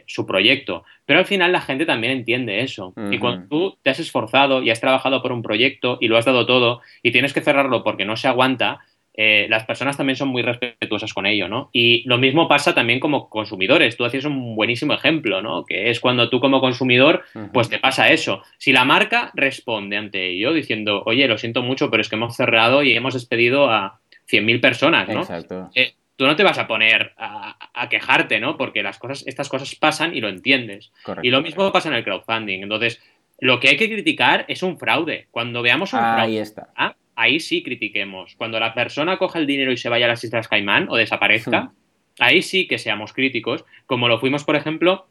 su 0.06 0.28
proyecto. 0.28 0.84
Pero 1.06 1.19
al 1.19 1.26
final 1.26 1.54
la 1.54 1.62
gente 1.62 1.86
también 1.86 2.12
entiende 2.12 2.60
eso. 2.60 2.93
Y 3.10 3.19
cuando 3.19 3.48
tú 3.48 3.78
te 3.82 3.89
has 3.89 4.00
esforzado 4.02 4.62
y 4.62 4.69
has 4.69 4.82
trabajado 4.82 5.22
por 5.22 5.32
un 5.32 5.41
proyecto 5.41 5.98
y 6.02 6.10
lo 6.10 6.17
has 6.17 6.26
dado 6.26 6.45
todo 6.45 6.82
y 7.02 7.12
tienes 7.13 7.32
que 7.32 7.39
cerrarlo 7.39 7.82
porque 7.82 8.04
no 8.04 8.17
se 8.17 8.28
aguanta, 8.28 8.82
eh, 9.21 9.47
las 9.49 9.65
personas 9.65 9.97
también 9.97 10.15
son 10.15 10.29
muy 10.29 10.41
respetuosas 10.43 11.13
con 11.13 11.25
ello, 11.25 11.49
¿no? 11.49 11.69
Y 11.73 12.08
lo 12.08 12.17
mismo 12.17 12.47
pasa 12.47 12.73
también 12.73 13.01
como 13.01 13.27
consumidores. 13.27 13.97
Tú 13.97 14.05
hacías 14.05 14.23
un 14.23 14.55
buenísimo 14.55 14.93
ejemplo, 14.93 15.41
¿no? 15.41 15.65
Que 15.65 15.89
es 15.89 15.99
cuando 15.99 16.29
tú 16.29 16.39
como 16.39 16.62
consumidor, 16.62 17.25
pues 17.51 17.67
te 17.67 17.79
pasa 17.79 18.12
eso. 18.12 18.41
Si 18.58 18.71
la 18.71 18.86
marca 18.86 19.32
responde 19.34 19.97
ante 19.97 20.29
ello 20.29 20.53
diciendo, 20.53 21.03
oye, 21.05 21.27
lo 21.27 21.38
siento 21.38 21.62
mucho, 21.62 21.91
pero 21.91 21.99
es 21.99 22.08
que 22.08 22.15
hemos 22.15 22.38
cerrado 22.38 22.82
y 22.82 22.93
hemos 22.93 23.13
despedido 23.13 23.69
a 23.69 23.99
100.000 24.32 24.62
personas, 24.62 25.10
¿no? 25.10 25.19
Exacto. 25.19 25.69
Eh, 25.75 25.95
tú 26.15 26.25
no 26.25 26.38
te 26.38 26.43
vas 26.43 26.58
a 26.58 26.67
poner 26.67 27.12
a, 27.17 27.89
quejarte, 27.89 28.39
¿no? 28.39 28.55
Porque 28.55 28.84
las 28.84 28.99
cosas, 28.99 29.27
estas 29.27 29.49
cosas 29.49 29.75
pasan 29.75 30.15
y 30.15 30.21
lo 30.21 30.29
entiendes. 30.29 30.93
Y 31.23 31.29
lo 31.29 31.41
mismo 31.41 31.69
pasa 31.73 31.89
en 31.89 31.95
el 31.95 32.05
crowdfunding. 32.05 32.62
Entonces, 32.62 33.01
lo 33.41 33.60
que 33.60 33.67
hay 33.67 33.75
que 33.75 33.89
criticar 33.89 34.45
es 34.47 34.63
un 34.63 34.79
fraude. 34.79 35.27
Cuando 35.29 35.62
veamos 35.62 35.91
un 35.91 35.99
fraude, 35.99 36.21
Ahí 36.21 36.38
está. 36.38 36.69
¿ah? 36.77 36.95
Ahí 37.19 37.41
sí 37.41 37.62
critiquemos. 37.63 38.36
Cuando 38.36 38.60
la 38.62 38.73
persona 38.73 39.17
coja 39.17 39.39
el 39.39 39.45
dinero 39.45 39.73
y 39.73 39.77
se 39.77 39.89
vaya 39.89 40.05
a 40.05 40.10
las 40.10 40.23
Islas 40.23 40.47
Caimán 40.47 40.88
o 40.89 40.95
desaparezca, 40.95 41.63
hmm. 41.63 41.71
ahí 42.19 42.41
sí 42.41 42.65
que 42.65 42.77
seamos 42.77 43.12
críticos, 43.12 43.65
como 43.86 44.08
lo 44.08 44.19
fuimos, 44.19 44.45
por 44.45 44.55
ejemplo, 44.55 45.05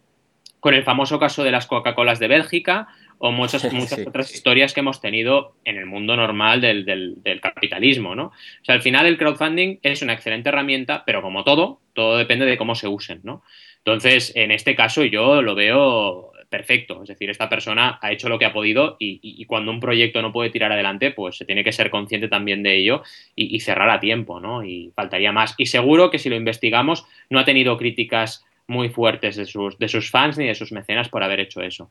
con 0.58 0.72
el 0.72 0.84
famoso 0.84 1.18
caso 1.18 1.44
de 1.44 1.50
las 1.50 1.66
Coca-Colas 1.66 2.18
de 2.18 2.28
Bélgica 2.28 2.88
o 3.18 3.30
muchas, 3.30 3.70
muchas 3.74 4.06
otras 4.06 4.32
historias 4.32 4.72
que 4.72 4.80
hemos 4.80 5.02
tenido 5.02 5.54
en 5.66 5.76
el 5.76 5.84
mundo 5.84 6.16
normal 6.16 6.62
del, 6.62 6.86
del, 6.86 7.40
capitalismo, 7.42 8.14
¿no? 8.14 8.24
O 8.26 8.64
sea, 8.64 8.74
al 8.74 8.82
final 8.82 9.04
el 9.04 9.18
crowdfunding 9.18 9.78
es 9.82 10.00
una 10.00 10.14
excelente 10.14 10.48
herramienta, 10.48 11.04
pero 11.04 11.20
como 11.20 11.44
todo, 11.44 11.82
todo 11.92 12.16
depende 12.16 12.46
de 12.46 12.56
cómo 12.56 12.74
se 12.74 12.88
usen, 12.88 13.20
¿no? 13.22 13.42
Entonces, 13.78 14.32
en 14.34 14.50
este 14.50 14.74
caso 14.74 15.04
yo 15.04 15.42
lo 15.42 15.54
veo 15.54 16.32
perfecto. 16.48 17.02
Es 17.02 17.08
decir, 17.08 17.30
esta 17.30 17.48
persona 17.48 17.98
ha 18.00 18.12
hecho 18.12 18.28
lo 18.28 18.38
que 18.38 18.44
ha 18.44 18.52
podido 18.52 18.96
y, 18.98 19.44
cuando 19.46 19.70
un 19.70 19.80
proyecto 19.80 20.22
no 20.22 20.32
puede 20.32 20.50
tirar 20.50 20.72
adelante, 20.72 21.10
pues 21.10 21.36
se 21.36 21.44
tiene 21.44 21.64
que 21.64 21.72
ser 21.72 21.90
consciente 21.90 22.28
también 22.28 22.62
de 22.62 22.76
ello 22.76 23.02
y, 23.34 23.60
cerrar 23.60 23.90
a 23.90 24.00
tiempo, 24.00 24.40
¿no? 24.40 24.64
Y 24.64 24.92
faltaría 24.94 25.32
más. 25.32 25.54
Y 25.58 25.66
seguro 25.66 26.10
que 26.10 26.18
si 26.18 26.28
lo 26.28 26.36
investigamos, 26.36 27.06
no 27.30 27.38
ha 27.38 27.44
tenido 27.44 27.76
críticas 27.76 28.44
muy 28.66 28.88
fuertes 28.90 29.36
de 29.36 29.46
sus, 29.46 29.78
de 29.78 29.88
sus 29.88 30.10
fans 30.10 30.36
ni 30.38 30.46
de 30.46 30.54
sus 30.54 30.72
mecenas 30.72 31.08
por 31.08 31.22
haber 31.22 31.40
hecho 31.40 31.62
eso. 31.62 31.90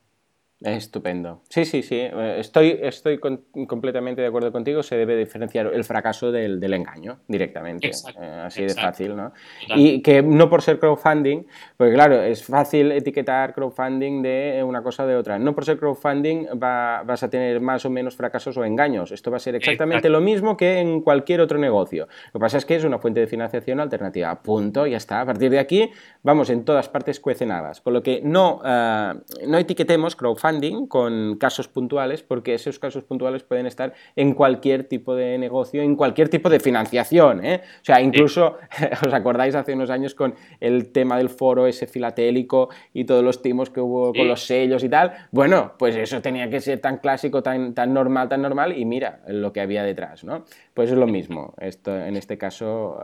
Estupendo. 0.60 1.42
Sí, 1.48 1.64
sí, 1.64 1.84
sí. 1.84 2.00
Eh, 2.00 2.36
estoy, 2.38 2.80
estoy 2.82 3.18
completamente 3.18 4.22
de 4.22 4.26
acuerdo 4.26 4.50
contigo. 4.50 4.82
Se 4.82 4.96
debe 4.96 5.16
diferenciar 5.16 5.68
el 5.72 5.84
fracaso 5.84 6.32
del, 6.32 6.60
engaño 6.72 7.20
directamente. 7.28 7.88
Eh, 8.20 8.42
así 8.44 8.64
de 8.64 8.74
fácil, 8.74 9.14
¿no? 9.14 9.32
Y 9.76 10.02
que 10.02 10.20
no 10.20 10.50
por 10.50 10.62
ser 10.62 10.80
crowdfunding, 10.80 11.44
porque 11.76 11.94
claro, 11.94 12.20
es 12.20 12.42
fácil 12.44 12.90
etiquetar 12.90 13.54
crowdfunding 13.54 14.20
de 14.20 14.64
una 14.66 14.82
cosa 14.82 15.04
o 15.04 15.06
de 15.06 15.14
otra. 15.14 15.38
No 15.38 15.54
por 15.54 15.64
ser 15.64 15.78
crowdfunding 15.78 16.48
vas 16.58 17.22
a 17.22 17.30
tener 17.30 17.60
más 17.60 17.84
o 17.84 17.90
menos 17.90 18.16
fracasos 18.16 18.56
o 18.56 18.64
engaños. 18.64 19.12
Esto 19.12 19.30
va 19.30 19.36
a 19.36 19.40
ser 19.40 19.54
exactamente 19.54 20.08
lo 20.08 20.20
mismo 20.20 20.56
que 20.56 20.80
en 20.80 21.02
cualquier 21.02 21.40
otro 21.40 21.58
negocio. 21.58 22.08
Lo 22.32 22.40
que 22.40 22.40
pasa 22.40 22.58
es 22.58 22.64
que 22.64 22.74
es 22.74 22.82
una 22.82 22.98
fuente 22.98 23.20
de 23.20 23.28
financiación 23.28 23.78
alternativa. 23.78 24.42
Punto, 24.42 24.88
ya 24.88 24.96
está. 24.96 25.20
A 25.20 25.26
partir 25.26 25.52
de 25.52 25.60
aquí, 25.60 25.92
vamos, 26.24 26.50
en 26.50 26.64
todas 26.64 26.88
partes 26.88 27.20
cuecenadas. 27.20 27.80
Con 27.80 27.92
lo 27.92 28.02
que 28.02 28.20
no, 28.24 28.60
eh, 28.64 29.14
no 29.46 29.58
etiquetemos 29.58 30.16
crowdfunding 30.16 30.47
con 30.88 31.36
casos 31.36 31.68
puntuales, 31.68 32.22
porque 32.22 32.54
esos 32.54 32.78
casos 32.78 33.04
puntuales 33.04 33.42
pueden 33.42 33.66
estar 33.66 33.92
en 34.16 34.34
cualquier 34.34 34.84
tipo 34.84 35.14
de 35.14 35.38
negocio, 35.38 35.82
en 35.82 35.96
cualquier 35.96 36.28
tipo 36.28 36.48
de 36.48 36.60
financiación. 36.60 37.44
¿eh? 37.44 37.62
O 37.80 37.84
sea, 37.84 38.00
incluso, 38.00 38.56
¿os 39.06 39.12
acordáis 39.12 39.54
hace 39.54 39.74
unos 39.74 39.90
años 39.90 40.14
con 40.14 40.34
el 40.60 40.90
tema 40.92 41.18
del 41.18 41.28
foro 41.28 41.66
ese 41.66 41.86
filatélico 41.86 42.68
y 42.92 43.04
todos 43.04 43.22
los 43.22 43.42
timos 43.42 43.70
que 43.70 43.80
hubo 43.80 44.12
con 44.12 44.28
los 44.28 44.44
sellos 44.44 44.82
y 44.84 44.88
tal? 44.88 45.12
Bueno, 45.30 45.72
pues 45.78 45.96
eso 45.96 46.20
tenía 46.20 46.48
que 46.48 46.60
ser 46.60 46.80
tan 46.80 46.98
clásico, 46.98 47.42
tan, 47.42 47.74
tan 47.74 47.92
normal, 47.92 48.28
tan 48.28 48.42
normal, 48.42 48.76
y 48.76 48.84
mira 48.84 49.20
lo 49.28 49.52
que 49.52 49.60
había 49.60 49.82
detrás, 49.82 50.24
¿no? 50.24 50.44
Pues 50.74 50.90
es 50.90 50.96
lo 50.96 51.06
mismo. 51.06 51.54
Esto, 51.58 51.96
en 51.96 52.16
este 52.16 52.38
caso, 52.38 52.98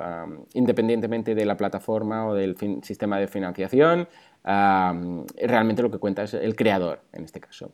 independientemente 0.54 1.34
de 1.34 1.44
la 1.44 1.56
plataforma 1.56 2.26
o 2.26 2.34
del 2.34 2.56
sistema 2.82 3.18
de 3.18 3.28
financiación, 3.28 4.08
realmente 4.44 5.82
lo 5.82 5.90
que 5.90 5.98
cuenta 5.98 6.24
es 6.24 6.34
el 6.34 6.54
creador, 6.54 7.00
en 7.12 7.24
este 7.24 7.40
caso. 7.40 7.72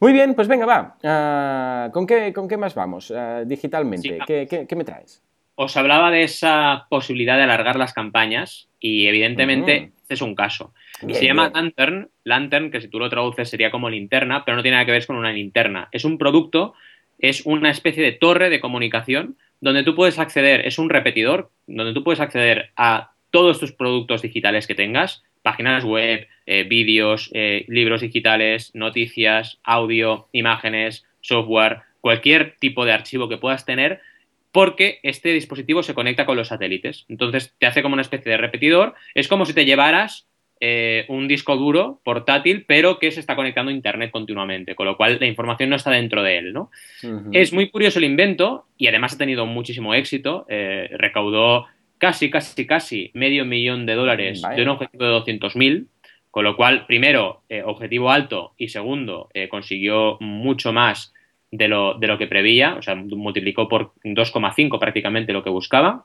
Muy 0.00 0.12
bien, 0.12 0.34
pues 0.34 0.48
venga, 0.48 0.66
va. 0.66 0.96
Ah, 1.04 1.90
¿con, 1.92 2.06
qué, 2.06 2.32
¿Con 2.32 2.48
qué 2.48 2.56
más 2.56 2.74
vamos 2.74 3.10
ah, 3.10 3.44
digitalmente? 3.46 4.18
¿Qué, 4.26 4.76
me 4.76 4.84
traes? 4.84 5.22
Os 5.54 5.76
hablaba 5.76 6.10
de 6.10 6.22
esa 6.22 6.86
posibilidad 6.88 7.36
de 7.36 7.42
alargar 7.42 7.76
las 7.76 7.92
campañas 7.92 8.68
y 8.78 9.06
evidentemente 9.06 9.92
este 10.02 10.14
es 10.14 10.22
un 10.22 10.34
caso. 10.34 10.72
Se 11.00 11.24
llama 11.24 11.50
Lantern, 11.54 12.08
Lantern, 12.24 12.70
que 12.70 12.80
si 12.80 12.88
tú 12.88 12.98
lo 12.98 13.10
traduces 13.10 13.50
sería 13.50 13.70
como 13.70 13.90
linterna, 13.90 14.44
pero 14.44 14.56
no 14.56 14.62
tiene 14.62 14.76
nada 14.76 14.86
que 14.86 14.92
ver 14.92 15.06
con 15.06 15.16
una 15.16 15.32
linterna. 15.32 15.88
Es 15.92 16.04
un 16.04 16.16
producto, 16.16 16.74
es 17.18 17.44
una 17.44 17.70
especie 17.70 18.02
de 18.02 18.12
torre 18.12 18.50
de 18.50 18.60
comunicación 18.60 19.36
donde 19.60 19.82
tú 19.82 19.94
puedes 19.94 20.18
acceder, 20.18 20.66
es 20.66 20.78
un 20.78 20.88
repetidor, 20.88 21.50
donde 21.66 21.92
tú 21.92 22.04
puedes 22.04 22.20
acceder 22.20 22.70
a 22.76 23.12
todos 23.30 23.58
tus 23.58 23.72
productos 23.72 24.22
digitales 24.22 24.66
que 24.66 24.74
tengas, 24.74 25.22
páginas 25.42 25.84
web, 25.84 26.26
eh, 26.50 26.64
vídeos, 26.64 27.30
eh, 27.34 27.66
libros 27.68 28.00
digitales, 28.00 28.74
noticias, 28.74 29.58
audio, 29.62 30.28
imágenes, 30.32 31.04
software, 31.20 31.80
cualquier 32.00 32.56
tipo 32.58 32.86
de 32.86 32.92
archivo 32.92 33.28
que 33.28 33.36
puedas 33.36 33.66
tener, 33.66 34.00
porque 34.50 34.98
este 35.02 35.34
dispositivo 35.34 35.82
se 35.82 35.92
conecta 35.92 36.24
con 36.24 36.36
los 36.36 36.48
satélites. 36.48 37.04
Entonces 37.08 37.54
te 37.58 37.66
hace 37.66 37.82
como 37.82 37.92
una 37.92 38.02
especie 38.02 38.32
de 38.32 38.38
repetidor. 38.38 38.94
Es 39.14 39.28
como 39.28 39.44
si 39.44 39.52
te 39.52 39.66
llevaras 39.66 40.26
eh, 40.60 41.04
un 41.08 41.28
disco 41.28 41.54
duro 41.56 42.00
portátil, 42.02 42.64
pero 42.66 42.98
que 42.98 43.10
se 43.10 43.20
está 43.20 43.36
conectando 43.36 43.70
a 43.70 43.74
Internet 43.74 44.10
continuamente, 44.10 44.74
con 44.74 44.86
lo 44.86 44.96
cual 44.96 45.18
la 45.20 45.26
información 45.26 45.68
no 45.68 45.76
está 45.76 45.90
dentro 45.90 46.22
de 46.22 46.38
él. 46.38 46.52
¿no? 46.54 46.70
Es 47.30 47.52
muy 47.52 47.68
curioso 47.68 47.98
el 47.98 48.06
invento 48.06 48.64
y 48.78 48.86
además 48.86 49.14
ha 49.14 49.18
tenido 49.18 49.44
muchísimo 49.44 49.94
éxito. 49.94 50.46
recaudó 50.48 51.66
casi, 51.98 52.30
casi, 52.30 52.66
casi 52.66 53.10
medio 53.14 53.44
millón 53.44 53.86
de 53.86 53.94
dólares 53.94 54.42
de 54.42 54.62
un 54.62 54.68
objetivo 54.68 55.04
de 55.04 55.10
200.000, 55.12 55.86
con 56.30 56.44
lo 56.44 56.56
cual, 56.56 56.86
primero, 56.86 57.42
eh, 57.48 57.62
objetivo 57.64 58.10
alto 58.10 58.54
y 58.56 58.68
segundo, 58.68 59.28
eh, 59.34 59.48
consiguió 59.48 60.18
mucho 60.20 60.72
más 60.72 61.12
de 61.50 61.68
lo, 61.68 61.94
de 61.94 62.06
lo 62.06 62.18
que 62.18 62.26
prevía, 62.26 62.74
o 62.74 62.82
sea, 62.82 62.94
multiplicó 62.94 63.68
por 63.68 63.92
2,5 64.04 64.78
prácticamente 64.78 65.32
lo 65.32 65.42
que 65.42 65.50
buscaba. 65.50 66.04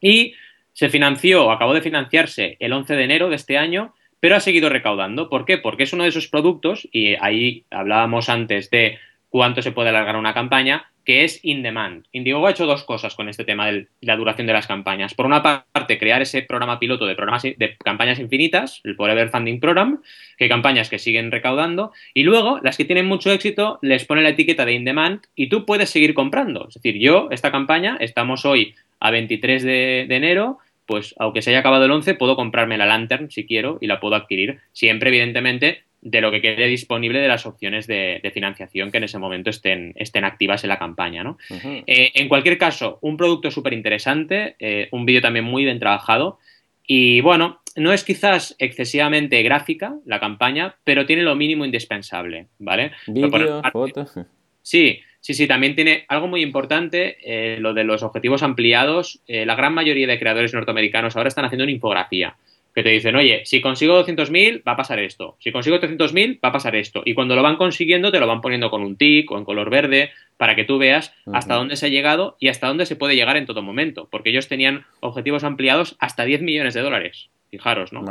Y 0.00 0.34
se 0.72 0.90
financió, 0.90 1.50
acabó 1.50 1.72
de 1.72 1.80
financiarse 1.80 2.56
el 2.60 2.72
11 2.72 2.96
de 2.96 3.04
enero 3.04 3.28
de 3.30 3.36
este 3.36 3.56
año, 3.56 3.94
pero 4.20 4.36
ha 4.36 4.40
seguido 4.40 4.68
recaudando. 4.68 5.30
¿Por 5.30 5.44
qué? 5.44 5.58
Porque 5.58 5.84
es 5.84 5.92
uno 5.92 6.02
de 6.02 6.10
esos 6.10 6.28
productos, 6.28 6.88
y 6.92 7.14
ahí 7.20 7.64
hablábamos 7.70 8.28
antes 8.28 8.70
de 8.70 8.98
cuánto 9.36 9.60
se 9.60 9.70
puede 9.70 9.90
alargar 9.90 10.16
una 10.16 10.32
campaña, 10.32 10.86
que 11.04 11.22
es 11.22 11.40
in 11.44 11.62
demand. 11.62 12.06
Indiegogo 12.10 12.46
ha 12.46 12.52
hecho 12.52 12.64
dos 12.64 12.84
cosas 12.84 13.14
con 13.14 13.28
este 13.28 13.44
tema 13.44 13.66
de 13.66 13.88
la 14.00 14.16
duración 14.16 14.46
de 14.46 14.54
las 14.54 14.66
campañas. 14.66 15.12
Por 15.12 15.26
una 15.26 15.42
parte, 15.42 15.98
crear 15.98 16.22
ese 16.22 16.40
programa 16.40 16.78
piloto 16.78 17.04
de, 17.04 17.14
programas, 17.14 17.42
de 17.42 17.76
campañas 17.84 18.18
infinitas, 18.18 18.80
el 18.82 18.96
Forever 18.96 19.28
Funding 19.28 19.60
Program, 19.60 20.00
que 20.38 20.44
hay 20.44 20.48
campañas 20.48 20.88
que 20.88 20.98
siguen 20.98 21.30
recaudando, 21.30 21.92
y 22.14 22.22
luego 22.22 22.60
las 22.62 22.78
que 22.78 22.86
tienen 22.86 23.04
mucho 23.04 23.30
éxito 23.30 23.78
les 23.82 24.06
pone 24.06 24.22
la 24.22 24.30
etiqueta 24.30 24.64
de 24.64 24.72
in 24.72 24.86
demand 24.86 25.20
y 25.34 25.50
tú 25.50 25.66
puedes 25.66 25.90
seguir 25.90 26.14
comprando. 26.14 26.68
Es 26.68 26.76
decir, 26.76 26.98
yo, 26.98 27.28
esta 27.30 27.52
campaña, 27.52 27.98
estamos 28.00 28.46
hoy 28.46 28.74
a 29.00 29.10
23 29.10 29.62
de, 29.64 30.06
de 30.08 30.16
enero, 30.16 30.60
pues 30.86 31.14
aunque 31.18 31.42
se 31.42 31.50
haya 31.50 31.58
acabado 31.58 31.84
el 31.84 31.90
11, 31.90 32.14
puedo 32.14 32.36
comprarme 32.36 32.78
la 32.78 32.86
Lantern 32.86 33.30
si 33.30 33.44
quiero 33.44 33.76
y 33.82 33.86
la 33.86 34.00
puedo 34.00 34.14
adquirir. 34.14 34.60
Siempre, 34.72 35.10
evidentemente, 35.10 35.82
de 36.06 36.20
lo 36.20 36.30
que 36.30 36.40
quede 36.40 36.68
disponible 36.68 37.18
de 37.18 37.26
las 37.26 37.46
opciones 37.46 37.88
de, 37.88 38.30
financiación 38.32 38.92
que 38.92 38.98
en 38.98 39.04
ese 39.04 39.18
momento 39.18 39.50
estén, 39.50 39.92
estén 39.96 40.24
activas 40.24 40.62
en 40.62 40.68
la 40.68 40.78
campaña. 40.78 41.24
¿no? 41.24 41.36
Eh, 41.50 42.12
en 42.14 42.28
cualquier 42.28 42.58
caso, 42.58 42.98
un 43.02 43.16
producto 43.16 43.50
súper 43.50 43.72
interesante, 43.72 44.54
eh, 44.60 44.88
un 44.92 45.04
vídeo 45.04 45.20
también 45.20 45.44
muy 45.44 45.64
bien 45.64 45.80
trabajado 45.80 46.38
y 46.86 47.20
bueno, 47.22 47.60
no 47.74 47.92
es 47.92 48.04
quizás 48.04 48.54
excesivamente 48.60 49.42
gráfica 49.42 49.96
la 50.04 50.20
campaña, 50.20 50.76
pero 50.84 51.06
tiene 51.06 51.22
lo 51.22 51.34
mínimo 51.34 51.64
indispensable, 51.64 52.46
¿vale? 52.60 52.92
Vídeo, 53.08 53.60
fotos. 53.72 54.14
Sí, 54.62 55.00
sí, 55.20 55.34
sí, 55.34 55.48
también 55.48 55.74
tiene 55.74 56.04
algo 56.06 56.28
muy 56.28 56.42
importante, 56.42 57.18
eh, 57.24 57.58
lo 57.58 57.74
de 57.74 57.82
los 57.82 58.04
objetivos 58.04 58.44
ampliados. 58.44 59.22
la 59.26 59.56
gran 59.56 59.74
mayoría 59.74 60.06
de 60.06 60.18
creadores 60.20 60.54
norteamericanos 60.54 61.16
ahora 61.16 61.28
están 61.28 61.44
haciendo 61.44 61.64
una 61.64 61.72
infografía 61.72 62.36
que 62.76 62.82
te 62.82 62.90
dicen, 62.90 63.16
oye, 63.16 63.40
si 63.46 63.62
consigo 63.62 64.04
200.000 64.04 64.62
va 64.62 64.72
a 64.72 64.76
pasar 64.76 64.98
esto, 64.98 65.38
si 65.40 65.50
consigo 65.50 65.78
300.000 65.80 66.40
va 66.44 66.50
a 66.50 66.52
pasar 66.52 66.76
esto. 66.76 67.00
Y 67.06 67.14
cuando 67.14 67.34
lo 67.34 67.42
van 67.42 67.56
consiguiendo 67.56 68.12
te 68.12 68.20
lo 68.20 68.26
van 68.26 68.42
poniendo 68.42 68.70
con 68.70 68.82
un 68.82 68.98
tic 68.98 69.30
o 69.30 69.38
en 69.38 69.46
color 69.46 69.70
verde 69.70 70.10
para 70.36 70.54
que 70.54 70.64
tú 70.64 70.76
veas 70.76 71.14
hasta 71.32 71.54
dónde 71.54 71.76
se 71.76 71.86
ha 71.86 71.88
llegado 71.88 72.36
y 72.38 72.48
hasta 72.48 72.66
dónde 72.66 72.84
se 72.84 72.94
puede 72.94 73.16
llegar 73.16 73.38
en 73.38 73.46
todo 73.46 73.62
momento, 73.62 74.08
porque 74.10 74.28
ellos 74.28 74.48
tenían 74.48 74.84
objetivos 75.00 75.42
ampliados 75.42 75.96
hasta 76.00 76.26
10 76.26 76.42
millones 76.42 76.74
de 76.74 76.82
dólares. 76.82 77.30
Fijaros, 77.50 77.94
¿no? 77.94 78.04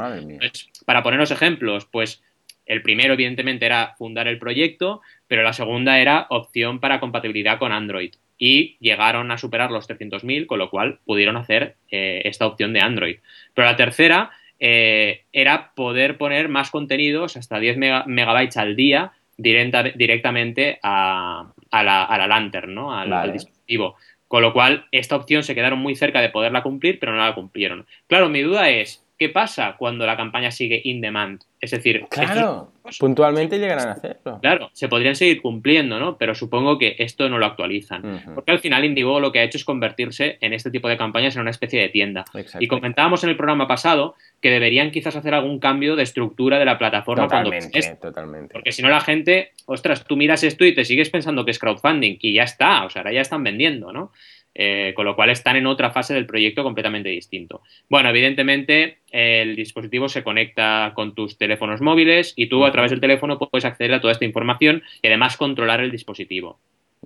para 0.85 1.03
poneros 1.03 1.29
ejemplos, 1.29 1.85
pues 1.85 2.23
el 2.65 2.81
primero 2.81 3.13
evidentemente 3.13 3.67
era 3.67 3.93
fundar 3.99 4.27
el 4.27 4.39
proyecto, 4.39 5.01
pero 5.27 5.43
la 5.43 5.53
segunda 5.53 5.99
era 5.99 6.25
opción 6.31 6.79
para 6.79 6.99
compatibilidad 6.99 7.59
con 7.59 7.71
Android 7.71 8.15
y 8.39 8.77
llegaron 8.79 9.29
a 9.29 9.37
superar 9.37 9.69
los 9.69 9.87
300.000, 9.87 10.47
con 10.47 10.57
lo 10.57 10.71
cual 10.71 10.97
pudieron 11.05 11.37
hacer 11.37 11.75
eh, 11.91 12.23
esta 12.25 12.47
opción 12.47 12.73
de 12.73 12.81
Android. 12.81 13.17
Pero 13.53 13.67
la 13.67 13.75
tercera 13.75 14.31
eh, 14.59 15.23
era 15.33 15.71
poder 15.75 16.17
poner 16.17 16.49
más 16.49 16.71
contenidos, 16.71 17.37
hasta 17.37 17.59
10 17.59 17.77
megabytes 17.77 18.57
al 18.57 18.75
día, 18.75 19.11
directamente 19.37 20.79
a, 20.81 21.51
la, 21.71 22.27
Lantern, 22.27 22.73
¿no? 22.73 22.97
al, 22.97 23.33
dispositivo. 23.33 23.95
Con 24.27 24.41
lo 24.41 24.53
cual, 24.53 24.85
esta 24.91 25.15
opción 25.15 25.43
se 25.43 25.53
quedaron 25.53 25.79
muy 25.79 25.95
cerca 25.95 26.19
de 26.19 26.29
poderla 26.29 26.63
cumplir, 26.63 26.99
pero 26.99 27.11
no 27.11 27.19
la 27.19 27.35
cumplieron. 27.35 27.85
Claro, 28.07 28.29
mi 28.29 28.41
duda 28.41 28.69
es, 28.69 29.04
¿qué 29.17 29.29
pasa 29.29 29.75
cuando 29.77 30.05
la 30.05 30.17
campaña 30.17 30.51
sigue 30.51 30.81
in 30.83 31.01
demand? 31.01 31.41
Es 31.61 31.71
decir, 31.71 32.05
claro, 32.09 32.71
puntualmente 32.99 33.57
llegarán 33.57 33.87
a 33.87 33.91
hacerlo. 33.93 34.39
Claro, 34.39 34.69
se 34.73 34.87
podrían 34.87 35.15
seguir 35.15 35.41
cumpliendo, 35.41 35.99
¿no? 35.99 36.17
Pero 36.17 36.35
supongo 36.35 36.77
que 36.77 36.95
esto 36.99 37.27
no 37.27 37.39
lo 37.39 37.47
actualizan. 37.47 38.21
Porque 38.35 38.51
al 38.51 38.59
final 38.59 38.85
Indigo 38.85 39.19
lo 39.19 39.31
que 39.31 39.39
ha 39.39 39.43
hecho 39.43 39.57
es 39.57 39.65
convertirse 39.65 40.37
en 40.41 40.53
este 40.53 40.69
tipo 40.69 40.87
de 40.87 40.97
campañas 40.97 41.35
en 41.35 41.41
una 41.41 41.49
especie 41.49 41.81
de 41.81 41.89
tienda. 41.89 42.25
Y 42.59 42.67
comentábamos 42.67 43.23
en 43.23 43.31
el 43.31 43.37
programa 43.37 43.67
pasado 43.67 44.15
que 44.41 44.51
deberían 44.51 44.91
quizás 44.91 45.15
hacer 45.15 45.33
algún 45.33 45.59
cambio 45.59 45.95
de 45.95 46.03
estructura 46.03 46.59
de 46.59 46.65
la 46.65 46.77
plataforma 46.77 47.23
totalmente, 47.23 47.79
cuando 47.79 47.99
totalmente. 47.99 48.53
Porque 48.53 48.71
si 48.71 48.83
no 48.83 48.89
la 48.89 49.01
gente, 49.01 49.53
ostras, 49.65 50.05
tú 50.05 50.17
miras 50.17 50.43
esto 50.43 50.65
y 50.65 50.75
te 50.75 50.85
sigues 50.85 51.09
pensando 51.09 51.45
que 51.45 51.51
es 51.51 51.57
crowdfunding 51.57 52.17
y 52.21 52.33
ya 52.33 52.43
está, 52.43 52.85
o 52.85 52.91
sea, 52.91 53.01
ahora 53.01 53.13
ya 53.13 53.21
están 53.21 53.43
vendiendo, 53.43 53.91
¿no? 53.91 54.11
Eh, 54.57 54.93
con 54.95 55.03
lo 55.03 55.17
cual 55.17 55.31
están 55.31 55.57
en 55.57 55.67
otra 55.67 55.91
fase 55.91 56.13
del 56.13 56.25
proyecto 56.25 56.63
completamente 56.63 57.09
distinto. 57.09 57.61
Bueno, 57.89 58.07
evidentemente 58.07 58.99
el 59.11 59.53
dispositivo 59.53 60.07
se 60.07 60.23
conecta 60.23 60.93
con 60.95 61.13
tus 61.13 61.37
teléfonos 61.37 61.81
móviles 61.81 62.31
y 62.37 62.47
tú 62.47 62.63
a 62.63 62.71
través 62.71 62.91
del 62.91 63.01
teléfono 63.01 63.37
puedes 63.37 63.65
acceder 63.65 63.93
a 63.93 63.99
toda 63.99 64.13
esta 64.13 64.23
información 64.23 64.81
y 65.01 65.07
además 65.07 65.35
controlar 65.35 65.81
el 65.81 65.91
dispositivo. 65.91 66.57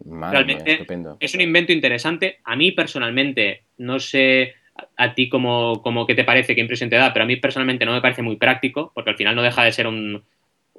Realmente 0.06 0.86
es 1.20 1.34
un 1.34 1.42
invento 1.42 1.74
interesante. 1.74 2.38
A 2.44 2.56
mí 2.56 2.72
personalmente, 2.72 3.64
no 3.80 4.00
sé 4.00 4.54
a, 4.96 5.16
ti 5.16 5.28
como, 5.28 5.82
como 5.82 6.06
que 6.06 6.14
te 6.14 6.24
parece, 6.24 6.54
qué 6.54 6.62
impresión 6.62 6.92
te 6.92 6.98
da, 6.98 7.12
pero 7.14 7.24
a 7.24 7.28
mí 7.28 7.36
personalmente 7.38 7.84
no 7.84 7.94
me 7.94 8.02
parece 8.02 8.22
muy 8.22 8.36
práctico 8.36 8.92
porque 8.94 9.10
al 9.10 9.18
final 9.18 9.36
no 9.36 9.42
deja 9.42 9.64
de 9.64 9.72
ser 9.72 9.88
un, 9.88 10.24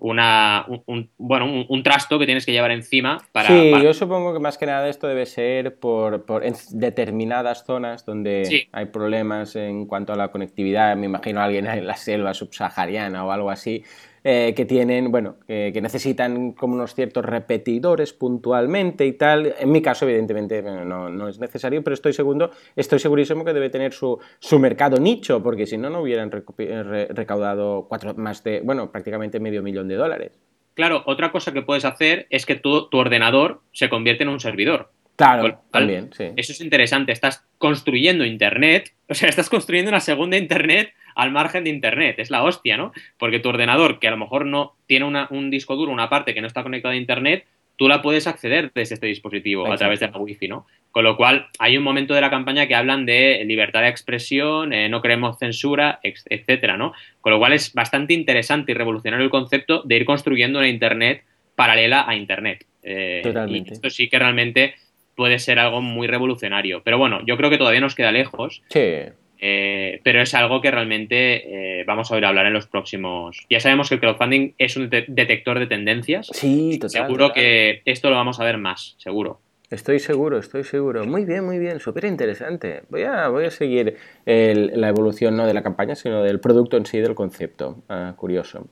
una, 0.00 0.66
un, 0.86 1.10
bueno, 1.18 1.66
un, 1.68 1.82
trasto 1.82 2.18
que 2.18 2.26
tienes 2.26 2.44
que 2.44 2.52
llevar 2.52 2.70
encima 2.70 3.18
para... 3.32 3.48
Sí, 3.48 3.72
yo 3.82 3.94
supongo 3.94 4.32
que 4.32 4.40
más 4.40 4.58
que 4.58 4.66
nada 4.66 4.88
esto 4.88 5.06
debe 5.06 5.26
ser 5.26 5.76
por, 5.76 6.24
por 6.24 6.44
en 6.44 6.54
determinadas 6.72 7.64
zonas 7.64 8.04
donde 8.04 8.68
hay 8.72 8.86
problemas 8.86 9.56
en 9.56 9.86
cuanto 9.86 10.12
a 10.12 10.16
la 10.16 10.28
conectividad. 10.28 10.96
Me 10.96 11.06
imagino 11.06 11.40
alguien 11.40 11.66
en 11.66 11.86
la 11.86 11.96
selva 11.96 12.34
subsahariana 12.34 13.24
o 13.24 13.30
algo 13.30 13.50
así, 13.50 13.84
eh, 14.24 14.52
que 14.54 14.64
tienen, 14.64 15.10
bueno, 15.10 15.36
que 15.46 15.80
necesitan 15.80 16.52
como 16.52 16.74
unos 16.74 16.94
ciertos 16.94 17.24
repetidores 17.24 18.12
puntualmente 18.12 19.06
y 19.06 19.12
tal. 19.12 19.54
En 19.58 19.70
mi 19.72 19.82
caso, 19.82 20.06
evidentemente, 20.06 20.62
no, 20.62 21.08
no 21.08 21.28
es 21.28 21.38
necesario, 21.38 21.82
pero 21.82 21.94
estoy 21.94 22.12
seguro, 22.12 22.50
estoy 22.76 22.98
segurísimo 22.98 23.44
que 23.44 23.52
debe 23.52 23.70
tener 23.70 23.92
su, 23.92 24.18
su 24.38 24.58
mercado 24.58 24.98
nicho, 24.98 25.42
porque 25.42 25.66
si 25.66 25.78
no, 25.78 25.90
no 25.90 26.02
hubieran 26.02 26.30
recaudado 26.30 27.86
cuatro, 27.88 28.14
más 28.14 28.44
de, 28.44 28.60
bueno, 28.60 28.90
prácticamente 28.90 29.40
medio 29.40 29.62
millón 29.62 29.88
de 29.88 29.96
dólares. 29.96 30.32
Claro, 30.74 31.02
otra 31.06 31.32
cosa 31.32 31.52
que 31.52 31.62
puedes 31.62 31.84
hacer 31.84 32.26
es 32.30 32.46
que 32.46 32.54
tu, 32.54 32.88
tu 32.88 32.98
ordenador 32.98 33.60
se 33.72 33.88
convierte 33.88 34.22
en 34.22 34.28
un 34.28 34.40
servidor. 34.40 34.90
Claro, 35.20 35.60
también, 35.70 36.10
sí. 36.12 36.24
Eso 36.36 36.52
es 36.52 36.60
interesante. 36.60 37.12
Estás 37.12 37.46
construyendo 37.58 38.24
Internet, 38.24 38.94
o 39.08 39.14
sea, 39.14 39.28
estás 39.28 39.50
construyendo 39.50 39.90
una 39.90 40.00
segunda 40.00 40.36
Internet 40.36 40.92
al 41.14 41.30
margen 41.30 41.64
de 41.64 41.70
Internet. 41.70 42.18
Es 42.18 42.30
la 42.30 42.42
hostia, 42.42 42.76
¿no? 42.76 42.92
Porque 43.18 43.38
tu 43.38 43.48
ordenador, 43.48 43.98
que 43.98 44.08
a 44.08 44.12
lo 44.12 44.16
mejor 44.16 44.46
no 44.46 44.76
tiene 44.86 45.04
un 45.04 45.50
disco 45.50 45.76
duro, 45.76 45.92
una 45.92 46.08
parte 46.08 46.34
que 46.34 46.40
no 46.40 46.46
está 46.46 46.62
conectada 46.62 46.94
a 46.94 46.96
Internet, 46.96 47.44
tú 47.80 47.88
la 47.88 48.02
puedes 48.02 48.26
acceder 48.26 48.70
desde 48.74 48.94
este 48.94 49.06
dispositivo 49.06 49.72
a 49.72 49.76
través 49.76 50.00
de 50.00 50.08
la 50.08 50.18
Wi-Fi, 50.18 50.48
¿no? 50.48 50.66
Con 50.90 51.02
lo 51.02 51.16
cual, 51.16 51.48
hay 51.58 51.78
un 51.78 51.82
momento 51.82 52.12
de 52.12 52.20
la 52.20 52.28
campaña 52.28 52.66
que 52.66 52.74
hablan 52.74 53.06
de 53.06 53.42
libertad 53.46 53.80
de 53.80 53.88
expresión, 53.88 54.74
eh, 54.74 54.90
no 54.90 55.00
queremos 55.00 55.38
censura, 55.38 55.98
etcétera, 56.02 56.76
¿no? 56.76 56.92
Con 57.22 57.32
lo 57.32 57.38
cual 57.38 57.54
es 57.54 57.72
bastante 57.72 58.12
interesante 58.12 58.72
y 58.72 58.74
revolucionario 58.74 59.24
el 59.24 59.30
concepto 59.30 59.82
de 59.82 59.96
ir 59.96 60.04
construyendo 60.04 60.58
una 60.58 60.68
Internet 60.68 61.24
paralela 61.54 62.04
a 62.06 62.14
Internet. 62.16 62.66
Eh, 62.82 63.20
Totalmente. 63.22 63.70
Y 63.70 63.72
esto 63.72 63.88
sí 63.88 64.10
que 64.10 64.18
realmente 64.18 64.74
puede 65.20 65.38
ser 65.38 65.58
algo 65.58 65.82
muy 65.82 66.06
revolucionario. 66.06 66.80
Pero 66.82 66.96
bueno, 66.96 67.20
yo 67.26 67.36
creo 67.36 67.50
que 67.50 67.58
todavía 67.58 67.82
nos 67.82 67.94
queda 67.94 68.10
lejos. 68.10 68.62
Sí. 68.70 69.02
Eh, 69.38 70.00
pero 70.02 70.22
es 70.22 70.32
algo 70.34 70.62
que 70.62 70.70
realmente 70.70 71.80
eh, 71.80 71.84
vamos 71.86 72.10
a 72.10 72.14
oír 72.14 72.24
hablar 72.24 72.46
en 72.46 72.54
los 72.54 72.66
próximos. 72.66 73.44
Ya 73.50 73.60
sabemos 73.60 73.90
que 73.90 73.96
el 73.96 74.00
crowdfunding 74.00 74.52
es 74.56 74.78
un 74.78 74.88
detector 74.88 75.58
de 75.58 75.66
tendencias. 75.66 76.30
Sí, 76.32 76.78
total. 76.80 77.06
Seguro 77.06 77.32
que 77.34 77.82
esto 77.84 78.08
lo 78.08 78.16
vamos 78.16 78.40
a 78.40 78.44
ver 78.44 78.56
más, 78.56 78.94
seguro. 78.96 79.42
Estoy 79.70 80.00
seguro, 80.00 80.38
estoy 80.38 80.64
seguro. 80.64 81.06
Muy 81.06 81.24
bien, 81.24 81.44
muy 81.44 81.60
bien, 81.60 81.78
súper 81.78 82.04
interesante. 82.04 82.82
Voy 82.88 83.04
a, 83.04 83.28
voy 83.28 83.44
a 83.44 83.52
seguir 83.52 83.96
la 84.26 84.88
evolución 84.88 85.36
no 85.36 85.46
de 85.46 85.54
la 85.54 85.62
campaña, 85.62 85.94
sino 85.94 86.24
del 86.24 86.40
producto 86.40 86.76
en 86.76 86.86
sí, 86.86 86.98
del 86.98 87.14
concepto. 87.14 87.84
Ah, 87.88 88.14
curioso. 88.16 88.66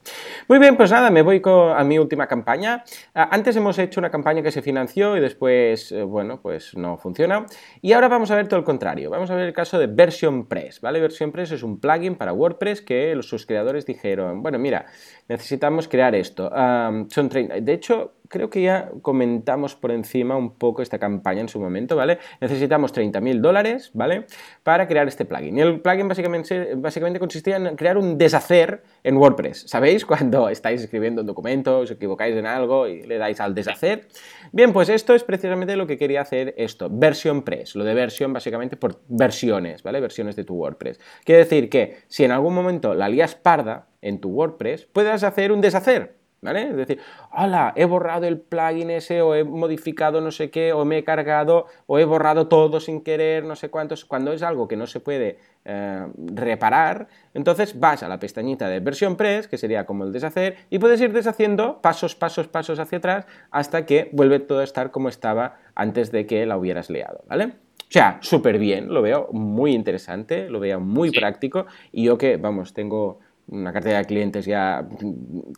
Muy 0.49 0.59
bien, 0.59 0.75
pues 0.75 0.91
nada, 0.91 1.09
me 1.09 1.21
voy 1.21 1.41
a 1.45 1.83
mi 1.85 1.97
última 1.97 2.27
campaña. 2.27 2.83
Ah, 3.15 3.29
antes 3.31 3.55
hemos 3.55 3.79
hecho 3.79 4.01
una 4.01 4.11
campaña 4.11 4.41
que 4.41 4.51
se 4.51 4.61
financió 4.61 5.15
y 5.15 5.21
después, 5.21 5.89
eh, 5.93 6.03
bueno, 6.03 6.41
pues 6.41 6.75
no 6.75 6.97
funciona. 6.97 7.45
Y 7.81 7.93
ahora 7.93 8.09
vamos 8.09 8.29
a 8.31 8.35
ver 8.35 8.49
todo 8.49 8.59
el 8.59 8.65
contrario. 8.65 9.09
Vamos 9.09 9.31
a 9.31 9.35
ver 9.35 9.45
el 9.45 9.53
caso 9.53 9.79
de 9.79 9.87
Version 9.87 10.47
Press, 10.49 10.81
¿vale? 10.81 10.99
Version 10.99 11.31
Press 11.31 11.53
es 11.53 11.63
un 11.63 11.79
plugin 11.79 12.15
para 12.15 12.33
WordPress 12.33 12.81
que 12.81 13.15
los, 13.15 13.29
sus 13.29 13.45
creadores 13.45 13.85
dijeron, 13.85 14.43
bueno, 14.43 14.59
mira, 14.59 14.85
necesitamos 15.29 15.87
crear 15.87 16.13
esto. 16.13 16.49
Ah, 16.51 17.05
son 17.07 17.29
30. 17.29 17.61
De 17.61 17.71
hecho, 17.71 18.18
creo 18.29 18.49
que 18.49 18.61
ya 18.61 18.91
comentamos 19.01 19.75
por 19.75 19.91
encima 19.91 20.37
un 20.37 20.51
poco 20.51 20.81
esta 20.81 20.99
campaña 20.99 21.41
en 21.41 21.49
su 21.49 21.59
momento, 21.59 21.95
¿vale? 21.95 22.19
Necesitamos 22.39 22.93
30.000 22.93 23.41
dólares, 23.41 23.91
¿vale? 23.93 24.25
Para 24.63 24.87
crear 24.87 25.07
este 25.07 25.25
plugin. 25.25 25.57
Y 25.57 25.61
el 25.61 25.81
plugin 25.81 26.07
básicamente, 26.07 27.19
consistía 27.19 27.57
en 27.57 27.75
crear 27.75 27.97
un 27.97 28.17
deshacer 28.17 28.83
en 29.03 29.17
WordPress. 29.17 29.65
¿Sabéis? 29.67 30.05
Cuando 30.09 30.47
estáis 30.49 30.81
escribiendo 30.81 31.21
un 31.21 31.27
documento, 31.27 31.79
os 31.79 31.91
equivocáis 31.91 32.35
en 32.35 32.45
algo 32.45 32.87
y 32.87 33.01
le 33.05 33.17
dais 33.17 33.39
al 33.41 33.53
deshacer. 33.53 34.07
Bien, 34.51 34.71
pues 34.71 34.89
esto 34.89 35.15
es 35.15 35.23
precisamente 35.23 35.75
lo 35.75 35.87
que 35.87 35.97
quería 35.97 36.21
hacer 36.21 36.53
esto, 36.57 36.87
Version 36.91 37.41
Press. 37.41 37.75
Lo 37.75 37.83
de 37.83 37.93
versión 37.95 38.31
básicamente 38.31 38.77
por 38.77 39.01
versiones, 39.07 39.81
¿vale? 39.83 39.99
Versiones 39.99 40.35
de 40.35 40.43
tu 40.43 40.55
WordPress. 40.55 40.99
Quiere 41.25 41.39
decir 41.39 41.69
que 41.69 41.97
si 42.07 42.23
en 42.23 42.31
algún 42.31 42.53
momento 42.53 42.93
la 42.93 43.09
lías 43.09 43.35
parda 43.35 43.87
en 44.01 44.19
tu 44.19 44.29
WordPress, 44.29 44.85
puedes 44.85 45.23
hacer 45.23 45.51
un 45.51 45.61
deshacer. 45.61 46.18
¿Vale? 46.41 46.69
Es 46.69 46.75
decir, 46.75 46.99
hola, 47.33 47.73
he 47.75 47.83
borrado 47.83 48.25
el 48.25 48.39
plugin 48.39 48.89
ese 48.91 49.21
o 49.21 49.35
he 49.35 49.43
modificado 49.43 50.21
no 50.21 50.31
sé 50.31 50.49
qué 50.49 50.71
o 50.71 50.85
me 50.85 50.99
he 50.99 51.03
cargado 51.03 51.65
o 51.85 51.99
he 51.99 52.05
borrado 52.05 52.47
todo 52.47 52.79
sin 52.79 53.01
querer, 53.01 53.43
no 53.43 53.57
sé 53.57 53.69
cuántos. 53.69 54.05
Cuando 54.05 54.31
es 54.31 54.41
algo 54.41 54.67
que 54.67 54.77
no 54.77 54.87
se 54.87 55.01
puede 55.01 55.39
eh, 55.65 56.07
reparar, 56.15 57.07
entonces 57.33 57.77
vas 57.77 58.03
a 58.03 58.07
la 58.07 58.19
pestañita 58.19 58.69
de 58.69 58.79
versión 58.79 59.17
press, 59.17 59.49
que 59.49 59.57
sería 59.57 59.85
como 59.85 60.05
el 60.05 60.13
deshacer, 60.13 60.55
y 60.69 60.79
puedes 60.79 61.01
ir 61.01 61.11
deshaciendo 61.11 61.81
pasos, 61.81 62.15
pasos, 62.15 62.47
pasos 62.47 62.79
hacia 62.79 62.99
atrás 62.99 63.27
hasta 63.51 63.85
que 63.85 64.09
vuelve 64.13 64.39
todo 64.39 64.59
a 64.59 64.63
estar 64.63 64.91
como 64.91 65.09
estaba 65.09 65.57
antes 65.75 66.11
de 66.11 66.25
que 66.25 66.45
la 66.45 66.57
hubieras 66.57 66.89
leado, 66.89 67.23
¿vale? 67.27 67.53
O 67.89 67.91
sea, 67.91 68.19
súper 68.21 68.59
bien, 68.59 68.93
lo 68.93 69.01
veo 69.01 69.29
muy 69.31 69.73
interesante, 69.73 70.47
lo 70.47 70.59
veo 70.59 70.79
muy 70.79 71.09
práctico 71.09 71.65
y 71.91 72.03
yo 72.03 72.19
que, 72.19 72.37
vamos, 72.37 72.73
tengo 72.73 73.19
una 73.49 73.73
cartera 73.73 73.99
de 73.99 74.05
clientes 74.05 74.45
ya 74.45 74.87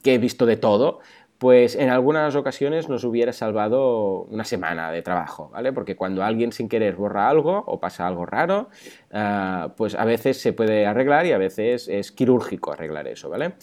que 0.03 0.15
he 0.15 0.17
visto 0.17 0.45
de 0.45 0.57
todo, 0.57 0.99
pues 1.41 1.75
en 1.75 1.89
algunas 1.89 2.35
ocasiones 2.35 2.87
nos 2.87 3.03
hubiera 3.03 3.33
salvado 3.33 4.25
una 4.29 4.43
semana 4.43 4.91
de 4.91 5.01
trabajo, 5.01 5.49
¿vale? 5.51 5.73
Porque 5.73 5.95
cuando 5.95 6.23
alguien 6.23 6.51
sin 6.51 6.69
querer 6.69 6.95
borra 6.95 7.29
algo 7.29 7.63
o 7.65 7.79
pasa 7.79 8.05
algo 8.05 8.27
raro, 8.27 8.69
ah, 9.11 9.73
pues 9.75 9.95
a 9.95 10.05
veces 10.05 10.39
se 10.39 10.53
puede 10.53 10.85
arreglar 10.85 11.25
y 11.25 11.31
a 11.31 11.39
veces 11.39 11.87
es 11.87 12.11
quirúrgico 12.11 12.71
arreglar 12.71 13.07
eso, 13.07 13.27
¿vale? 13.27 13.53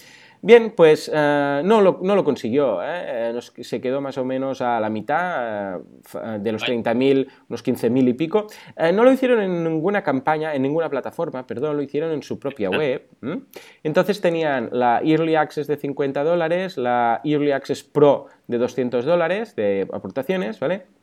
Bien, 0.40 0.72
pues 0.76 1.10
eh, 1.12 1.62
no, 1.64 1.80
lo, 1.80 1.98
no, 2.02 2.14
lo, 2.14 2.24
consiguió, 2.24 2.82
¿eh? 2.82 3.32
Eh, 3.36 3.40
se 3.64 3.80
quedó 3.80 4.00
más 4.00 4.18
o 4.18 4.24
menos 4.24 4.60
a 4.60 4.78
la 4.78 4.88
mitad 4.88 5.78
de 6.38 6.52
los 6.52 6.62
30.000, 6.64 7.28
unos 7.48 7.64
15.000 7.64 8.08
y 8.08 8.12
pico. 8.14 8.46
no 8.94 9.04
lo 9.04 9.12
hicieron 9.12 9.40
en 9.40 9.64
ninguna 9.64 10.02
campaña, 10.02 10.54
en 10.54 10.62
ninguna 10.62 10.88
plataforma, 10.88 11.46
perdón, 11.46 11.76
lo 11.76 11.82
hicieron 11.82 12.12
en 12.12 12.22
su 12.22 12.38
propia 12.38 12.70
web. 12.70 13.08
Entonces 13.82 14.20
tenían 14.20 14.68
la 14.72 15.00
Early 15.04 15.34
Access 15.34 15.66
de 15.66 15.76
50 15.76 16.22
dólares, 16.22 16.76
la 16.76 17.20
Early 17.24 17.52
Access 17.52 17.82
Pro 17.82 18.26
de 18.46 18.58
200 18.58 19.04
dólares 19.04 19.56
de 19.56 19.88
aportaciones, 19.92 20.60
¿vale? 20.60 20.97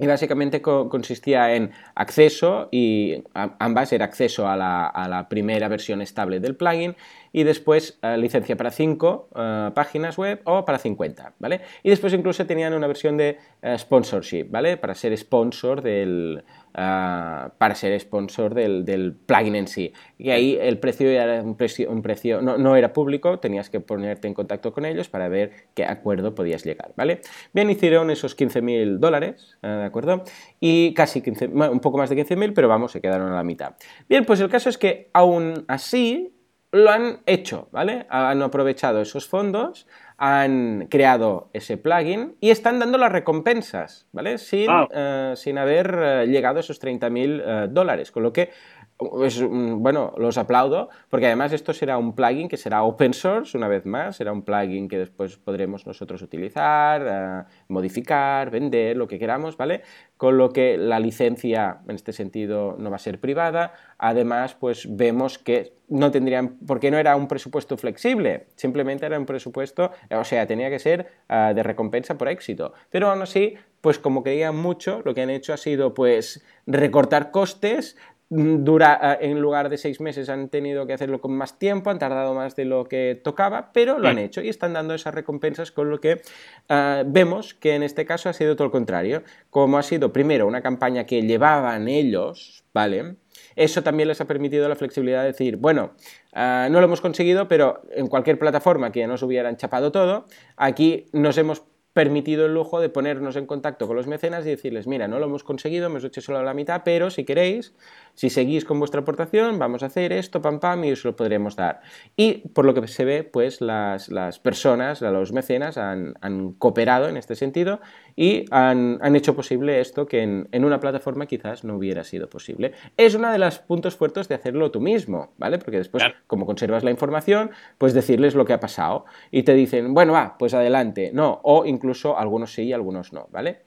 Y 0.00 0.06
básicamente 0.06 0.62
consistía 0.62 1.56
en 1.56 1.72
acceso, 1.96 2.68
y 2.70 3.24
ambas 3.34 3.92
era 3.92 4.04
acceso 4.04 4.46
a 4.46 4.56
la, 4.56 4.86
a 4.86 5.08
la, 5.08 5.28
primera 5.28 5.66
versión 5.66 6.00
estable 6.00 6.38
del 6.38 6.54
plugin 6.54 6.94
y 7.32 7.42
después 7.42 7.98
eh, 8.02 8.16
licencia 8.16 8.56
para 8.56 8.70
5 8.70 9.28
eh, 9.34 9.70
páginas 9.74 10.16
web 10.16 10.40
o 10.44 10.64
para 10.64 10.78
50, 10.78 11.34
¿vale? 11.38 11.60
Y 11.82 11.90
después 11.90 12.12
incluso 12.12 12.46
tenían 12.46 12.74
una 12.74 12.86
versión 12.86 13.16
de 13.16 13.38
eh, 13.60 13.76
sponsorship, 13.78 14.46
¿vale? 14.50 14.76
Para 14.76 14.94
ser 14.94 15.16
sponsor 15.16 15.82
del, 15.82 16.44
para 16.72 17.74
ser 17.74 17.98
sponsor 18.00 18.54
del, 18.54 19.16
plugin 19.26 19.56
en 19.56 19.68
sí. 19.68 19.92
Y 20.18 20.30
ahí 20.30 20.58
el 20.60 20.78
precio 20.78 21.08
era 21.08 21.42
un 21.42 21.56
precio, 21.56 21.90
un 21.90 22.02
precio 22.02 22.40
no, 22.42 22.58
no, 22.58 22.76
era 22.76 22.92
público, 22.92 23.38
tenías 23.38 23.70
que 23.70 23.80
ponerte 23.80 24.28
en 24.28 24.34
contacto 24.34 24.72
con 24.72 24.84
ellos 24.84 25.08
para 25.08 25.28
ver 25.28 25.52
qué 25.74 25.84
acuerdo 25.84 26.34
podías 26.34 26.64
llegar, 26.64 26.92
¿vale? 26.96 27.20
Bien, 27.52 27.70
hicieron 27.70 28.10
esos 28.10 28.36
15.000 28.36 28.98
dólares, 28.98 29.58
¿de 29.62 29.84
acuerdo? 29.84 30.24
Y 30.60 30.94
casi 30.94 31.20
15, 31.20 31.48
un 31.48 31.80
poco 31.80 31.98
más 31.98 32.10
de 32.10 32.16
15.000, 32.16 32.52
pero 32.54 32.68
vamos, 32.68 32.92
se 32.92 33.00
quedaron 33.00 33.32
a 33.32 33.34
la 33.34 33.44
mitad. 33.44 33.74
Bien, 34.08 34.24
pues 34.24 34.40
el 34.40 34.48
caso 34.48 34.68
es 34.68 34.78
que 34.78 35.10
aún 35.12 35.64
así 35.68 36.34
lo 36.70 36.90
han 36.90 37.20
hecho, 37.26 37.68
¿vale? 37.72 38.06
Han 38.10 38.42
aprovechado 38.42 39.00
esos 39.00 39.26
fondos, 39.26 39.86
han 40.18 40.88
creado 40.90 41.48
ese 41.52 41.76
plugin 41.76 42.34
y 42.40 42.50
están 42.50 42.80
dando 42.80 42.98
las 42.98 43.12
recompensas, 43.12 44.08
¿vale? 44.10 44.38
Sin, 44.38 44.68
eh, 44.90 45.32
sin 45.36 45.58
haber 45.58 45.96
eh, 45.96 46.26
llegado 46.26 46.56
a 46.56 46.60
esos 46.60 46.82
30.000 46.82 47.42
eh, 47.44 47.68
dólares, 47.70 48.10
con 48.10 48.24
lo 48.24 48.32
que 48.32 48.50
bueno, 48.98 50.12
los 50.16 50.38
aplaudo, 50.38 50.88
porque 51.08 51.26
además 51.26 51.52
esto 51.52 51.72
será 51.72 51.98
un 51.98 52.14
plugin 52.14 52.48
que 52.48 52.56
será 52.56 52.82
open 52.82 53.14
source, 53.14 53.56
una 53.56 53.68
vez 53.68 53.86
más, 53.86 54.16
será 54.16 54.32
un 54.32 54.42
plugin 54.42 54.88
que 54.88 54.98
después 54.98 55.36
podremos 55.36 55.86
nosotros 55.86 56.20
utilizar, 56.20 57.04
eh, 57.06 57.54
modificar, 57.68 58.50
vender, 58.50 58.96
lo 58.96 59.06
que 59.06 59.18
queramos, 59.18 59.56
¿vale? 59.56 59.82
Con 60.16 60.36
lo 60.36 60.52
que 60.52 60.76
la 60.76 60.98
licencia, 60.98 61.78
en 61.86 61.94
este 61.94 62.12
sentido, 62.12 62.74
no 62.76 62.90
va 62.90 62.96
a 62.96 62.98
ser 62.98 63.20
privada. 63.20 63.72
Además, 63.98 64.56
pues 64.58 64.88
vemos 64.96 65.38
que 65.38 65.74
no 65.88 66.10
tendrían, 66.10 66.58
porque 66.66 66.90
no 66.90 66.98
era 66.98 67.14
un 67.14 67.28
presupuesto 67.28 67.76
flexible, 67.76 68.48
simplemente 68.56 69.06
era 69.06 69.18
un 69.18 69.26
presupuesto, 69.26 69.92
o 70.10 70.24
sea, 70.24 70.46
tenía 70.46 70.70
que 70.70 70.78
ser 70.78 71.06
eh, 71.28 71.52
de 71.54 71.62
recompensa 71.62 72.18
por 72.18 72.28
éxito. 72.28 72.72
Pero 72.90 73.10
aún 73.10 73.22
así, 73.22 73.54
pues 73.80 73.98
como 73.98 74.24
querían 74.24 74.56
mucho, 74.56 75.02
lo 75.04 75.14
que 75.14 75.22
han 75.22 75.30
hecho 75.30 75.52
ha 75.52 75.56
sido, 75.56 75.94
pues, 75.94 76.44
recortar 76.66 77.30
costes, 77.30 77.96
dura, 78.30 79.18
eh, 79.20 79.30
en 79.30 79.40
lugar 79.40 79.68
de 79.68 79.78
seis 79.78 80.00
meses 80.00 80.28
han 80.28 80.48
tenido 80.48 80.86
que 80.86 80.92
hacerlo 80.92 81.20
con 81.20 81.32
más 81.36 81.58
tiempo, 81.58 81.90
han 81.90 81.98
tardado 81.98 82.34
más 82.34 82.56
de 82.56 82.64
lo 82.64 82.84
que 82.84 83.20
tocaba, 83.22 83.72
pero 83.72 83.98
lo 83.98 84.08
han 84.08 84.18
hecho 84.18 84.42
y 84.42 84.48
están 84.48 84.74
dando 84.74 84.94
esas 84.94 85.14
recompensas 85.14 85.72
con 85.72 85.90
lo 85.90 86.00
que 86.00 86.20
eh, 86.68 87.04
vemos 87.06 87.54
que 87.54 87.74
en 87.74 87.82
este 87.82 88.04
caso 88.04 88.28
ha 88.28 88.32
sido 88.32 88.54
todo 88.56 88.68
lo 88.68 88.72
contrario. 88.72 89.22
Como 89.50 89.78
ha 89.78 89.82
sido 89.82 90.12
primero 90.12 90.46
una 90.46 90.62
campaña 90.62 91.04
que 91.04 91.22
llevaban 91.22 91.88
ellos, 91.88 92.64
¿vale? 92.74 93.16
Eso 93.56 93.82
también 93.82 94.08
les 94.08 94.20
ha 94.20 94.26
permitido 94.26 94.68
la 94.68 94.76
flexibilidad 94.76 95.22
de 95.22 95.28
decir, 95.28 95.56
bueno, 95.56 95.92
eh, 96.34 96.68
no 96.70 96.80
lo 96.80 96.86
hemos 96.86 97.00
conseguido, 97.00 97.48
pero 97.48 97.82
en 97.90 98.06
cualquier 98.08 98.38
plataforma 98.38 98.92
que 98.92 99.00
ya 99.00 99.06
nos 99.06 99.22
hubieran 99.22 99.56
chapado 99.56 99.90
todo, 99.90 100.26
aquí 100.56 101.06
nos 101.12 101.38
hemos 101.38 101.62
permitido 101.98 102.46
el 102.46 102.54
lujo 102.54 102.80
de 102.80 102.90
ponernos 102.90 103.34
en 103.34 103.44
contacto 103.44 103.88
con 103.88 103.96
los 103.96 104.06
mecenas 104.06 104.46
y 104.46 104.50
decirles, 104.50 104.86
mira, 104.86 105.08
no 105.08 105.18
lo 105.18 105.24
hemos 105.24 105.42
conseguido, 105.42 105.86
hemos 105.86 106.04
hecho 106.04 106.20
solo 106.20 106.40
la 106.44 106.54
mitad, 106.54 106.82
pero 106.84 107.10
si 107.10 107.24
queréis, 107.24 107.74
si 108.14 108.30
seguís 108.30 108.64
con 108.64 108.78
vuestra 108.78 109.00
aportación, 109.00 109.58
vamos 109.58 109.82
a 109.82 109.86
hacer 109.86 110.12
esto, 110.12 110.40
pam, 110.40 110.60
pam, 110.60 110.84
y 110.84 110.92
os 110.92 111.04
lo 111.04 111.16
podremos 111.16 111.56
dar. 111.56 111.80
Y 112.14 112.46
por 112.50 112.66
lo 112.66 112.72
que 112.72 112.86
se 112.86 113.04
ve, 113.04 113.24
pues 113.24 113.60
las, 113.60 114.10
las 114.10 114.38
personas, 114.38 115.00
los 115.00 115.32
mecenas, 115.32 115.76
han, 115.76 116.14
han, 116.20 116.52
cooperado 116.52 117.08
en 117.08 117.16
este 117.16 117.34
sentido 117.34 117.80
y 118.14 118.44
han, 118.52 118.98
han 119.02 119.16
hecho 119.16 119.34
posible 119.34 119.80
esto 119.80 120.06
que 120.06 120.22
en, 120.22 120.48
en, 120.52 120.64
una 120.64 120.78
plataforma 120.78 121.26
quizás 121.26 121.64
no 121.64 121.74
hubiera 121.76 122.04
sido 122.04 122.28
posible. 122.30 122.74
Es 122.96 123.16
uno 123.16 123.32
de 123.32 123.38
los 123.38 123.58
puntos 123.58 123.96
fuertes 123.96 124.28
de 124.28 124.36
hacerlo 124.36 124.70
tú 124.70 124.80
mismo, 124.80 125.32
¿vale? 125.36 125.58
Porque 125.58 125.78
después, 125.78 126.04
como 126.28 126.46
conservas 126.46 126.84
la 126.84 126.92
información, 126.92 127.50
pues 127.76 127.92
decirles 127.92 128.36
lo 128.36 128.44
que 128.44 128.52
ha 128.52 128.60
pasado 128.60 129.04
y 129.32 129.42
te 129.42 129.54
dicen, 129.54 129.94
bueno, 129.94 130.12
va, 130.12 130.36
pues 130.38 130.54
adelante, 130.54 131.10
no, 131.12 131.40
o 131.42 131.64
incluso 131.64 131.87
incluso 131.88 132.18
algunos 132.18 132.52
sí 132.52 132.64
y 132.64 132.72
algunos 132.74 133.14
no, 133.14 133.28
¿vale? 133.30 133.60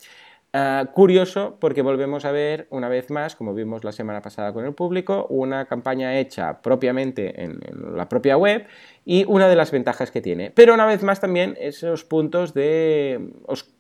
Ah, 0.54 0.90
curioso 0.94 1.58
porque 1.60 1.82
volvemos 1.82 2.26
a 2.26 2.32
ver 2.32 2.68
una 2.70 2.88
vez 2.88 3.10
más, 3.10 3.36
como 3.36 3.54
vimos 3.54 3.84
la 3.84 3.92
semana 3.94 4.22
pasada 4.22 4.54
con 4.54 4.66
el 4.66 4.74
público, 4.74 5.26
una 5.30 5.66
campaña 5.66 6.20
hecha 6.20 6.62
propiamente 6.62 7.42
en, 7.42 7.60
la 7.96 8.08
propia 8.10 8.38
web 8.38 8.68
y 9.06 9.24
una 9.28 9.48
de 9.48 9.56
las 9.56 9.72
ventajas 9.72 10.12
que 10.12 10.22
tiene. 10.22 10.52
Pero 10.52 10.74
una 10.74 10.86
vez 10.86 11.02
más 11.04 11.20
también 11.20 11.58
esos 11.60 12.04
puntos 12.04 12.54
de 12.54 13.32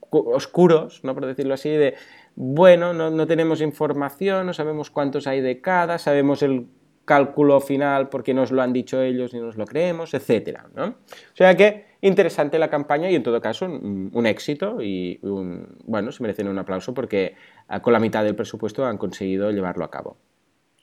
oscuros, 0.09 1.03
¿no? 1.03 1.13
por 1.13 1.25
decirlo 1.25 1.53
así, 1.53 1.69
de 1.69 1.95
bueno, 2.35 2.93
no, 2.93 3.11
no 3.11 3.27
tenemos 3.27 3.61
información, 3.61 4.47
no 4.47 4.53
sabemos 4.53 4.89
cuántos 4.89 5.27
hay 5.27 5.41
de 5.41 5.61
cada, 5.61 5.99
sabemos 5.99 6.41
el 6.41 6.67
cálculo 7.05 7.59
final 7.59 8.07
porque 8.09 8.33
nos 8.33 8.51
lo 8.51 8.61
han 8.61 8.71
dicho 8.73 9.01
ellos 9.01 9.33
y 9.33 9.39
nos 9.39 9.57
lo 9.57 9.65
creemos, 9.65 10.13
etcétera, 10.13 10.67
¿no? 10.73 10.85
O 10.85 11.35
sea 11.35 11.55
que 11.57 11.90
interesante 12.01 12.59
la 12.59 12.69
campaña 12.69 13.09
y 13.09 13.15
en 13.15 13.23
todo 13.23 13.39
caso 13.41 13.65
un, 13.65 14.25
éxito 14.25 14.81
y 14.81 15.19
un, 15.21 15.77
bueno, 15.85 16.11
se 16.11 16.23
merecen 16.23 16.47
un 16.47 16.57
aplauso 16.57 16.93
porque 16.93 17.35
ah, 17.67 17.81
con 17.81 17.93
la 17.93 17.99
mitad 17.99 18.23
del 18.23 18.35
presupuesto 18.35 18.85
han 18.85 18.97
conseguido 18.97 19.51
llevarlo 19.51 19.85
a 19.85 19.91
cabo. 19.91 20.17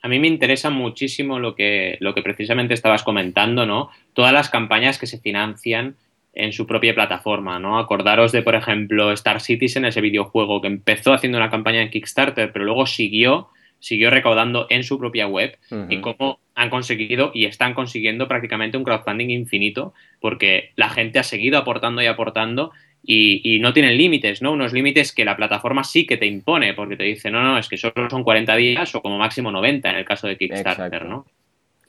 a 0.01 0.07
mí 0.07 0.17
me 0.19 0.27
interesa 0.27 0.69
muchísimo 0.69 1.39
lo 1.39 1.55
que, 1.55 1.97
lo 1.99 2.13
que 2.13 2.21
precisamente 2.21 2.73
estabas 2.73 3.03
comentando, 3.03 3.65
¿no? 3.65 3.89
Todas 4.13 4.31
las 4.31 4.49
campañas 4.49 4.97
que 4.97 5.07
se 5.07 5.19
financian 5.19 5.97
en 6.33 6.53
su 6.53 6.65
propia 6.65 6.95
plataforma, 6.95 7.59
¿no? 7.59 7.79
Acordaros 7.79 8.31
de, 8.31 8.41
por 8.41 8.55
ejemplo, 8.55 9.11
Star 9.11 9.41
Citizen, 9.41 9.85
ese 9.85 9.99
videojuego 9.99 10.61
que 10.61 10.67
empezó 10.67 11.13
haciendo 11.13 11.37
una 11.37 11.49
campaña 11.49 11.81
en 11.81 11.89
Kickstarter, 11.89 12.53
pero 12.53 12.65
luego 12.65 12.85
siguió, 12.85 13.49
siguió 13.79 14.09
recaudando 14.09 14.67
en 14.69 14.83
su 14.83 14.97
propia 14.99 15.27
web 15.27 15.57
y 15.89 16.01
cómo 16.01 16.39
han 16.55 16.69
conseguido 16.69 17.31
y 17.33 17.45
están 17.45 17.73
consiguiendo 17.73 18.27
prácticamente 18.27 18.77
un 18.77 18.83
crowdfunding 18.83 19.29
infinito 19.29 19.93
porque 20.19 20.71
la 20.75 20.89
gente 20.89 21.19
ha 21.19 21.23
seguido 21.23 21.57
aportando 21.57 22.01
y 22.01 22.05
aportando 22.05 22.71
y, 23.03 23.59
no 23.61 23.73
tienen 23.73 23.97
límites, 23.97 24.41
¿no? 24.41 24.51
Unos 24.51 24.73
límites 24.73 25.13
que 25.13 25.25
la 25.25 25.37
plataforma 25.37 25.83
sí 25.83 26.05
que 26.05 26.17
te 26.17 26.25
impone, 26.25 26.73
porque 26.73 26.97
te 26.97 27.03
dice, 27.03 27.31
no, 27.31 27.41
no, 27.41 27.57
es 27.57 27.69
que 27.69 27.77
solo 27.77 28.09
son 28.09 28.23
40 28.23 28.55
días 28.55 28.93
o 28.93 29.01
como 29.01 29.17
máximo 29.17 29.51
90 29.51 29.89
en 29.89 29.95
el 29.95 30.05
caso 30.05 30.27
de 30.27 30.37
Kickstarter, 30.37 31.05
¿no? 31.05 31.25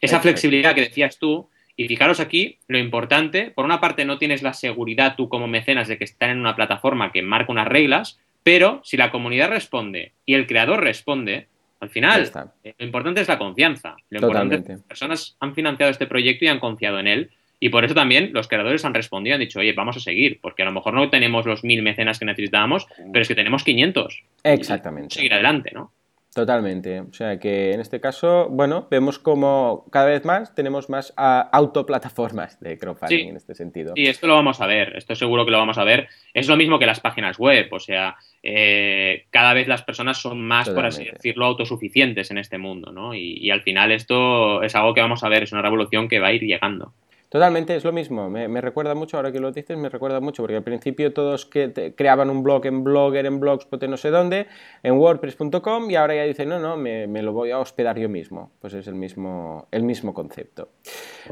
Esa 0.01 0.21
flexibilidad 0.21 0.75
que 0.75 0.83
decías 0.83 1.19
tú, 1.19 1.49
y 1.77 1.89
fijaros 1.89 2.21
aquí, 2.21 2.59
lo 2.69 2.79
importante, 2.79 3.51
por 3.51 3.65
una 3.65 3.81
parte 3.81 4.05
no 4.05 4.19
tienes 4.19 4.43
la 4.43 4.55
seguridad 4.55 5.15
tú 5.17 5.29
como 5.29 5.47
mecenas 5.47 5.89
de 5.89 5.99
que 5.99 6.05
están 6.05 6.31
en 6.31 6.39
una 6.39 6.57
plataforma 6.57 7.13
que 7.13 7.23
marca 7.23 7.53
unas 7.53 7.69
reglas, 7.69 8.19
pero 8.43 8.81
si 8.85 8.97
la 8.97 9.11
comunidad 9.11 9.51
responde 9.51 10.13
y 10.25 10.35
el 10.35 10.47
creador 10.47 10.83
responde, 10.83 11.49
al 11.81 11.89
final 11.89 12.31
lo 12.63 12.85
importante 12.85 13.21
es 13.23 13.29
la 13.29 13.39
confianza. 13.39 13.97
Lo 14.11 14.19
importante 14.19 14.57
es 14.57 14.63
que 14.63 14.73
las 14.73 14.83
personas 14.83 15.37
han 15.41 15.55
financiado 15.55 15.91
este 15.91 16.07
proyecto 16.07 16.45
y 16.45 16.49
han 16.49 16.61
confiado 16.61 17.01
en 17.01 17.07
él 17.07 17.31
y 17.59 17.69
por 17.69 17.85
eso 17.85 17.95
también 17.95 18.31
los 18.33 18.49
creadores 18.49 18.85
han 18.87 18.95
respondido, 18.95 19.35
han 19.35 19.41
dicho, 19.41 19.61
oye, 19.61 19.75
vamos 19.75 19.97
a 19.97 20.01
seguir, 20.01 20.41
porque 20.41 20.63
a 20.63 20.65
lo 20.65 20.73
mejor 20.73 20.95
no 20.95 21.11
tenemos 21.11 21.45
los 21.45 21.63
mil 21.63 21.83
mecenas 21.83 22.19
que 22.19 22.25
necesitábamos, 22.25 22.87
pero 23.13 23.21
es 23.21 23.29
que 23.29 23.35
tenemos 23.35 23.65
500. 23.65 24.23
Exactamente. 24.45 25.15
Seguir 25.15 25.35
adelante, 25.35 25.71
¿no? 25.75 25.93
Totalmente. 26.35 27.01
O 27.01 27.13
sea 27.13 27.41
que 27.41 27.73
en 27.73 27.81
este 27.81 28.01
caso, 28.01 28.49
bueno, 28.49 28.87
vemos 28.89 29.19
como 29.19 29.87
cada 29.91 30.07
vez 30.07 30.25
más 30.25 30.55
tenemos 30.55 30.89
más 30.89 31.13
ah, 31.17 31.49
autoplataformas 31.53 32.61
de 32.61 32.79
crowdfunding 32.79 33.31
en 33.31 33.37
este 33.37 33.57
sentido. 33.57 33.95
Y 33.97 34.07
esto 34.07 34.29
lo 34.29 34.37
vamos 34.37 34.61
a 34.61 34.67
ver, 34.67 34.97
esto 34.97 35.17
seguro 35.17 35.45
que 35.45 35.51
lo 35.51 35.59
vamos 35.59 35.79
a 35.79 35.85
ver. 35.85 36.09
Es 36.33 36.47
lo 36.47 36.57
mismo 36.57 36.79
que 36.79 36.87
las 36.87 37.01
páginas 37.01 37.37
web, 37.39 37.67
o 37.73 37.81
sea, 37.81 38.17
eh, 38.45 39.27
cada 39.31 39.55
vez 39.55 39.67
las 39.67 39.83
personas 39.83 40.19
son 40.19 40.41
más, 40.41 40.71
por 40.71 40.87
así 40.87 41.05
decirlo, 41.05 41.47
autosuficientes 41.47 42.31
en 42.31 42.39
este 42.39 42.59
mundo, 42.59 42.93
¿no? 42.93 43.13
y 43.13 43.51
al 43.51 43.63
final 43.63 43.91
esto 43.91 44.63
es 44.63 44.75
algo 44.77 44.95
que 44.95 45.01
vamos 45.01 45.25
a 45.25 45.29
ver, 45.29 45.43
es 45.43 45.53
una 45.53 45.63
revolución 45.63 46.09
que 46.09 46.21
va 46.21 46.29
a 46.29 46.33
ir 46.33 46.43
llegando. 46.43 46.95
Totalmente, 47.31 47.77
es 47.77 47.85
lo 47.85 47.93
mismo. 47.93 48.29
Me, 48.29 48.61
recuerda 48.61 48.97
mucho, 48.97 49.17
ahora 49.17 49.31
que 49.31 49.39
lo 49.39 49.53
dices, 49.53 49.79
me 49.79 49.89
recuerda 49.89 50.19
mucho, 50.19 50.43
porque 50.43 50.57
al 50.57 50.65
principio 50.65 51.13
todos 51.13 51.47
que 51.47 51.95
creaban 51.97 52.29
un 52.29 52.43
blog 52.43 52.67
en 52.67 52.83
Blogger, 52.83 53.25
en 53.25 53.39
Blogspot, 53.39 53.85
no 53.85 53.97
sé 53.97 54.11
dónde, 54.11 54.49
en 54.83 54.95
WordPress.com, 54.95 55.89
y 55.93 55.95
ahora 55.95 56.17
ya 56.17 56.25
dicen, 56.25 56.49
no, 56.49 56.59
no, 56.59 56.77
me, 56.77 57.07
lo 57.23 57.33
voy 57.33 57.53
a 57.53 57.61
hospedar 57.61 58.01
yo 58.01 58.09
mismo. 58.09 58.51
Pues 58.61 58.75
es 58.75 58.89
el 58.89 58.97
mismo, 58.97 59.69
el 59.71 59.85
mismo 59.85 60.13
concepto. 60.13 60.71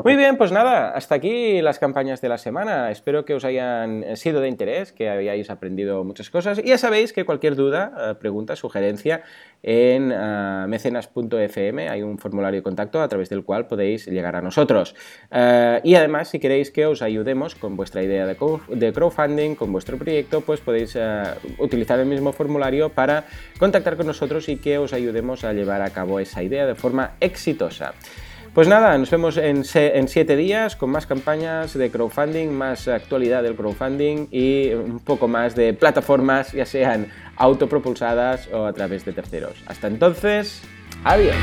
Muy 0.04 0.14
bien, 0.14 0.36
pues 0.36 0.52
nada, 0.52 0.90
hasta 0.90 1.16
aquí 1.16 1.60
las 1.62 1.80
campañas 1.80 2.20
de 2.20 2.28
la 2.28 2.38
semana. 2.38 2.92
Espero 2.92 3.24
que 3.24 3.34
os 3.34 3.44
hayan 3.44 4.04
sido 4.16 4.40
de 4.40 4.46
interés, 4.46 4.92
que 4.92 5.08
hayáis 5.08 5.50
aprendido 5.50 6.04
muchas 6.04 6.30
cosas. 6.30 6.60
Y 6.60 6.68
ya 6.68 6.78
sabéis 6.78 7.12
que 7.12 7.24
cualquier 7.24 7.56
duda, 7.56 7.92
eh, 7.98 8.14
pregunta, 8.14 8.54
sugerencia, 8.54 9.24
en 9.64 10.12
uh, 10.12 10.68
mecenas.fm 10.68 11.88
hay 11.88 12.02
un 12.02 12.18
formulario 12.18 12.60
de 12.60 12.62
contacto 12.62 13.02
a 13.02 13.08
través 13.08 13.28
del 13.28 13.42
cual 13.42 13.66
podéis 13.66 14.06
llegar 14.06 14.36
a 14.36 14.42
nosotros. 14.42 14.94
Uh, 15.32 15.87
y 15.88 15.94
además, 15.94 16.28
si 16.28 16.38
queréis 16.38 16.70
que 16.70 16.84
os 16.84 17.00
ayudemos 17.00 17.54
con 17.54 17.74
vuestra 17.74 18.02
idea 18.02 18.26
de, 18.26 18.36
crowdfunding, 18.92 19.54
con 19.54 19.72
vuestro 19.72 19.96
proyecto, 19.96 20.42
pues 20.42 20.60
podéis 20.60 20.94
uh, 20.96 21.30
utilizar 21.56 21.98
el 21.98 22.04
mismo 22.04 22.34
formulario 22.34 22.90
para 22.90 23.24
contactar 23.58 23.96
con 23.96 24.06
nosotros 24.06 24.50
y 24.50 24.58
que 24.58 24.76
os 24.76 24.92
ayudemos 24.92 25.44
a 25.44 25.54
llevar 25.54 25.80
a 25.80 25.88
cabo 25.88 26.20
esa 26.20 26.42
idea 26.42 26.66
de 26.66 26.74
forma 26.74 27.12
exitosa. 27.20 27.94
Pues 28.52 28.68
nada, 28.68 28.98
nos 28.98 29.10
vemos 29.10 29.38
en, 29.38 29.62
en, 29.74 30.08
siete 30.08 30.36
días 30.36 30.76
con 30.76 30.90
más 30.90 31.06
campañas 31.06 31.72
de 31.72 31.90
crowdfunding, 31.90 32.50
más 32.50 32.86
actualidad 32.86 33.42
del 33.42 33.56
crowdfunding 33.56 34.26
y 34.30 34.68
un 34.74 34.98
poco 34.98 35.26
más 35.26 35.54
de 35.54 35.72
plataformas, 35.72 36.52
ya 36.52 36.66
sean 36.66 37.06
autopropulsadas 37.36 38.50
o 38.52 38.66
a 38.66 38.74
través 38.74 39.06
de 39.06 39.14
terceros. 39.14 39.62
Hasta 39.66 39.86
entonces, 39.86 40.60
adiós. 41.02 41.36